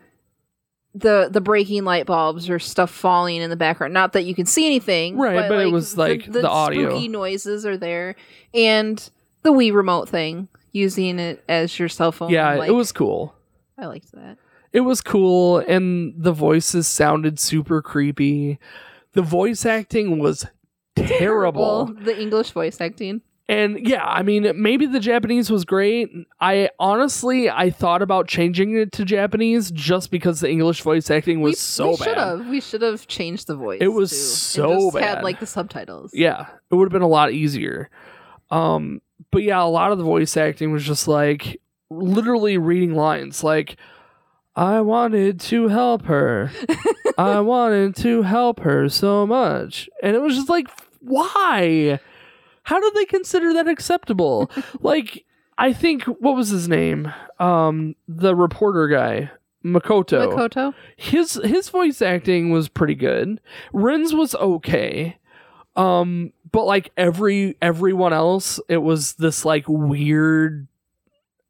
the 0.94 1.28
the 1.30 1.40
breaking 1.40 1.84
light 1.84 2.06
bulbs 2.06 2.50
or 2.50 2.58
stuff 2.58 2.90
falling 2.90 3.36
in 3.36 3.48
the 3.50 3.56
background. 3.56 3.94
Not 3.94 4.12
that 4.14 4.24
you 4.24 4.34
can 4.34 4.46
see 4.46 4.66
anything, 4.66 5.16
Right, 5.16 5.48
but 5.48 5.60
it 5.60 5.70
was, 5.70 5.96
like, 5.96 6.30
the 6.30 6.48
audio. 6.48 6.90
spooky 6.90 7.06
noises 7.08 7.64
are 7.64 7.76
there, 7.76 8.16
and 8.52 9.08
the 9.42 9.52
Wii 9.52 9.72
remote 9.72 10.08
thing 10.08 10.48
using 10.72 11.18
it 11.20 11.44
as 11.48 11.78
your 11.78 11.88
cell 11.88 12.10
phone. 12.10 12.30
yeah, 12.30 12.54
like, 12.54 12.68
it 12.68 12.72
was 12.72 12.90
cool. 12.90 13.34
I 13.78 13.86
liked 13.86 14.10
that. 14.12 14.36
It 14.72 14.80
was 14.80 15.00
cool, 15.00 15.58
and 15.58 16.12
the 16.16 16.32
voices 16.32 16.88
sounded 16.88 17.38
super 17.38 17.80
creepy. 17.82 18.58
The 19.12 19.22
voice 19.22 19.64
acting 19.64 20.18
was 20.18 20.44
terrible. 20.96 21.94
The 22.00 22.20
English 22.20 22.50
voice 22.50 22.80
acting. 22.80 23.22
And 23.48 23.84
yeah, 23.84 24.04
I 24.04 24.22
mean, 24.22 24.52
maybe 24.54 24.86
the 24.86 25.00
Japanese 25.00 25.50
was 25.50 25.64
great. 25.64 26.08
I 26.40 26.70
honestly, 26.78 27.50
I 27.50 27.70
thought 27.70 28.00
about 28.00 28.28
changing 28.28 28.76
it 28.76 28.92
to 28.92 29.04
Japanese 29.04 29.72
just 29.72 30.12
because 30.12 30.38
the 30.38 30.48
English 30.48 30.82
voice 30.82 31.10
acting 31.10 31.40
was 31.40 31.52
we, 31.52 31.56
so 31.56 31.90
we 31.90 31.96
bad. 31.96 32.04
Should 32.04 32.16
have. 32.18 32.46
We 32.46 32.60
should 32.60 32.82
have 32.82 33.08
changed 33.08 33.48
the 33.48 33.56
voice. 33.56 33.80
It 33.82 33.88
was 33.88 34.10
too, 34.10 34.16
so 34.16 34.90
bad. 34.92 35.02
Had 35.02 35.24
like 35.24 35.40
the 35.40 35.46
subtitles. 35.46 36.12
Yeah, 36.14 36.46
it 36.70 36.74
would 36.76 36.84
have 36.84 36.92
been 36.92 37.02
a 37.02 37.08
lot 37.08 37.32
easier. 37.32 37.90
Um, 38.52 39.02
but 39.32 39.42
yeah, 39.42 39.60
a 39.60 39.64
lot 39.64 39.90
of 39.90 39.98
the 39.98 40.04
voice 40.04 40.36
acting 40.36 40.70
was 40.70 40.84
just 40.84 41.08
like 41.08 41.60
literally 41.90 42.56
reading 42.56 42.94
lines 42.94 43.42
like 43.42 43.76
I 44.54 44.80
wanted 44.80 45.40
to 45.40 45.68
help 45.68 46.04
her. 46.06 46.52
I 47.26 47.40
wanted 47.40 47.96
to 47.96 48.22
help 48.22 48.60
her 48.60 48.88
so 48.88 49.26
much. 49.26 49.88
And 50.02 50.14
it 50.14 50.20
was 50.20 50.36
just 50.36 50.48
like 50.48 50.68
why? 51.00 51.98
How 52.62 52.80
do 52.80 52.90
they 52.94 53.04
consider 53.04 53.52
that 53.54 53.68
acceptable? 53.68 54.50
like 54.80 55.24
I 55.58 55.72
think 55.72 56.04
what 56.04 56.36
was 56.36 56.48
his 56.48 56.68
name? 56.68 57.12
Um 57.38 57.94
the 58.08 58.34
reporter 58.34 58.88
guy, 58.88 59.30
Makoto 59.64 60.32
Makoto. 60.32 60.74
his 60.96 61.34
his 61.44 61.68
voice 61.68 62.02
acting 62.02 62.50
was 62.50 62.68
pretty 62.68 62.94
good. 62.94 63.40
Ren's 63.72 64.14
was 64.14 64.34
okay. 64.34 65.18
Um 65.76 66.32
but 66.52 66.64
like 66.64 66.90
every 66.96 67.56
everyone 67.62 68.12
else 68.12 68.60
it 68.68 68.78
was 68.78 69.14
this 69.14 69.44
like 69.44 69.64
weird 69.68 70.66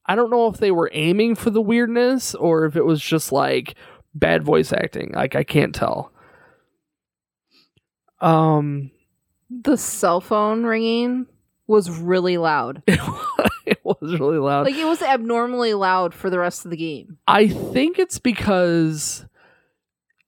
I 0.06 0.16
don't 0.16 0.30
know 0.30 0.48
if 0.48 0.56
they 0.56 0.72
were 0.72 0.90
aiming 0.92 1.36
for 1.36 1.50
the 1.50 1.60
weirdness 1.60 2.34
or 2.34 2.64
if 2.64 2.74
it 2.74 2.84
was 2.84 3.00
just 3.00 3.30
like 3.30 3.76
bad 4.14 4.42
voice 4.42 4.72
acting. 4.72 5.12
Like 5.12 5.36
I 5.36 5.44
can't 5.44 5.74
tell. 5.74 6.12
Um 8.20 8.90
The 9.50 9.76
cell 9.76 10.20
phone 10.20 10.64
ringing 10.64 11.26
was 11.66 11.88
really 11.90 12.36
loud. 12.36 12.82
it 12.86 13.78
was 13.84 14.18
really 14.18 14.38
loud. 14.38 14.66
Like 14.66 14.74
it 14.74 14.84
was 14.84 15.02
abnormally 15.02 15.74
loud 15.74 16.12
for 16.14 16.28
the 16.28 16.38
rest 16.38 16.64
of 16.64 16.70
the 16.70 16.76
game. 16.76 17.18
I 17.28 17.48
think 17.48 17.98
it's 17.98 18.18
because 18.18 19.24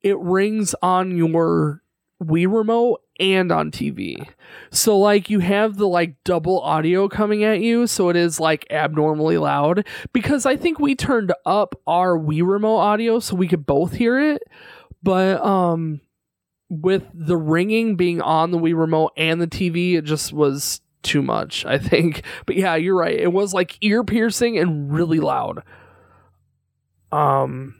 it 0.02 0.18
rings 0.18 0.74
on 0.82 1.16
your 1.16 1.82
Wii 2.22 2.52
remote 2.52 3.02
and 3.22 3.52
on 3.52 3.70
TV. 3.70 4.28
So 4.70 4.98
like 4.98 5.30
you 5.30 5.38
have 5.38 5.76
the 5.76 5.86
like 5.86 6.16
double 6.24 6.60
audio 6.60 7.08
coming 7.08 7.44
at 7.44 7.60
you, 7.60 7.86
so 7.86 8.08
it 8.08 8.16
is 8.16 8.40
like 8.40 8.66
abnormally 8.70 9.38
loud 9.38 9.86
because 10.12 10.44
I 10.44 10.56
think 10.56 10.78
we 10.80 10.94
turned 10.94 11.32
up 11.46 11.74
our 11.86 12.18
Wii 12.18 12.46
remote 12.46 12.78
audio 12.78 13.20
so 13.20 13.36
we 13.36 13.48
could 13.48 13.64
both 13.64 13.92
hear 13.94 14.18
it. 14.18 14.42
But 15.02 15.42
um 15.44 16.00
with 16.68 17.04
the 17.14 17.36
ringing 17.36 17.96
being 17.96 18.20
on 18.20 18.50
the 18.50 18.58
Wii 18.58 18.76
remote 18.76 19.12
and 19.16 19.40
the 19.40 19.46
TV, 19.46 19.94
it 19.94 20.04
just 20.04 20.32
was 20.32 20.80
too 21.02 21.22
much, 21.22 21.64
I 21.64 21.78
think. 21.78 22.22
But 22.46 22.56
yeah, 22.56 22.74
you're 22.74 22.96
right. 22.96 23.18
It 23.18 23.32
was 23.32 23.54
like 23.54 23.78
ear 23.82 24.02
piercing 24.02 24.58
and 24.58 24.92
really 24.92 25.20
loud. 25.20 25.62
Um 27.12 27.76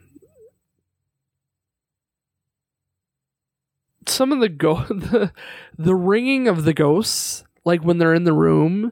some 4.07 4.31
of 4.31 4.39
the 4.39 4.49
go 4.49 4.83
the 4.89 5.31
the 5.77 5.95
ringing 5.95 6.47
of 6.47 6.63
the 6.63 6.73
ghosts 6.73 7.43
like 7.65 7.83
when 7.83 7.97
they're 7.97 8.13
in 8.13 8.23
the 8.23 8.33
room 8.33 8.91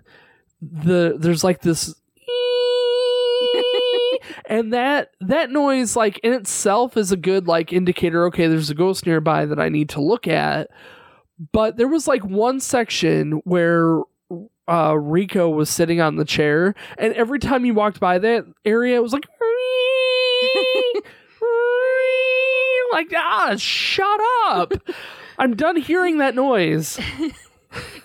the 0.62 1.16
there's 1.18 1.44
like 1.44 1.62
this 1.62 1.96
and 4.46 4.74
that 4.74 5.12
that 5.20 5.50
noise 5.50 5.96
like 5.96 6.20
in 6.20 6.34
itself 6.34 6.98
is 6.98 7.12
a 7.12 7.18
good 7.18 7.48
like 7.48 7.74
indicator 7.74 8.26
okay 8.28 8.48
there's 8.48 8.70
a 8.70 8.76
ghost 8.76 9.06
nearby 9.06 9.46
that 9.46 9.60
I 9.60 9.70
need 9.70 9.90
to 9.90 10.02
look 10.02 10.28
at. 10.28 10.70
But 11.52 11.78
there 11.78 11.88
was 11.88 12.08
like 12.08 12.24
one 12.24 12.60
section 12.60 13.42
where 13.44 14.02
uh 14.68 14.96
Rico 14.96 15.50
was 15.50 15.70
sitting 15.70 16.00
on 16.00 16.18
the 16.18 16.26
chair 16.26 16.76
and 16.98 17.14
every 17.14 17.40
time 17.40 17.66
you 17.66 17.74
walked 17.74 18.00
by 18.00 18.20
that 18.20 18.46
area 18.64 18.96
it 18.96 19.04
was 19.04 19.14
like 19.14 19.26
like 22.92 23.12
ah 23.16 23.56
shut 23.58 24.20
up. 24.46 24.74
I'm 25.38 25.56
done 25.56 25.76
hearing 25.78 26.18
that 26.20 26.36
noise. 26.36 27.00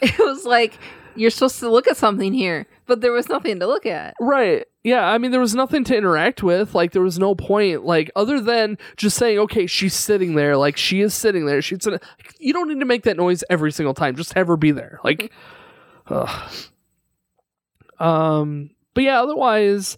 It 0.01 0.16
was 0.20 0.45
like 0.45 0.78
you're 1.16 1.30
supposed 1.30 1.59
to 1.59 1.68
look 1.68 1.89
at 1.89 1.97
something 1.97 2.32
here, 2.32 2.66
but 2.87 3.01
there 3.01 3.11
was 3.11 3.28
nothing 3.28 3.59
to 3.59 3.66
look 3.66 3.84
at. 3.87 4.14
right. 4.20 4.64
Yeah 4.84 5.05
i 5.05 5.18
mean 5.18 5.32
there 5.32 5.41
was 5.41 5.57
nothing 5.57 5.82
to 5.84 5.97
interact 5.97 6.45
with. 6.45 6.72
Like 6.72 6.93
there 6.93 7.03
was 7.03 7.18
no 7.18 7.34
point 7.34 7.84
like 7.84 8.09
other 8.14 8.41
than 8.41 8.78
just 8.97 9.16
saying 9.16 9.41
okay 9.41 9.66
she's 9.66 9.95
sitting 9.95 10.37
there. 10.37 10.57
Like 10.57 10.76
she 10.76 11.01
is 11.01 11.12
sitting 11.14 11.47
there. 11.47 11.61
She's 11.61 11.82
sitting 11.82 11.99
you 12.39 12.53
don't 12.53 12.68
need 12.68 12.78
to 12.78 12.84
make 12.87 13.03
that 13.03 13.16
noise 13.16 13.43
every 13.51 13.72
single 13.72 13.95
time. 13.95 14.14
Just 14.14 14.34
have 14.34 14.47
her 14.47 14.57
be 14.57 14.70
there. 14.70 15.01
Like 15.03 15.32
ugh. 16.07 16.53
um 17.99 18.70
but 18.95 19.03
yeah 19.03 19.20
otherwise 19.20 19.97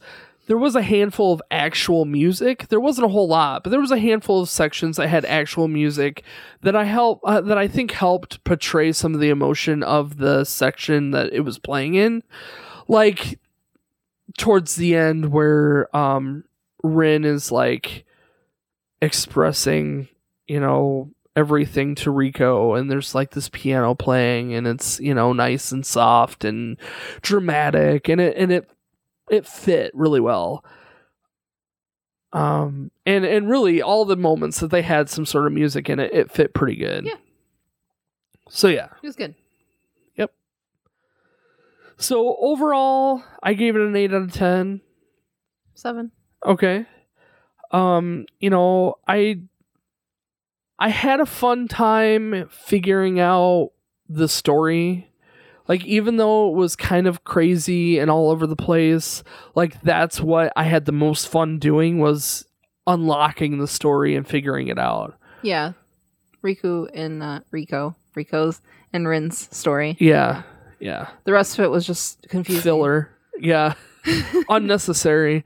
there 0.48 0.58
was 0.58 0.74
a 0.74 0.82
handful 0.82 1.34
of 1.34 1.42
actual 1.50 2.06
music. 2.06 2.68
There 2.68 2.80
wasn't 2.80 3.04
a 3.04 3.10
whole 3.10 3.28
lot, 3.28 3.62
but 3.62 3.70
there 3.70 3.80
was 3.80 3.90
a 3.90 3.98
handful 3.98 4.40
of 4.40 4.48
sections 4.48 4.96
that 4.96 5.08
had 5.08 5.26
actual 5.26 5.68
music 5.68 6.24
that 6.62 6.74
I 6.74 6.84
help 6.84 7.20
uh, 7.22 7.42
that 7.42 7.58
I 7.58 7.68
think 7.68 7.90
helped 7.92 8.42
portray 8.44 8.92
some 8.92 9.14
of 9.14 9.20
the 9.20 9.28
emotion 9.28 9.82
of 9.82 10.16
the 10.16 10.44
section 10.44 11.10
that 11.10 11.34
it 11.34 11.40
was 11.40 11.58
playing 11.58 11.96
in. 11.96 12.22
Like 12.88 13.38
towards 14.38 14.76
the 14.76 14.96
end 14.96 15.32
where 15.32 15.94
um 15.94 16.44
Rin 16.82 17.26
is 17.26 17.52
like 17.52 18.06
expressing, 19.02 20.08
you 20.46 20.60
know, 20.60 21.10
everything 21.36 21.94
to 21.96 22.10
Rico 22.10 22.72
and 22.72 22.90
there's 22.90 23.14
like 23.14 23.32
this 23.32 23.50
piano 23.50 23.94
playing 23.94 24.54
and 24.54 24.66
it's, 24.66 24.98
you 24.98 25.12
know, 25.12 25.34
nice 25.34 25.72
and 25.72 25.84
soft 25.84 26.42
and 26.42 26.78
dramatic 27.20 28.08
and 28.08 28.18
it 28.18 28.34
and 28.38 28.50
it 28.50 28.70
it 29.30 29.46
fit 29.46 29.92
really 29.94 30.20
well. 30.20 30.64
Um, 32.32 32.90
and 33.06 33.24
and 33.24 33.48
really 33.48 33.80
all 33.80 34.04
the 34.04 34.16
moments 34.16 34.60
that 34.60 34.70
they 34.70 34.82
had 34.82 35.08
some 35.08 35.24
sort 35.24 35.46
of 35.46 35.52
music 35.52 35.88
in 35.88 35.98
it, 35.98 36.12
it 36.12 36.30
fit 36.30 36.52
pretty 36.52 36.76
good. 36.76 37.06
Yeah. 37.06 37.14
So 38.48 38.68
yeah. 38.68 38.88
It 39.02 39.06
was 39.06 39.16
good. 39.16 39.34
Yep. 40.16 40.32
So 41.96 42.36
overall, 42.40 43.22
I 43.42 43.54
gave 43.54 43.76
it 43.76 43.82
an 43.82 43.96
eight 43.96 44.12
out 44.12 44.22
of 44.22 44.32
ten. 44.32 44.82
Seven. 45.74 46.12
Okay. 46.44 46.86
Um, 47.70 48.26
you 48.40 48.50
know, 48.50 48.96
I 49.06 49.40
I 50.78 50.90
had 50.90 51.20
a 51.20 51.26
fun 51.26 51.66
time 51.66 52.48
figuring 52.50 53.20
out 53.20 53.70
the 54.08 54.28
story. 54.28 55.07
Like 55.68 55.84
even 55.84 56.16
though 56.16 56.48
it 56.48 56.56
was 56.56 56.74
kind 56.74 57.06
of 57.06 57.24
crazy 57.24 57.98
and 57.98 58.10
all 58.10 58.30
over 58.30 58.46
the 58.46 58.56
place, 58.56 59.22
like 59.54 59.80
that's 59.82 60.20
what 60.20 60.52
I 60.56 60.64
had 60.64 60.86
the 60.86 60.92
most 60.92 61.28
fun 61.28 61.58
doing 61.58 61.98
was 61.98 62.46
unlocking 62.86 63.58
the 63.58 63.68
story 63.68 64.16
and 64.16 64.26
figuring 64.26 64.68
it 64.68 64.78
out. 64.78 65.14
Yeah. 65.42 65.72
Riku 66.42 66.88
and 66.94 67.22
uh, 67.22 67.40
Rico, 67.50 67.94
Rico's 68.14 68.62
and 68.94 69.06
Rin's 69.06 69.54
story. 69.54 69.96
Yeah. 70.00 70.42
Yeah. 70.80 71.08
The 71.24 71.32
rest 71.32 71.58
of 71.58 71.64
it 71.64 71.70
was 71.70 71.86
just 71.86 72.26
confusing. 72.28 72.62
Filler. 72.62 73.10
Yeah. 73.38 73.74
Unnecessary. 74.48 75.44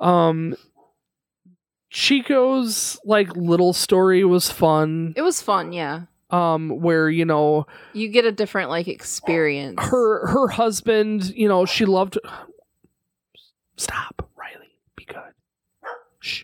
Um 0.00 0.56
Chico's 1.90 2.98
like 3.04 3.34
little 3.36 3.72
story 3.72 4.24
was 4.24 4.50
fun. 4.50 5.14
It 5.16 5.22
was 5.22 5.40
fun, 5.40 5.72
yeah. 5.72 6.02
Um 6.30 6.70
where, 6.80 7.08
you 7.08 7.24
know, 7.24 7.66
You 7.94 8.08
get 8.08 8.24
a 8.24 8.32
different 8.32 8.68
like 8.70 8.86
experience. 8.88 9.82
her 9.82 10.26
her 10.28 10.48
husband, 10.48 11.30
you 11.34 11.48
know, 11.48 11.64
she 11.64 11.84
loved 11.84 12.18
Stop, 13.76 14.28
Riley. 14.36 14.68
Be 14.96 15.04
good. 15.04 15.32
Shh. 16.20 16.42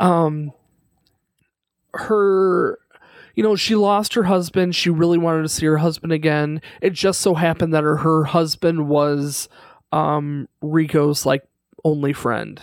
um 0.00 0.52
her 1.94 2.78
you 3.34 3.42
know, 3.42 3.54
she 3.54 3.74
lost 3.74 4.14
her 4.14 4.22
husband. 4.22 4.74
She 4.74 4.88
really 4.88 5.18
wanted 5.18 5.42
to 5.42 5.50
see 5.50 5.66
her 5.66 5.76
husband 5.76 6.10
again. 6.10 6.62
It 6.80 6.94
just 6.94 7.20
so 7.20 7.34
happened 7.34 7.74
that 7.74 7.84
her, 7.84 7.98
her 7.98 8.24
husband 8.24 8.88
was 8.88 9.48
um 9.92 10.48
Rico's 10.62 11.26
like 11.26 11.44
only 11.84 12.12
friend. 12.14 12.60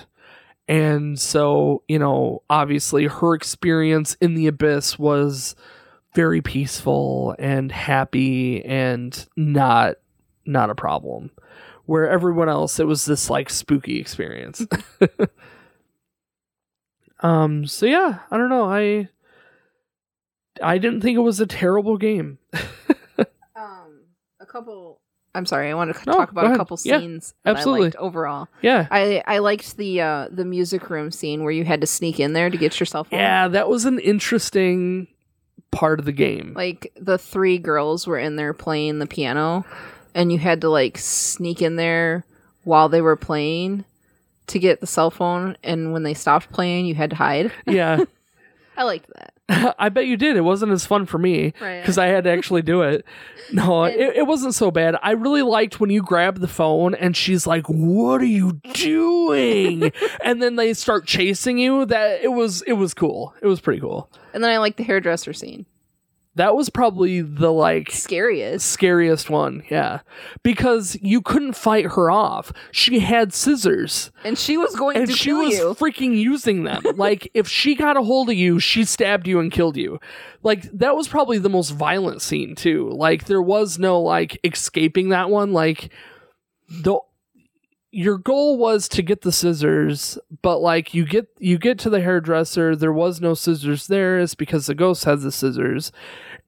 And 0.68 1.20
so, 1.20 1.84
you 1.88 2.00
know, 2.00 2.44
obviously 2.50 3.06
her 3.06 3.34
experience 3.34 4.16
in 4.22 4.34
the 4.34 4.48
abyss 4.48 4.98
was 4.98 5.56
very 6.16 6.42
peaceful 6.42 7.36
and 7.40 7.72
happy 7.72 8.64
and 8.64 9.28
not 9.36 9.96
not 10.46 10.70
a 10.70 10.76
problem. 10.76 11.32
Where 11.86 12.10
everyone 12.10 12.48
else 12.48 12.80
it 12.80 12.88
was 12.88 13.06
this 13.06 13.30
like 13.30 13.50
spooky 13.50 14.00
experience. 14.00 14.66
um 17.20 17.66
so 17.66 17.86
yeah, 17.86 18.20
I 18.32 18.38
don't 18.38 18.50
know. 18.50 18.72
I 18.72 19.10
I 20.62 20.78
didn't 20.78 21.02
think 21.02 21.18
it 21.18 21.22
was 21.22 21.42
a 21.42 21.48
terrible 21.48 21.98
game. 21.98 22.38
um 23.56 24.06
a 24.40 24.46
couple 24.46 25.02
I'm 25.36 25.46
sorry, 25.48 25.70
I 25.70 25.74
want 25.74 25.96
to 25.96 26.00
No, 26.06 26.14
talk 26.14 26.32
about 26.32 26.52
a 26.54 26.56
couple 26.58 26.78
Yeah, 26.84 27.00
scenes 27.00 27.34
absolutely. 27.46 27.82
I 27.82 27.84
liked 27.86 27.96
overall. 27.98 28.48
Yeah. 28.62 28.88
I 28.92 29.24
I 29.26 29.40
liked 29.40 29.78
the 29.78 30.02
uh 30.02 30.28
the 30.32 30.46
music 30.46 30.90
room 30.90 31.10
scene 31.12 31.42
where 31.44 31.52
you 31.52 31.66
had 31.66 31.82
to 31.82 31.88
sneak 31.88 32.20
in 32.20 32.34
there 32.34 32.50
to 32.50 32.58
get 32.58 32.80
yourself. 32.80 33.08
Yeah, 33.12 33.48
that 33.48 33.68
was 33.68 33.86
an 33.86 33.98
interesting 34.00 35.08
part 35.72 35.98
of 36.00 36.06
the 36.06 36.12
game. 36.12 36.54
Like 36.56 36.92
the 37.00 37.18
three 37.18 37.58
girls 37.58 38.06
were 38.06 38.20
in 38.20 38.36
there 38.36 38.54
playing 38.54 39.00
the 39.00 39.08
piano 39.08 39.66
and 40.14 40.32
you 40.32 40.38
had 40.38 40.62
to 40.62 40.70
like 40.70 40.98
sneak 41.00 41.62
in 41.64 41.78
there 41.78 42.26
while 42.64 42.90
they 42.90 43.02
were 43.02 43.16
playing 43.16 43.86
to 44.48 44.60
get 44.60 44.82
the 44.82 44.88
cell 44.88 45.10
phone 45.10 45.58
and 45.64 45.94
when 45.94 46.04
they 46.04 46.14
stopped 46.14 46.52
playing 46.52 46.86
you 46.86 46.94
had 46.96 47.10
to 47.10 47.16
hide. 47.16 47.52
yeah. 47.66 48.04
I 48.78 48.84
liked 48.84 49.08
that. 49.16 49.33
I 49.78 49.90
bet 49.90 50.06
you 50.08 50.16
did. 50.18 50.38
It 50.38 50.42
wasn't 50.42 50.72
as 50.72 50.86
fun 50.86 51.06
for 51.06 51.18
me 51.18 51.54
Right. 51.60 51.82
because 51.82 51.98
I 51.98 52.08
had 52.08 52.24
to 52.26 52.30
actually 52.32 52.62
do 52.62 52.82
it. 52.82 53.06
No, 53.52 53.84
it, 53.84 54.00
it 54.16 54.26
wasn't 54.26 54.56
so 54.56 54.72
bad. 54.72 54.96
I 55.04 55.12
really 55.12 55.42
liked 55.44 55.80
when 55.80 55.90
you 55.90 56.02
grab 56.02 56.40
the 56.40 56.48
phone 56.48 56.96
and 56.96 57.16
she's 57.16 57.46
like, 57.46 57.66
"What 57.68 58.22
are 58.22 58.26
you 58.26 58.54
doing?" 58.74 59.92
and 60.24 60.42
then 60.42 60.56
they 60.56 60.74
start 60.74 61.06
chasing 61.06 61.58
you. 61.60 61.86
That 61.86 62.22
it 62.24 62.30
was 62.32 62.62
it 62.64 62.74
was 62.74 62.94
cool. 62.94 63.34
It 63.42 63.48
was 63.48 63.60
pretty 63.60 63.82
cool. 63.82 64.10
and 64.34 64.42
then 64.44 64.50
I 64.50 64.58
like 64.60 64.78
the 64.78 64.84
hairdresser 64.84 65.34
scene. 65.34 65.66
That 66.36 66.56
was 66.56 66.70
probably 66.70 67.22
the 67.22 67.52
like 67.54 67.92
Scariest. 67.92 68.66
scariest 68.66 69.30
one. 69.30 69.62
Yeah, 69.70 70.00
because 70.42 70.98
you 71.02 71.22
couldn't 71.22 71.54
fight 71.54 71.86
her 71.86 72.10
off. 72.10 72.52
She 72.72 73.00
had 73.00 73.34
scissors. 73.36 74.12
And 74.26 74.36
she 74.38 74.58
was 74.58 74.76
going 74.76 74.96
to. 74.96 75.02
and 75.02 75.10
to 75.12 75.16
she 75.16 75.32
was 75.32 75.54
you. 75.54 75.76
freaking 75.76 76.18
using 76.18 76.64
them. 76.64 76.82
like 76.96 77.30
if 77.36 77.48
she 77.48 77.76
got 77.76 77.98
a 77.98 78.02
hold 78.02 78.30
of 78.32 78.36
you, 78.36 78.60
she 78.60 78.84
stabbed 78.84 79.28
you 79.28 79.40
and 79.40 79.52
killed 79.52 79.78
you. 79.78 80.00
Like 80.42 80.64
that 80.72 80.96
was 80.96 81.08
probably 81.08 81.38
the 81.38 81.50
most 81.50 81.70
violent 81.70 82.22
scene 82.24 82.56
too. 82.56 82.90
Like 82.90 83.26
there 83.26 83.42
was 83.42 83.78
no 83.78 84.02
like 84.02 84.40
escaping 84.44 85.10
that 85.10 85.30
one. 85.30 85.54
Like 85.54 85.92
the 86.68 86.98
your 87.96 88.18
goal 88.18 88.58
was 88.58 88.88
to 88.90 89.04
get 89.04 89.22
the 89.22 89.32
scissors, 89.32 90.18
but 90.42 90.58
like 90.60 90.94
you 90.96 91.06
get 91.06 91.28
you 91.38 91.58
get 91.60 91.78
to 91.80 91.90
the 91.92 92.02
hairdresser, 92.02 92.76
there 92.76 92.92
was 92.92 93.22
no 93.22 93.34
scissors 93.36 93.86
there. 93.88 94.20
It's 94.20 94.34
because 94.36 94.66
the 94.66 94.74
ghost 94.76 95.04
has 95.06 95.22
the 95.22 95.32
scissors. 95.32 95.92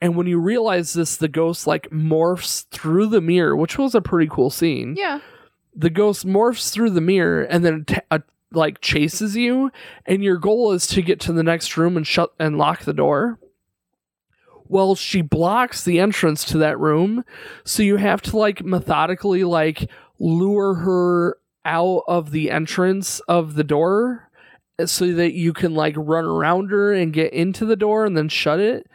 And 0.01 0.15
when 0.15 0.25
you 0.27 0.39
realize 0.39 0.93
this, 0.93 1.15
the 1.17 1.27
ghost 1.27 1.67
like 1.67 1.89
morphs 1.91 2.65
through 2.69 3.07
the 3.07 3.21
mirror, 3.21 3.55
which 3.55 3.77
was 3.77 3.93
a 3.93 4.01
pretty 4.01 4.27
cool 4.29 4.49
scene 4.49 4.95
Yeah. 4.97 5.19
the 5.75 5.89
ghost 5.91 6.25
morphs 6.25 6.71
through 6.73 6.89
the 6.89 7.01
mirror 7.01 7.43
and 7.43 7.63
then 7.63 7.85
t- 7.85 7.97
uh, 8.09 8.19
like 8.51 8.81
chases 8.81 9.35
you 9.35 9.71
and 10.05 10.23
your 10.23 10.37
goal 10.37 10.71
is 10.71 10.87
to 10.87 11.01
get 11.01 11.19
to 11.21 11.33
the 11.33 11.43
next 11.43 11.77
room 11.77 11.95
and 11.97 12.07
shut 12.07 12.33
and 12.39 12.57
lock 12.57 12.81
the 12.85 12.93
door 12.93 13.37
well 14.67 14.95
she 14.95 15.21
blocks 15.21 15.83
the 15.83 15.99
entrance 15.99 16.43
to 16.45 16.57
that 16.57 16.79
room 16.79 17.23
so 17.65 17.83
you 17.83 17.97
have 17.97 18.21
to 18.21 18.37
like 18.37 18.63
methodically 18.63 19.43
like 19.43 19.89
lure 20.19 20.75
her 20.75 21.37
out 21.65 22.03
of 22.07 22.31
the 22.31 22.51
entrance 22.51 23.19
of 23.21 23.55
the 23.55 23.63
door 23.63 24.29
eh, 24.79 24.85
so 24.85 25.11
that 25.13 25.33
you 25.33 25.51
can 25.51 25.73
like 25.73 25.95
run 25.97 26.25
around 26.25 26.69
her 26.69 26.93
and 26.93 27.13
get 27.13 27.33
into 27.33 27.65
the 27.65 27.75
door 27.75 28.05
and 28.05 28.15
then 28.15 28.29
shut 28.29 28.59
it. 28.59 28.87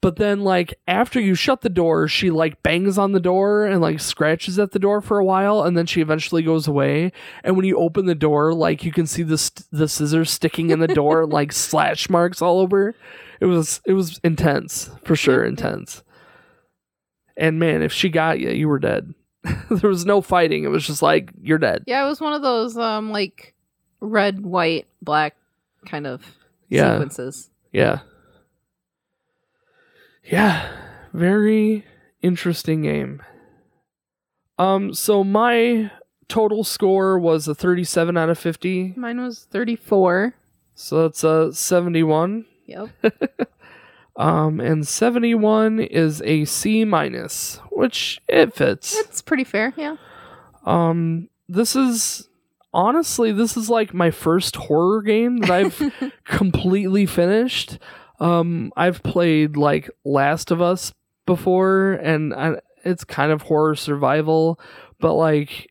But 0.00 0.16
then 0.16 0.40
like 0.40 0.74
after 0.86 1.20
you 1.20 1.34
shut 1.34 1.60
the 1.60 1.68
door 1.68 2.08
she 2.08 2.30
like 2.30 2.62
bangs 2.62 2.98
on 2.98 3.12
the 3.12 3.20
door 3.20 3.64
and 3.66 3.80
like 3.80 4.00
scratches 4.00 4.58
at 4.58 4.72
the 4.72 4.78
door 4.78 5.00
for 5.00 5.18
a 5.18 5.24
while 5.24 5.62
and 5.62 5.76
then 5.76 5.86
she 5.86 6.00
eventually 6.00 6.42
goes 6.42 6.66
away. 6.66 7.12
And 7.42 7.56
when 7.56 7.64
you 7.66 7.78
open 7.78 8.06
the 8.06 8.14
door 8.14 8.52
like 8.52 8.84
you 8.84 8.92
can 8.92 9.06
see 9.06 9.22
the 9.22 9.38
st- 9.38 9.66
the 9.70 9.88
scissors 9.88 10.30
sticking 10.30 10.70
in 10.70 10.80
the 10.80 10.88
door 10.88 11.26
like 11.30 11.52
slash 11.52 12.10
marks 12.10 12.42
all 12.42 12.60
over. 12.60 12.94
It 13.40 13.46
was 13.46 13.80
it 13.86 13.92
was 13.92 14.20
intense 14.24 14.90
for 15.04 15.16
sure 15.16 15.44
intense. 15.44 16.02
And 17.36 17.58
man 17.58 17.82
if 17.82 17.92
she 17.92 18.08
got 18.08 18.40
you 18.40 18.50
you 18.50 18.68
were 18.68 18.78
dead 18.78 19.14
there 19.70 19.90
was 19.90 20.06
no 20.06 20.20
fighting 20.20 20.64
it 20.64 20.68
was 20.68 20.86
just 20.86 21.02
like 21.02 21.30
you're 21.42 21.58
dead 21.58 21.84
Yeah, 21.86 22.04
it 22.04 22.08
was 22.08 22.20
one 22.20 22.32
of 22.32 22.42
those 22.42 22.76
um 22.76 23.10
like 23.10 23.54
red, 24.00 24.44
white, 24.44 24.86
black 25.02 25.36
kind 25.86 26.06
of 26.06 26.22
yeah 26.68 26.94
sequences. 26.94 27.50
Yeah. 27.72 28.00
Yeah. 30.24 30.68
Very 31.12 31.84
interesting 32.22 32.82
game. 32.82 33.22
Um 34.58 34.94
so 34.94 35.22
my 35.24 35.90
total 36.28 36.64
score 36.64 37.18
was 37.18 37.46
a 37.48 37.54
37 37.54 38.16
out 38.16 38.30
of 38.30 38.38
50. 38.38 38.94
Mine 38.96 39.20
was 39.20 39.46
34. 39.50 40.34
So 40.74 41.02
that's 41.02 41.22
a 41.24 41.52
71. 41.52 42.46
Yep. 42.66 42.88
Um 44.16 44.60
and 44.60 44.86
71 44.86 45.80
is 45.80 46.22
a 46.22 46.44
C 46.44 46.84
minus, 46.84 47.60
which 47.70 48.20
it 48.28 48.54
fits. 48.54 48.96
It's 48.98 49.22
pretty 49.22 49.44
fair, 49.44 49.72
yeah. 49.76 49.96
Um 50.64 51.28
this 51.48 51.76
is 51.76 52.28
honestly 52.72 53.32
this 53.32 53.56
is 53.56 53.70
like 53.70 53.94
my 53.94 54.10
first 54.10 54.56
horror 54.56 55.02
game 55.02 55.38
that 55.38 55.50
I've 55.50 56.12
completely 56.24 57.06
finished. 57.06 57.78
Um, 58.20 58.72
I've 58.76 59.02
played 59.02 59.56
like 59.56 59.90
Last 60.04 60.50
of 60.50 60.62
Us 60.62 60.92
before, 61.26 61.92
and 61.94 62.32
I, 62.34 62.60
it's 62.84 63.04
kind 63.04 63.32
of 63.32 63.42
horror 63.42 63.74
survival, 63.74 64.60
but 65.00 65.14
like 65.14 65.70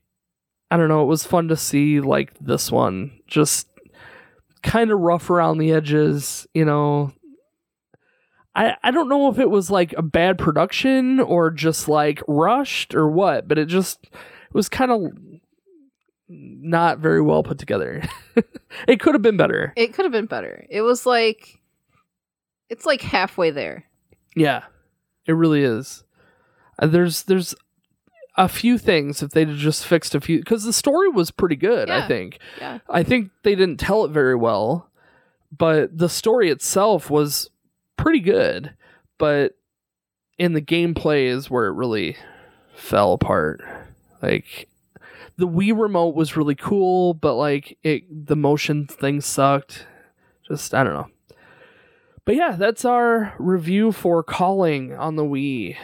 I 0.70 0.76
don't 0.76 0.88
know, 0.88 1.02
it 1.02 1.06
was 1.06 1.24
fun 1.24 1.48
to 1.48 1.56
see 1.56 2.00
like 2.00 2.32
this 2.40 2.72
one 2.72 3.12
just 3.26 3.68
kind 4.62 4.90
of 4.90 4.98
rough 4.98 5.30
around 5.30 5.58
the 5.58 5.72
edges, 5.72 6.46
you 6.54 6.64
know. 6.64 7.12
I, 8.56 8.76
I 8.82 8.90
don't 8.92 9.08
know 9.08 9.28
if 9.30 9.38
it 9.38 9.50
was 9.50 9.70
like 9.70 9.92
a 9.96 10.02
bad 10.02 10.38
production 10.38 11.18
or 11.20 11.50
just 11.50 11.88
like 11.88 12.22
rushed 12.28 12.94
or 12.94 13.08
what, 13.08 13.48
but 13.48 13.58
it 13.58 13.66
just 13.66 14.04
it 14.04 14.54
was 14.54 14.68
kind 14.68 14.90
of 14.90 15.00
not 16.28 16.98
very 16.98 17.20
well 17.20 17.42
put 17.42 17.58
together. 17.58 18.02
it 18.88 19.00
could 19.00 19.14
have 19.14 19.22
been 19.22 19.36
better. 19.36 19.72
It 19.76 19.92
could 19.92 20.04
have 20.04 20.12
been 20.12 20.26
better. 20.26 20.64
It 20.70 20.82
was 20.82 21.04
like 21.06 21.60
it's 22.68 22.86
like 22.86 23.02
halfway 23.02 23.50
there. 23.50 23.84
Yeah, 24.36 24.62
it 25.26 25.32
really 25.32 25.62
is. 25.62 26.04
Uh, 26.78 26.86
there's 26.86 27.24
there's 27.24 27.54
a 28.36 28.48
few 28.48 28.78
things 28.78 29.22
if 29.22 29.30
they'd 29.30 29.48
just 29.50 29.86
fixed 29.86 30.14
a 30.14 30.20
few 30.20 30.38
because 30.38 30.64
the 30.64 30.72
story 30.72 31.08
was 31.08 31.30
pretty 31.30 31.56
good. 31.56 31.90
I 31.90 31.98
Yeah. 31.98 32.08
think. 32.08 32.38
Yeah. 32.58 32.78
I 32.88 33.02
think 33.02 33.30
they 33.42 33.54
didn't 33.54 33.78
tell 33.78 34.04
it 34.04 34.10
very 34.10 34.34
well, 34.34 34.90
but 35.56 35.96
the 35.96 36.08
story 36.08 36.50
itself 36.50 37.10
was 37.10 37.50
pretty 37.96 38.20
good. 38.20 38.74
But 39.18 39.52
in 40.38 40.52
the 40.52 40.62
gameplay 40.62 41.26
is 41.26 41.50
where 41.50 41.66
it 41.66 41.74
really 41.74 42.16
fell 42.74 43.12
apart. 43.12 43.62
Like 44.22 44.68
the 45.36 45.48
Wii 45.48 45.78
remote 45.78 46.14
was 46.14 46.36
really 46.36 46.54
cool, 46.54 47.14
but 47.14 47.34
like 47.34 47.78
it 47.82 48.26
the 48.26 48.36
motion 48.36 48.86
thing 48.86 49.20
sucked. 49.20 49.86
Just 50.46 50.74
I 50.74 50.84
don't 50.84 50.94
know. 50.94 51.08
But 52.24 52.36
yeah, 52.36 52.52
that's 52.52 52.84
our 52.84 53.34
review 53.38 53.92
for 53.92 54.22
Calling 54.22 54.94
on 54.94 55.16
the 55.16 55.24
Wii. 55.24 55.76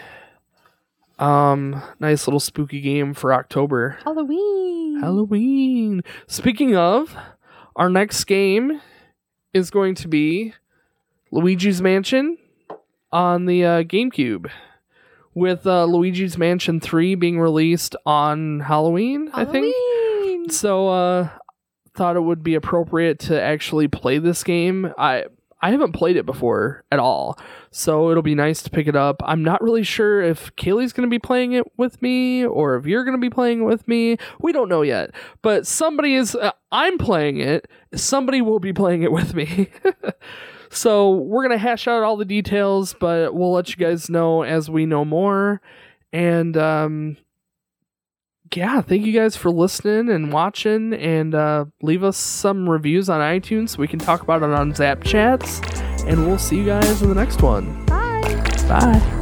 Um, 1.19 1.83
nice 1.99 2.27
little 2.27 2.41
spooky 2.41 2.81
game 2.81 3.13
for 3.13 3.35
October. 3.35 3.99
Halloween. 4.05 5.01
Halloween. 5.01 6.03
Speaking 6.27 6.75
of, 6.75 7.15
our 7.77 7.91
next 7.91 8.25
game 8.25 8.81
is 9.53 9.71
going 9.71 9.95
to 9.97 10.09
be 10.09 10.55
Luigi's 11.31 11.81
Mansion 11.81 12.39
on 13.13 13.47
the 13.47 13.65
uh, 13.65 13.83
GameCube, 13.83 14.51
with 15.35 15.67
uh, 15.67 15.85
Luigi's 15.85 16.37
Mansion 16.37 16.81
3 16.81 17.15
being 17.15 17.39
released 17.39 17.95
on 18.05 18.61
Halloween, 18.61 19.31
I 19.33 19.45
think. 19.45 19.75
So, 20.53 20.89
uh, 20.89 21.29
thought 21.95 22.17
it 22.17 22.21
would 22.21 22.43
be 22.43 22.55
appropriate 22.55 23.19
to 23.21 23.41
actually 23.41 23.89
play 23.89 24.19
this 24.19 24.43
game. 24.43 24.93
I 24.99 25.25
I 25.63 25.73
haven't 25.73 25.93
played 25.93 26.17
it 26.17 26.25
before 26.25 26.85
at 26.91 26.99
all, 26.99 27.39
so 27.71 28.11
it'll 28.11 28.23
be 28.23 28.35
nice 28.35 28.63
to 28.63 28.71
pick 28.71 28.87
it 28.87 28.97
up. 28.97 29.21
I'm 29.23 29.43
not 29.43 29.61
really 29.61 29.83
sure 29.83 30.23
if 30.23 30.55
Kaylee's 30.57 30.95
going 30.95 31.07
to 31.07 31.11
be 31.11 31.19
playing 31.19 31.53
it 31.53 31.65
with 31.77 32.01
me 32.01 32.47
or 32.47 32.77
if 32.77 32.87
you're 32.87 33.05
going 33.05 33.17
to 33.17 33.21
be 33.21 33.29
playing 33.29 33.61
it 33.61 33.65
with 33.65 33.87
me. 33.87 34.17
We 34.41 34.53
don't 34.53 34.71
know 34.71 34.81
yet, 34.81 35.11
but 35.43 35.67
somebody 35.67 36.15
is. 36.15 36.35
Uh, 36.35 36.53
I'm 36.73 36.97
playing 36.97 37.39
it. 37.39 37.69
Somebody 37.95 38.41
will 38.41 38.61
be 38.61 38.73
playing 38.73 39.03
it 39.03 39.13
with 39.13 39.35
me. 39.35 39.69
so 40.71 41.11
we're 41.11 41.43
gonna 41.43 41.59
hash 41.59 41.87
out 41.87 42.03
all 42.03 42.17
the 42.17 42.25
details, 42.25 42.95
but 42.99 43.35
we'll 43.35 43.53
let 43.53 43.69
you 43.71 43.77
guys 43.77 44.09
know 44.09 44.43
as 44.43 44.71
we 44.71 44.87
know 44.87 45.05
more. 45.05 45.61
And 46.13 46.57
um, 46.57 47.17
yeah, 48.55 48.81
thank 48.81 49.05
you 49.05 49.13
guys 49.13 49.37
for 49.37 49.51
listening 49.51 50.09
and 50.13 50.33
watching, 50.33 50.93
and 50.95 51.35
uh, 51.35 51.67
leave 51.83 52.03
us 52.03 52.17
some 52.17 52.69
reviews 52.69 53.09
on 53.09 53.21
iTunes 53.21 53.71
so 53.71 53.79
we 53.79 53.89
can 53.89 53.99
talk 53.99 54.23
about 54.23 54.43
it 54.43 54.51
on 54.51 54.75
Zap 54.75 55.05
Chats. 55.05 55.61
And 56.07 56.27
we'll 56.27 56.39
see 56.39 56.57
you 56.57 56.67
guys 56.67 57.03
in 57.03 57.09
the 57.09 57.15
next 57.15 57.43
one. 57.43 57.85
Bye. 57.87 58.21
Bye. 58.69 59.17